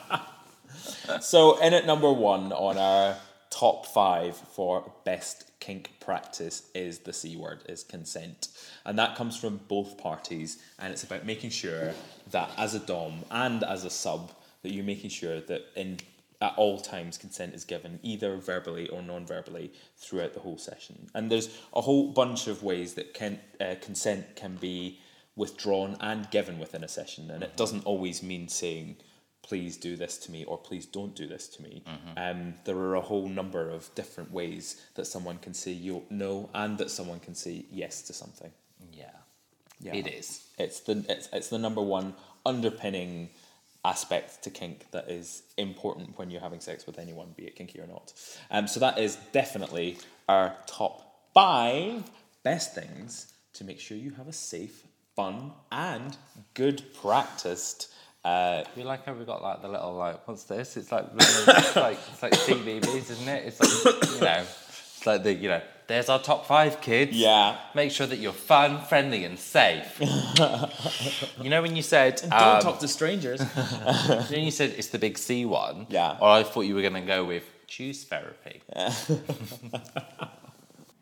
saying. 1.10 1.22
So, 1.22 1.58
in 1.62 1.74
at 1.74 1.86
number 1.86 2.12
one 2.12 2.52
on 2.54 2.78
our 2.78 3.16
top 3.50 3.86
five 3.88 4.36
for 4.36 4.92
best 5.04 5.57
kink 5.68 5.92
practice 6.00 6.70
is 6.74 7.00
the 7.00 7.12
C 7.12 7.36
word, 7.36 7.60
is 7.68 7.84
consent. 7.84 8.48
And 8.86 8.98
that 8.98 9.18
comes 9.18 9.36
from 9.36 9.60
both 9.68 9.98
parties. 9.98 10.60
And 10.80 10.94
it's 10.94 11.04
about 11.04 11.26
making 11.26 11.50
sure 11.50 11.92
that 12.32 12.52
as 12.58 12.74
a 12.74 12.80
Dom 12.80 13.26
and 13.30 13.64
as 13.64 13.84
a 13.84 13.90
sub, 13.90 14.32
that 14.62 14.72
you're 14.72 14.86
making 14.86 15.10
sure 15.10 15.42
that 15.42 15.64
in 15.76 15.98
at 16.40 16.54
all 16.56 16.80
times 16.80 17.18
consent 17.18 17.54
is 17.54 17.66
given 17.66 18.00
either 18.04 18.38
verbally 18.38 18.88
or 18.90 19.02
non-verbally 19.02 19.74
throughout 19.98 20.36
the 20.36 20.40
whole 20.40 20.60
session 20.60 21.10
and 21.16 21.32
there's 21.32 21.50
a 21.74 21.82
whole 21.82 22.12
bunch 22.12 22.46
of 22.46 22.62
ways 22.62 22.94
that 22.94 23.12
can, 23.16 23.40
uh, 23.60 23.74
consent 23.82 24.24
can 24.36 24.56
be 24.58 25.00
withdrawn 25.36 25.98
and 26.00 26.30
given 26.30 26.60
within 26.60 26.84
a 26.84 26.88
session 26.88 27.32
and 27.32 27.42
it 27.42 27.58
doesn't 27.58 27.84
always 27.86 28.22
mean 28.22 28.48
saying 28.48 28.96
please 29.48 29.78
do 29.78 29.96
this 29.96 30.18
to 30.20 30.32
me 30.32 30.44
or 30.46 30.58
please 30.58 30.86
don't 30.86 31.16
do 31.16 31.26
this 31.28 31.48
to 31.48 31.62
me. 31.62 31.84
Um, 32.18 32.54
there 32.66 32.76
are 32.78 32.96
a 32.96 33.02
whole 33.02 33.30
number 33.30 33.70
of 33.70 33.94
different 33.96 34.32
ways 34.32 34.82
that 34.96 35.06
someone 35.06 35.38
can 35.38 35.54
say 35.54 35.72
yo- 35.72 36.04
no 36.10 36.50
and 36.54 36.78
that 36.80 36.92
someone 36.92 37.20
can 37.20 37.36
say 37.36 37.66
yes 37.72 38.02
to 38.04 38.14
something. 38.14 38.52
Yeah, 38.92 39.12
Yeah. 39.80 39.96
it 39.96 40.08
is. 40.08 40.44
It's 40.58 40.80
the 40.82 41.06
it's, 41.10 41.30
it's 41.32 41.50
the 41.50 41.58
number 41.60 41.82
one 41.82 42.14
underpinning 42.46 43.30
aspect 43.86 44.44
to 44.44 44.50
kink 44.50 44.86
that 44.92 45.10
is 45.10 45.44
important 45.58 46.18
when 46.18 46.30
you're 46.30 46.42
having 46.42 46.60
sex 46.60 46.86
with 46.86 47.00
anyone, 47.00 47.34
be 47.38 47.44
it 47.46 47.56
kinky 47.56 47.80
or 47.80 47.88
not. 47.88 48.12
Um, 48.52 48.68
so 48.68 48.80
that 48.82 48.98
is 48.98 49.18
definitely 49.32 49.98
our 50.28 50.56
top 50.66 50.96
five 51.34 52.04
best 52.44 52.76
things 52.76 53.32
to 53.54 53.64
make 53.64 53.80
sure 53.80 53.96
you 53.98 54.12
have 54.12 54.28
a 54.28 54.34
safe, 54.34 54.84
fun, 55.16 55.52
and 55.72 56.18
good 56.54 56.84
practiced. 57.02 57.90
Uh, 58.28 58.64
You 58.76 58.84
like 58.84 59.06
how 59.06 59.14
we 59.14 59.24
got 59.24 59.42
like 59.42 59.62
the 59.62 59.70
little 59.70 59.94
like 59.96 60.28
what's 60.28 60.44
this? 60.44 60.76
It's 60.76 60.92
like 60.92 61.06
it's 61.16 61.76
like 61.76 61.98
it's 62.12 62.22
like 62.22 62.34
CBBC, 62.46 62.96
isn't 63.12 63.28
it? 63.28 63.46
It's 63.48 63.60
like 63.62 64.12
you 64.16 64.20
know, 64.22 64.42
it's 64.42 65.06
like 65.06 65.24
the 65.24 65.34
you 65.34 65.50
know. 65.50 65.62
There's 65.88 66.10
our 66.10 66.20
top 66.20 66.46
five 66.48 66.82
kids. 66.82 67.14
yeah. 67.14 67.56
Make 67.74 67.92
sure 67.92 68.06
that 68.08 68.18
you're 68.18 68.34
fun, 68.34 68.82
friendly, 68.82 69.24
and 69.24 69.40
safe. 69.40 69.98
you 71.42 71.50
know 71.50 71.62
when 71.62 71.78
you 71.78 71.82
said 71.82 72.18
Don't 72.18 72.34
um, 72.34 72.62
talk 72.62 72.80
to 72.80 72.90
strangers. 72.90 73.40
then 74.30 74.44
you 74.44 74.52
said 74.52 74.74
it's 74.78 74.90
the 74.90 75.00
big 75.00 75.18
C 75.18 75.46
one. 75.46 75.88
Yeah. 75.90 76.18
Or 76.20 76.28
I 76.28 76.44
thought 76.44 76.64
you 76.66 76.76
were 76.76 76.82
going 76.82 76.96
to 76.96 77.08
go 77.16 77.24
with 77.24 77.46
choose 77.68 78.04
therapy. 78.04 78.62
Yeah. 78.76 78.92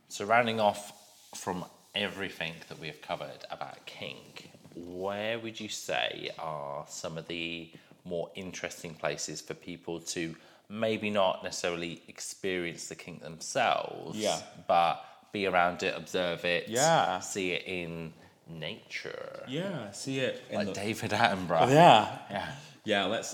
so 0.09 0.25
rounding 0.25 0.59
off 0.59 0.91
from 1.33 1.65
everything 1.95 2.53
that 2.69 2.79
we 2.79 2.85
have 2.87 3.01
covered 3.01 3.43
about 3.49 3.83
kink, 3.87 4.51
where 4.75 5.39
would 5.39 5.59
you 5.59 5.69
say 5.69 6.29
are 6.39 6.85
some 6.87 7.17
of 7.17 7.27
the 7.27 7.69
more 8.03 8.29
interesting 8.35 8.93
places 8.93 9.41
for 9.41 9.53
people 9.53 9.99
to 9.99 10.35
maybe 10.69 11.09
not 11.09 11.43
necessarily 11.43 12.01
experience 12.07 12.87
the 12.87 12.95
kink 12.95 13.21
themselves, 13.21 14.17
Yeah. 14.17 14.39
but 14.67 15.03
be 15.31 15.45
around 15.47 15.83
it, 15.83 15.93
observe 15.95 16.45
it, 16.45 16.67
Yeah. 16.67 17.19
see 17.19 17.51
it 17.51 17.63
in 17.65 18.13
nature, 18.47 19.43
yeah, 19.47 19.91
see 19.91 20.19
it. 20.19 20.43
In 20.49 20.57
like 20.57 20.67
the, 20.67 20.73
David 20.73 21.11
Attenborough. 21.11 21.69
yeah. 21.69 22.17
Yeah. 22.29 22.51
Yeah, 22.87 23.05
let's 23.05 23.33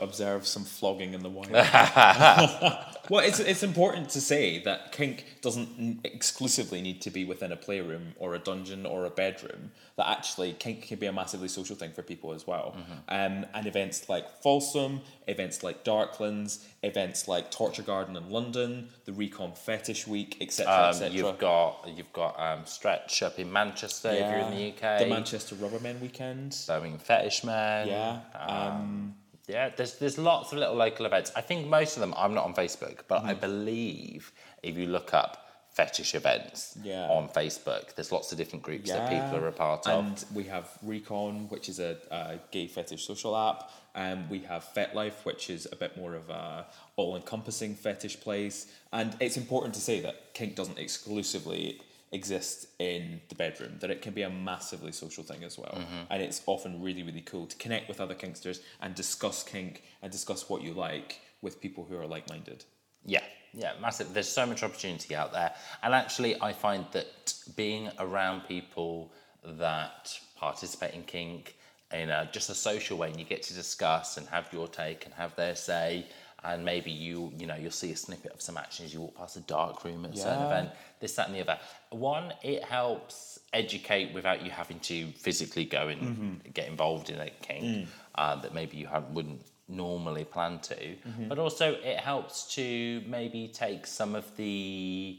observe 0.00 0.46
some 0.46 0.64
flogging 0.64 1.12
in 1.14 1.22
the 1.24 1.28
wild. 1.28 1.50
well, 3.12 3.22
it's 3.28 3.38
it's 3.40 3.62
important 3.62 4.08
to 4.16 4.20
say 4.22 4.58
that 4.60 4.90
kink 4.90 5.16
doesn't 5.42 5.68
n- 5.78 6.00
exclusively 6.02 6.80
need 6.80 7.02
to 7.02 7.10
be 7.10 7.26
within 7.26 7.52
a 7.52 7.56
playroom 7.56 8.14
or 8.18 8.34
a 8.34 8.38
dungeon 8.38 8.86
or 8.86 9.04
a 9.04 9.10
bedroom. 9.10 9.70
That 9.98 10.08
actually 10.08 10.54
kink 10.54 10.78
can 10.88 10.98
be 10.98 11.04
a 11.04 11.12
massively 11.12 11.48
social 11.48 11.76
thing 11.76 11.92
for 11.92 12.02
people 12.02 12.32
as 12.32 12.46
well. 12.46 12.74
Um, 13.10 13.44
and 13.52 13.66
events 13.66 14.08
like 14.08 14.26
Folsom, 14.42 15.02
events 15.28 15.62
like 15.62 15.84
Darklands, 15.84 16.64
events 16.82 17.28
like 17.28 17.50
Torture 17.50 17.82
Garden 17.82 18.16
in 18.16 18.30
London, 18.30 18.88
the 19.04 19.12
Recon 19.12 19.52
Fetish 19.52 20.06
Week, 20.06 20.38
etc., 20.40 20.72
Um, 20.72 20.88
etc. 20.88 21.10
you've 21.14 21.38
got 21.38 21.86
you've 21.94 22.12
got 22.14 22.40
um, 22.40 22.64
Stretch 22.64 23.22
up 23.22 23.38
in 23.38 23.52
Manchester 23.52 24.08
if 24.10 24.20
you're 24.20 24.46
in 24.48 24.54
the 24.56 24.68
UK. 24.72 25.00
the 25.00 25.06
Manchester 25.06 25.54
Rubbermen 25.56 26.00
weekend. 26.00 26.54
So 26.54 26.82
in 26.82 26.96
Fetish 26.98 27.44
Man. 27.44 27.88
Yeah. 27.88 28.20
Um, 28.34 29.16
yeah. 29.48 29.70
There's 29.76 29.94
there's 29.98 30.18
lots 30.18 30.52
of 30.52 30.58
little 30.58 30.74
local 30.76 31.06
events. 31.06 31.32
I 31.36 31.40
think 31.40 31.66
most 31.68 31.96
of 31.96 32.00
them. 32.00 32.14
I'm 32.16 32.34
not 32.34 32.44
on 32.44 32.54
Facebook, 32.54 32.98
but 33.08 33.20
Mm-hmm. 33.20 33.28
I 33.28 33.34
believe 33.34 34.32
if 34.62 34.76
you 34.76 34.86
look 34.86 35.12
up 35.14 35.38
fetish 35.74 36.14
events 36.14 36.76
Yeah. 36.82 37.08
on 37.08 37.28
Facebook, 37.30 37.94
there's 37.94 38.12
lots 38.12 38.30
of 38.30 38.36
different 38.36 38.62
groups 38.62 38.90
that 38.90 39.08
people 39.08 39.42
are 39.42 39.48
a 39.48 39.52
part 39.52 39.86
of. 39.86 40.04
And 40.04 40.24
we 40.34 40.44
have 40.44 40.68
Recon, 40.82 41.48
which 41.48 41.70
is 41.70 41.78
a, 41.80 41.96
a 42.10 42.38
gay 42.50 42.66
fetish 42.66 43.06
social 43.06 43.34
app. 43.34 43.70
Um, 43.94 44.28
we 44.28 44.40
have 44.40 44.66
FetLife, 44.76 45.24
which 45.24 45.48
is 45.48 45.66
a 45.72 45.76
bit 45.76 45.96
more 45.96 46.14
of 46.14 46.28
a 46.28 46.66
all-encompassing 46.96 47.74
fetish 47.74 48.20
place. 48.20 48.66
And 48.92 49.16
it's 49.18 49.38
important 49.38 49.72
to 49.74 49.80
say 49.80 50.00
that 50.00 50.34
kink 50.34 50.56
doesn't 50.56 50.78
exclusively 50.78 51.80
exist 52.12 52.66
in 52.78 53.20
the 53.28 53.34
bedroom; 53.34 53.78
that 53.80 53.90
it 53.90 54.02
can 54.02 54.12
be 54.12 54.22
a 54.22 54.30
massively 54.30 54.92
social 54.92 55.24
thing 55.24 55.42
as 55.44 55.58
well. 55.58 55.74
Mm-hmm. 55.76 56.04
And 56.10 56.22
it's 56.22 56.42
often 56.46 56.82
really, 56.82 57.02
really 57.02 57.22
cool 57.22 57.46
to 57.46 57.56
connect 57.56 57.88
with 57.88 58.00
other 58.00 58.14
kinksters 58.14 58.60
and 58.80 58.94
discuss 58.94 59.42
kink 59.42 59.82
and 60.02 60.12
discuss 60.12 60.48
what 60.48 60.62
you 60.62 60.72
like 60.74 61.20
with 61.40 61.60
people 61.60 61.84
who 61.84 61.96
are 61.96 62.06
like-minded. 62.06 62.64
Yeah, 63.04 63.24
yeah, 63.52 63.72
massive. 63.80 64.14
There's 64.14 64.28
so 64.28 64.46
much 64.46 64.62
opportunity 64.62 65.14
out 65.14 65.32
there. 65.32 65.54
And 65.82 65.94
actually, 65.94 66.40
I 66.40 66.52
find 66.52 66.86
that 66.92 67.34
being 67.56 67.90
around 67.98 68.42
people 68.46 69.12
that 69.44 70.18
participate 70.36 70.94
in 70.94 71.02
kink 71.02 71.56
in 71.92 72.10
a, 72.10 72.28
just 72.32 72.48
a 72.48 72.54
social 72.54 72.96
way, 72.96 73.08
and 73.10 73.18
you 73.18 73.24
get 73.24 73.42
to 73.42 73.54
discuss 73.54 74.16
and 74.16 74.26
have 74.28 74.48
your 74.52 74.68
take 74.68 75.04
and 75.04 75.14
have 75.14 75.34
their 75.36 75.54
say, 75.54 76.06
and 76.44 76.64
maybe 76.64 76.90
you, 76.90 77.32
you 77.38 77.46
know, 77.46 77.54
you'll 77.54 77.70
see 77.70 77.92
a 77.92 77.96
snippet 77.96 78.32
of 78.32 78.40
some 78.42 78.56
action 78.56 78.84
as 78.84 78.92
you 78.92 79.00
walk 79.00 79.16
past 79.16 79.36
a 79.36 79.40
dark 79.40 79.84
room 79.84 80.04
at 80.04 80.14
a 80.14 80.16
certain 80.16 80.42
event, 80.44 80.70
this, 81.00 81.14
that, 81.14 81.26
and 81.28 81.36
the 81.36 81.40
other. 81.40 81.58
One, 81.90 82.32
it 82.42 82.64
helps 82.64 83.38
educate 83.52 84.12
without 84.14 84.44
you 84.44 84.50
having 84.50 84.80
to 84.80 85.06
physically 85.12 85.64
go 85.64 85.88
and 85.88 86.00
Mm-hmm. 86.02 86.50
get 86.52 86.68
involved 86.68 87.10
in 87.10 87.20
a 87.20 87.30
kink 87.30 87.64
Mm. 87.64 87.86
uh, 88.16 88.36
that 88.42 88.54
maybe 88.54 88.76
you 88.76 88.86
have, 88.86 89.04
wouldn't 89.10 89.40
normally 89.68 90.24
plan 90.24 90.58
to. 90.60 90.74
Mm-hmm. 90.74 91.28
But 91.28 91.38
also, 91.38 91.74
it 91.74 91.98
helps 91.98 92.54
to 92.56 93.02
maybe 93.06 93.48
take 93.48 93.86
some 93.86 94.14
of 94.14 94.24
the 94.36 95.18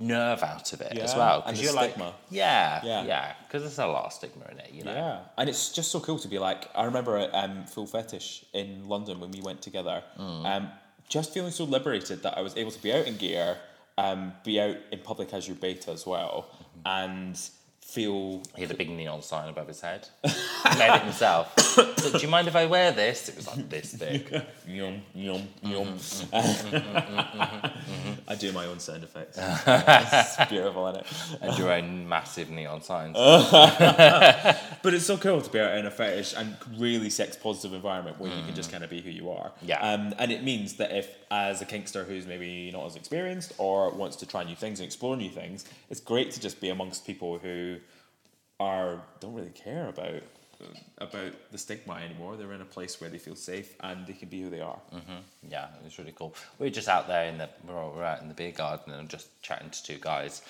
nerve 0.00 0.42
out 0.42 0.72
of 0.72 0.80
it 0.80 0.96
as 0.98 1.14
well. 1.14 1.42
and 1.46 1.56
like, 1.74 1.90
stigma. 1.90 2.14
yeah, 2.30 2.80
Yeah. 2.84 3.04
yeah, 3.04 3.32
because 3.46 3.62
there's 3.62 3.78
a 3.78 3.86
lot 3.86 4.06
of 4.06 4.12
stigma 4.12 4.44
in 4.50 4.58
it, 4.58 4.70
you 4.72 4.82
know. 4.82 4.92
Yeah, 4.94 5.18
and 5.38 5.48
it's 5.48 5.70
just 5.70 5.90
so 5.92 6.00
cool 6.00 6.18
to 6.18 6.28
be 6.28 6.38
like. 6.38 6.68
I 6.74 6.84
remember 6.84 7.16
at 7.18 7.34
um, 7.34 7.64
Full 7.66 7.86
Fetish 7.86 8.44
in 8.54 8.88
London 8.88 9.20
when 9.20 9.30
we 9.30 9.40
went 9.40 9.62
together. 9.62 10.02
Um, 10.18 10.70
just 11.08 11.34
feeling 11.34 11.50
so 11.52 11.64
liberated 11.64 12.22
that 12.22 12.38
I 12.38 12.40
was 12.40 12.56
able 12.56 12.70
to 12.70 12.82
be 12.82 12.92
out 12.92 13.06
in 13.06 13.16
gear, 13.16 13.56
um, 13.98 14.32
be 14.44 14.60
out 14.60 14.76
in 14.92 15.00
public 15.00 15.34
as 15.34 15.46
your 15.46 15.56
beta 15.56 15.90
as 15.90 16.06
well, 16.06 16.48
and 16.86 17.38
feel. 17.80 18.42
He 18.54 18.62
had 18.62 18.70
a 18.70 18.74
big 18.74 18.90
neon 18.90 19.22
sign 19.22 19.48
above 19.48 19.68
his 19.68 19.80
head. 19.80 20.08
he 20.24 20.78
made 20.78 20.94
it 20.94 21.02
himself. 21.02 21.58
so, 21.98 22.12
do 22.12 22.18
you 22.18 22.28
mind 22.28 22.48
if 22.48 22.56
I 22.56 22.66
wear 22.66 22.92
this? 22.92 23.28
It 23.28 23.36
was 23.36 23.46
like 23.46 23.68
this 23.68 23.94
big. 23.94 24.42
Yum 24.66 25.02
yum 25.14 25.48
yum. 25.62 25.86
Mm-hmm, 25.86 26.36
mm-hmm, 26.36 27.16
mm-hmm, 27.16 28.12
I 28.28 28.34
do 28.36 28.52
my 28.52 28.66
own 28.66 28.78
sound 28.78 29.02
effects. 29.02 29.36
it's 29.40 30.48
beautiful, 30.48 30.86
isn't 30.88 31.00
it? 31.00 31.06
and 31.40 31.58
your 31.58 31.72
own 31.72 32.08
massive 32.08 32.50
neon 32.50 32.82
signs. 32.82 33.16
But 34.82 34.94
it's 34.94 35.04
so 35.04 35.18
cool 35.18 35.40
to 35.40 35.50
be 35.50 35.60
out 35.60 35.76
in 35.76 35.86
a 35.86 35.90
fetish 35.90 36.34
and 36.36 36.56
really 36.78 37.10
sex 37.10 37.36
positive 37.36 37.74
environment 37.74 38.18
where 38.18 38.34
you 38.34 38.42
can 38.44 38.54
just 38.54 38.70
mm. 38.70 38.72
kind 38.72 38.84
of 38.84 38.90
be 38.90 39.00
who 39.00 39.10
you 39.10 39.30
are. 39.30 39.52
Yeah. 39.62 39.78
Um, 39.80 40.14
and 40.18 40.32
it 40.32 40.42
means 40.42 40.74
that 40.76 40.96
if, 40.96 41.18
as 41.30 41.60
a 41.60 41.66
kinkster 41.66 42.06
who's 42.06 42.26
maybe 42.26 42.70
not 42.70 42.86
as 42.86 42.96
experienced 42.96 43.52
or 43.58 43.90
wants 43.90 44.16
to 44.16 44.26
try 44.26 44.44
new 44.44 44.56
things 44.56 44.80
and 44.80 44.86
explore 44.86 45.16
new 45.16 45.28
things, 45.28 45.66
it's 45.90 46.00
great 46.00 46.30
to 46.32 46.40
just 46.40 46.60
be 46.60 46.70
amongst 46.70 47.06
people 47.06 47.38
who 47.38 47.76
are 48.60 49.00
don't 49.18 49.34
really 49.34 49.50
care 49.50 49.88
about 49.88 50.22
about 50.98 51.32
the 51.50 51.56
stigma 51.56 51.94
anymore. 51.94 52.36
They're 52.36 52.52
in 52.52 52.60
a 52.60 52.66
place 52.66 53.00
where 53.00 53.08
they 53.08 53.16
feel 53.16 53.34
safe 53.34 53.74
and 53.80 54.06
they 54.06 54.12
can 54.12 54.28
be 54.28 54.42
who 54.42 54.50
they 54.50 54.60
are. 54.60 54.78
Mm-hmm. 54.94 55.48
Yeah, 55.50 55.68
it 55.80 55.84
was 55.84 55.98
really 55.98 56.12
cool. 56.14 56.34
We 56.58 56.66
were 56.66 56.70
just 56.70 56.86
out 56.86 57.08
there 57.08 57.24
in 57.24 57.38
the 57.38 57.48
we're, 57.66 57.78
all, 57.78 57.94
we're 57.96 58.04
out 58.04 58.20
in 58.20 58.28
the 58.28 58.34
beer 58.34 58.52
garden 58.52 58.92
and 58.92 59.08
just 59.08 59.28
chatting 59.42 59.70
to 59.70 59.82
two 59.82 59.96
guys. 59.98 60.42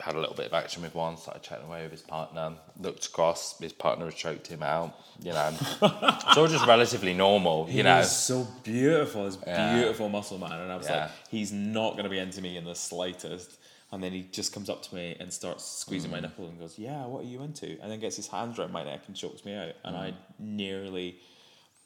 Had 0.00 0.14
a 0.14 0.18
little 0.20 0.34
bit 0.34 0.46
of 0.46 0.54
action 0.54 0.82
with 0.82 0.94
one, 0.94 1.16
started 1.18 1.42
chatting 1.42 1.66
away 1.66 1.82
with 1.82 1.92
his 1.92 2.02
partner. 2.02 2.52
Looked 2.80 3.06
across, 3.06 3.58
his 3.58 3.72
partner 3.74 4.06
had 4.06 4.14
choked 4.16 4.46
him 4.46 4.62
out. 4.62 4.94
You 5.20 5.32
know, 5.32 5.48
it's 5.82 6.36
all 6.36 6.46
just 6.48 6.66
relatively 6.66 7.12
normal. 7.12 7.66
You 7.70 7.82
know, 7.82 7.98
He's 7.98 8.10
so 8.12 8.46
beautiful, 8.62 9.24
this 9.24 9.38
Yeah. 9.46 9.74
beautiful 9.74 10.08
muscle 10.10 10.38
man, 10.38 10.52
and 10.52 10.72
I 10.72 10.76
was 10.76 10.86
Yeah. 10.86 11.02
like, 11.02 11.10
he's 11.30 11.52
not 11.52 11.92
going 11.92 12.04
to 12.04 12.10
be 12.10 12.18
into 12.18 12.40
me 12.42 12.56
in 12.56 12.64
the 12.64 12.74
slightest. 12.74 13.56
And 13.92 14.02
then 14.02 14.12
he 14.12 14.22
just 14.32 14.52
comes 14.52 14.68
up 14.68 14.82
to 14.84 14.94
me 14.94 15.16
and 15.20 15.32
starts 15.32 15.64
squeezing 15.64 16.10
Mm. 16.10 16.14
my 16.14 16.20
nipple 16.20 16.46
and 16.48 16.58
goes, 16.58 16.76
"Yeah, 16.78 17.06
what 17.06 17.24
are 17.24 17.28
you 17.28 17.42
into?" 17.42 17.78
And 17.80 17.90
then 17.90 18.00
gets 18.00 18.16
his 18.16 18.26
hands 18.26 18.58
around 18.58 18.72
my 18.72 18.82
neck 18.84 19.02
and 19.06 19.14
chokes 19.16 19.44
me 19.44 19.54
out, 19.54 19.74
and 19.84 19.96
I 19.96 20.10
Mm. 20.10 20.16
nearly, 20.40 21.20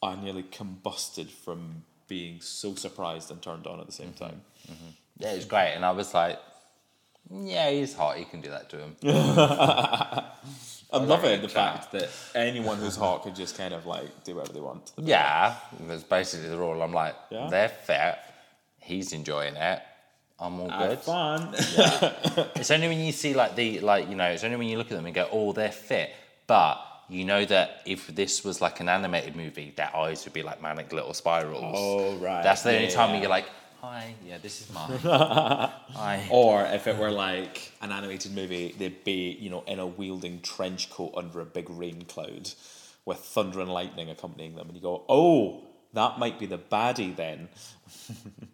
I 0.03 0.15
nearly 0.17 0.45
combusted 0.45 1.29
from 1.31 1.85
being 2.09 2.41
so 2.41 2.75
surprised 2.75 3.31
and 3.31 3.41
turned 3.43 3.67
on 3.67 3.81
at 3.81 3.87
the 3.87 3.93
same 3.93 4.15
Mm-hmm. 4.15 4.25
time. 4.25 4.43
yeah, 5.19 5.33
it 5.33 5.37
was 5.37 5.45
great. 5.45 5.75
And 5.75 5.85
I 5.85 5.91
was 5.91 6.15
like, 6.15 6.39
yeah, 7.31 7.69
he's 7.71 7.95
hot. 7.95 8.19
You 8.19 8.25
can 8.25 8.41
do 8.41 8.49
that 8.51 8.71
to 8.71 8.79
him. 8.79 8.97
I'm 10.93 11.07
loving 11.07 11.41
the 11.43 11.49
fact 11.49 11.93
that 11.93 12.09
anyone 12.35 12.79
who's 12.79 12.97
hot 12.97 13.23
could 13.23 13.37
just 13.37 13.57
kind 13.57 13.73
of 13.75 13.87
like 13.87 14.25
do 14.25 14.35
whatever 14.37 14.53
they 14.55 14.61
want. 14.61 14.91
Yeah, 14.97 15.55
that's 15.81 16.03
basically 16.03 16.49
the 16.49 16.57
rule. 16.59 16.83
I'm 16.83 16.93
like, 16.93 17.15
Yeah. 17.31 17.49
they're 17.49 17.69
fat. 17.69 18.35
He's 18.81 19.13
enjoying 19.13 19.55
it. 19.57 19.83
I'm 20.41 20.61
all 20.61 20.69
good. 20.69 20.91
Have 20.91 21.03
fun. 21.03 21.55
It's 22.57 22.71
only 22.71 22.89
when 22.89 23.01
you 23.01 23.13
see 23.13 23.35
like 23.35 23.57
the 23.57 23.81
like 23.81 24.09
you 24.09 24.17
know, 24.17 24.25
it's 24.25 24.45
only 24.45 24.57
when 24.57 24.69
you 24.69 24.79
look 24.79 24.91
at 24.91 24.97
them 24.97 25.07
and 25.07 25.15
go, 25.15 25.29
oh, 25.31 25.53
they're 25.53 25.73
fit. 25.73 26.11
But 26.47 26.79
you 27.09 27.25
know 27.25 27.45
that 27.45 27.83
if 27.85 28.07
this 28.09 28.45
was 28.45 28.61
like 28.61 28.81
an 28.81 28.89
animated 28.89 29.37
movie, 29.37 29.73
their 29.77 29.95
eyes 29.95 30.25
would 30.25 30.33
be 30.33 30.43
like 30.43 30.63
manic 30.63 30.93
little 30.93 31.13
spirals. 31.13 31.77
Oh, 31.77 32.17
right. 32.17 32.43
That's 32.43 32.63
the 32.63 32.75
only 32.75 32.89
time 32.89 33.11
yeah. 33.11 33.21
you're 33.21 33.31
like, 33.31 33.47
hi, 33.81 34.15
yeah, 34.27 34.39
this 34.39 34.61
is 34.61 34.73
mine. 34.73 34.99
hi. 34.99 36.27
Or 36.31 36.63
if 36.63 36.87
it 36.87 36.97
were 36.97 37.11
like 37.11 37.73
an 37.83 37.91
animated 37.93 38.35
movie, 38.35 38.75
they'd 38.79 39.05
be, 39.05 39.37
you 39.41 39.51
know, 39.51 39.65
in 39.67 39.79
a 39.79 39.87
wielding 39.87 40.41
trench 40.41 40.91
coat 40.91 41.13
under 41.17 41.41
a 41.41 41.45
big 41.45 41.69
rain 41.69 42.03
cloud 42.03 42.51
with 43.05 43.19
thunder 43.19 43.61
and 43.61 43.73
lightning 43.73 44.11
accompanying 44.11 44.55
them. 44.55 44.69
And 44.69 44.77
you 44.77 44.83
go, 44.83 45.05
oh, 45.09 45.65
that 45.95 46.19
might 46.19 46.39
be 46.39 46.47
the 46.47 46.59
baddie 46.59 47.15
then. 47.15 47.49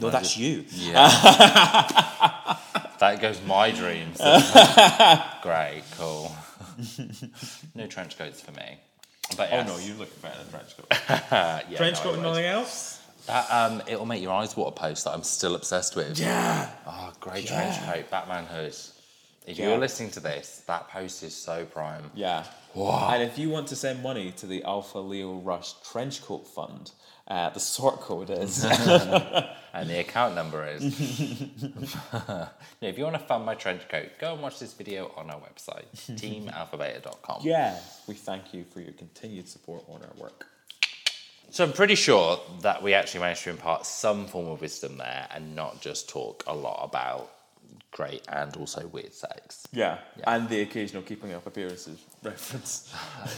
no, 0.00 0.08
I 0.08 0.10
that's 0.10 0.28
just- 0.34 0.38
you. 0.38 0.64
Yeah. 0.70 1.08
that 2.98 3.18
goes 3.20 3.40
my 3.46 3.70
dreams. 3.70 4.18
Great, 5.42 5.82
cool. 5.98 6.34
no 7.74 7.86
trench 7.86 8.16
coats 8.18 8.40
for 8.40 8.52
me. 8.52 8.78
But 9.36 9.50
Oh 9.52 9.62
no, 9.64 9.78
you 9.78 9.94
look 9.94 10.20
better 10.22 10.38
than 10.38 10.50
trench 10.50 10.76
coat. 10.76 10.86
Yeah, 11.70 11.76
trench 11.76 11.96
no, 11.98 12.02
coat 12.04 12.14
and 12.14 12.22
nothing 12.22 12.44
else? 12.44 13.00
That, 13.26 13.46
um, 13.50 13.82
it'll 13.86 14.06
make 14.06 14.20
your 14.22 14.32
eyes 14.32 14.56
water 14.56 14.74
post 14.74 15.04
that 15.04 15.12
I'm 15.12 15.22
still 15.22 15.54
obsessed 15.54 15.94
with. 15.96 16.18
Yeah. 16.18 16.68
Oh, 16.86 17.12
great 17.20 17.44
Yeah. 17.44 17.72
trench 17.72 17.86
coat, 17.94 18.10
Batman 18.10 18.46
hood. 18.46 18.74
If 19.46 19.58
Yeah. 19.58 19.68
you're 19.68 19.78
listening 19.78 20.10
to 20.12 20.20
this, 20.20 20.62
that 20.66 20.88
post 20.88 21.22
is 21.22 21.34
so 21.34 21.64
prime. 21.64 22.10
Yeah. 22.14 22.44
Wow. 22.74 23.10
And 23.12 23.22
if 23.22 23.38
you 23.38 23.48
want 23.50 23.68
to 23.68 23.76
send 23.76 24.02
money 24.02 24.32
to 24.32 24.46
the 24.46 24.62
Alpha 24.64 24.98
Leo 24.98 25.34
Rush 25.34 25.72
Trench 25.90 26.22
Coat 26.22 26.46
Fund, 26.46 26.90
uh, 27.28 27.50
the 27.50 27.60
sort 27.60 28.00
code 28.00 28.30
is 28.30 28.64
And 29.74 29.88
the 29.88 30.00
account 30.00 30.34
number 30.34 30.66
is. 30.66 30.82
Yeah, 32.80 32.88
if 32.88 32.98
you 32.98 33.04
want 33.04 33.14
to 33.14 33.22
fund 33.22 33.44
my 33.44 33.54
trench 33.54 33.88
coat, 33.88 34.08
go 34.18 34.32
and 34.32 34.42
watch 34.42 34.58
this 34.58 34.72
video 34.72 35.12
on 35.16 35.30
our 35.30 35.38
website, 35.40 35.84
teamalphabeta.com. 35.94 37.42
Yeah. 37.42 37.78
We 38.08 38.14
thank 38.14 38.52
you 38.52 38.64
for 38.64 38.80
your 38.80 38.92
continued 38.92 39.48
support 39.48 39.84
on 39.88 40.02
our 40.02 40.20
work. 40.20 40.46
So 41.50 41.62
I'm 41.62 41.72
pretty 41.72 41.94
sure 41.94 42.40
that 42.62 42.82
we 42.82 42.92
actually 42.92 43.20
managed 43.20 43.44
to 43.44 43.50
impart 43.50 43.86
some 43.86 44.26
form 44.26 44.48
of 44.48 44.60
wisdom 44.60 44.98
there 44.98 45.28
and 45.30 45.54
not 45.54 45.80
just 45.80 46.08
talk 46.08 46.42
a 46.48 46.54
lot 46.54 46.80
about 46.82 47.30
great 47.92 48.24
and 48.28 48.56
also 48.56 48.86
weird 48.88 49.14
sex. 49.14 49.66
Yeah. 49.72 49.98
Yeah. 50.18 50.34
And 50.34 50.48
the 50.48 50.62
occasional 50.62 51.02
keeping 51.02 51.32
up 51.32 51.46
appearances 51.46 52.00
reference. 52.22 52.92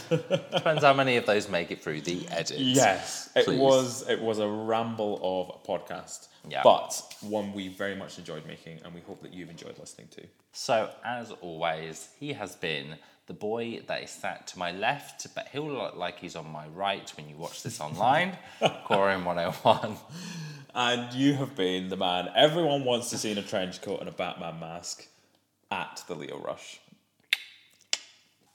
Depends 0.09 0.83
how 0.83 0.93
many 0.93 1.17
of 1.17 1.25
those 1.25 1.47
make 1.47 1.69
it 1.71 1.81
through 1.83 2.01
the 2.01 2.27
edit. 2.29 2.57
Yes. 2.57 3.29
It 3.35 3.45
Please. 3.45 3.59
was 3.59 4.09
it 4.09 4.19
was 4.19 4.39
a 4.39 4.47
ramble 4.47 5.19
of 5.21 5.61
a 5.61 5.67
podcast. 5.67 6.29
Yeah. 6.49 6.61
But 6.63 7.01
one 7.21 7.53
we 7.53 7.67
very 7.67 7.95
much 7.95 8.17
enjoyed 8.17 8.45
making 8.47 8.79
and 8.83 8.93
we 8.93 9.01
hope 9.01 9.21
that 9.21 9.33
you've 9.33 9.49
enjoyed 9.49 9.77
listening 9.77 10.07
to. 10.11 10.23
So, 10.53 10.89
as 11.03 11.31
always, 11.41 12.09
he 12.17 12.31
has 12.33 12.55
been 12.55 12.95
the 13.27 13.33
boy 13.33 13.81
that 13.87 14.03
is 14.03 14.11
sat 14.11 14.47
to 14.47 14.59
my 14.59 14.71
left, 14.71 15.27
but 15.33 15.47
he'll 15.51 15.67
look 15.67 15.95
like 15.95 16.19
he's 16.19 16.35
on 16.35 16.49
my 16.51 16.67
right 16.67 17.11
when 17.17 17.27
you 17.27 17.35
watch 17.35 17.63
this 17.63 17.81
online. 17.81 18.37
Corium 18.61 19.25
101. 19.25 19.97
And 20.75 21.13
you 21.13 21.33
have 21.35 21.55
been 21.55 21.89
the 21.89 21.97
man 21.97 22.29
everyone 22.35 22.83
wants 22.83 23.09
to 23.11 23.17
see 23.17 23.31
in 23.31 23.37
a 23.37 23.43
trench 23.43 23.81
coat 23.81 23.99
and 24.01 24.09
a 24.09 24.11
Batman 24.11 24.59
mask 24.59 25.07
at 25.71 26.03
the 26.07 26.15
Leo 26.15 26.37
Rush. 26.37 26.79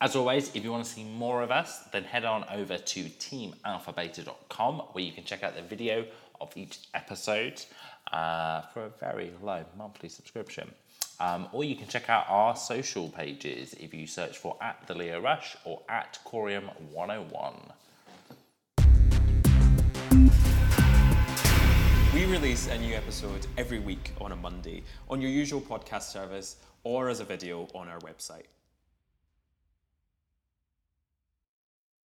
As 0.03 0.17
always, 0.17 0.55
if 0.55 0.65
you 0.65 0.71
want 0.71 0.85
to 0.85 0.91
see 0.91 1.05
more 1.05 1.43
of 1.43 1.51
us, 1.51 1.83
then 1.93 2.05
head 2.05 2.25
on 2.25 2.45
over 2.51 2.79
to 2.79 3.05
teamalphabeta.com 3.05 4.75
where 4.93 5.05
you 5.05 5.13
can 5.13 5.25
check 5.25 5.43
out 5.43 5.57
the 5.57 5.63
video 5.63 6.07
of 6.41 6.57
each 6.57 6.79
episode 6.95 7.63
uh, 8.13 8.63
for 8.73 8.85
a 8.85 8.91
very 9.01 9.33
low 9.43 9.65
monthly 9.77 10.09
subscription. 10.09 10.71
Um, 11.21 11.49
or 11.53 11.65
you 11.65 11.77
can 11.77 11.87
check 11.87 12.09
out 12.09 12.25
our 12.29 12.57
social 12.57 13.11
pages 13.11 13.75
if 13.75 13.93
you 13.93 14.07
search 14.07 14.39
for 14.39 14.57
at 14.63 14.87
the 14.87 14.95
Leo 14.95 15.21
Rush 15.21 15.55
or 15.65 15.83
at 15.89 16.19
Corium 16.25 16.71
101. 16.93 17.55
We 22.15 22.25
release 22.25 22.69
a 22.69 22.79
new 22.79 22.95
episode 22.95 23.47
every 23.59 23.79
week 23.79 24.13
on 24.21 24.33
a 24.33 24.37
Monday 24.37 24.83
on 25.09 25.21
your 25.21 25.31
usual 25.31 25.61
podcast 25.61 26.11
service 26.11 26.57
or 26.85 27.11
as 27.11 27.21
a 27.21 27.25
video 27.25 27.69
on 27.75 27.89
our 27.89 27.99
website. 28.01 28.47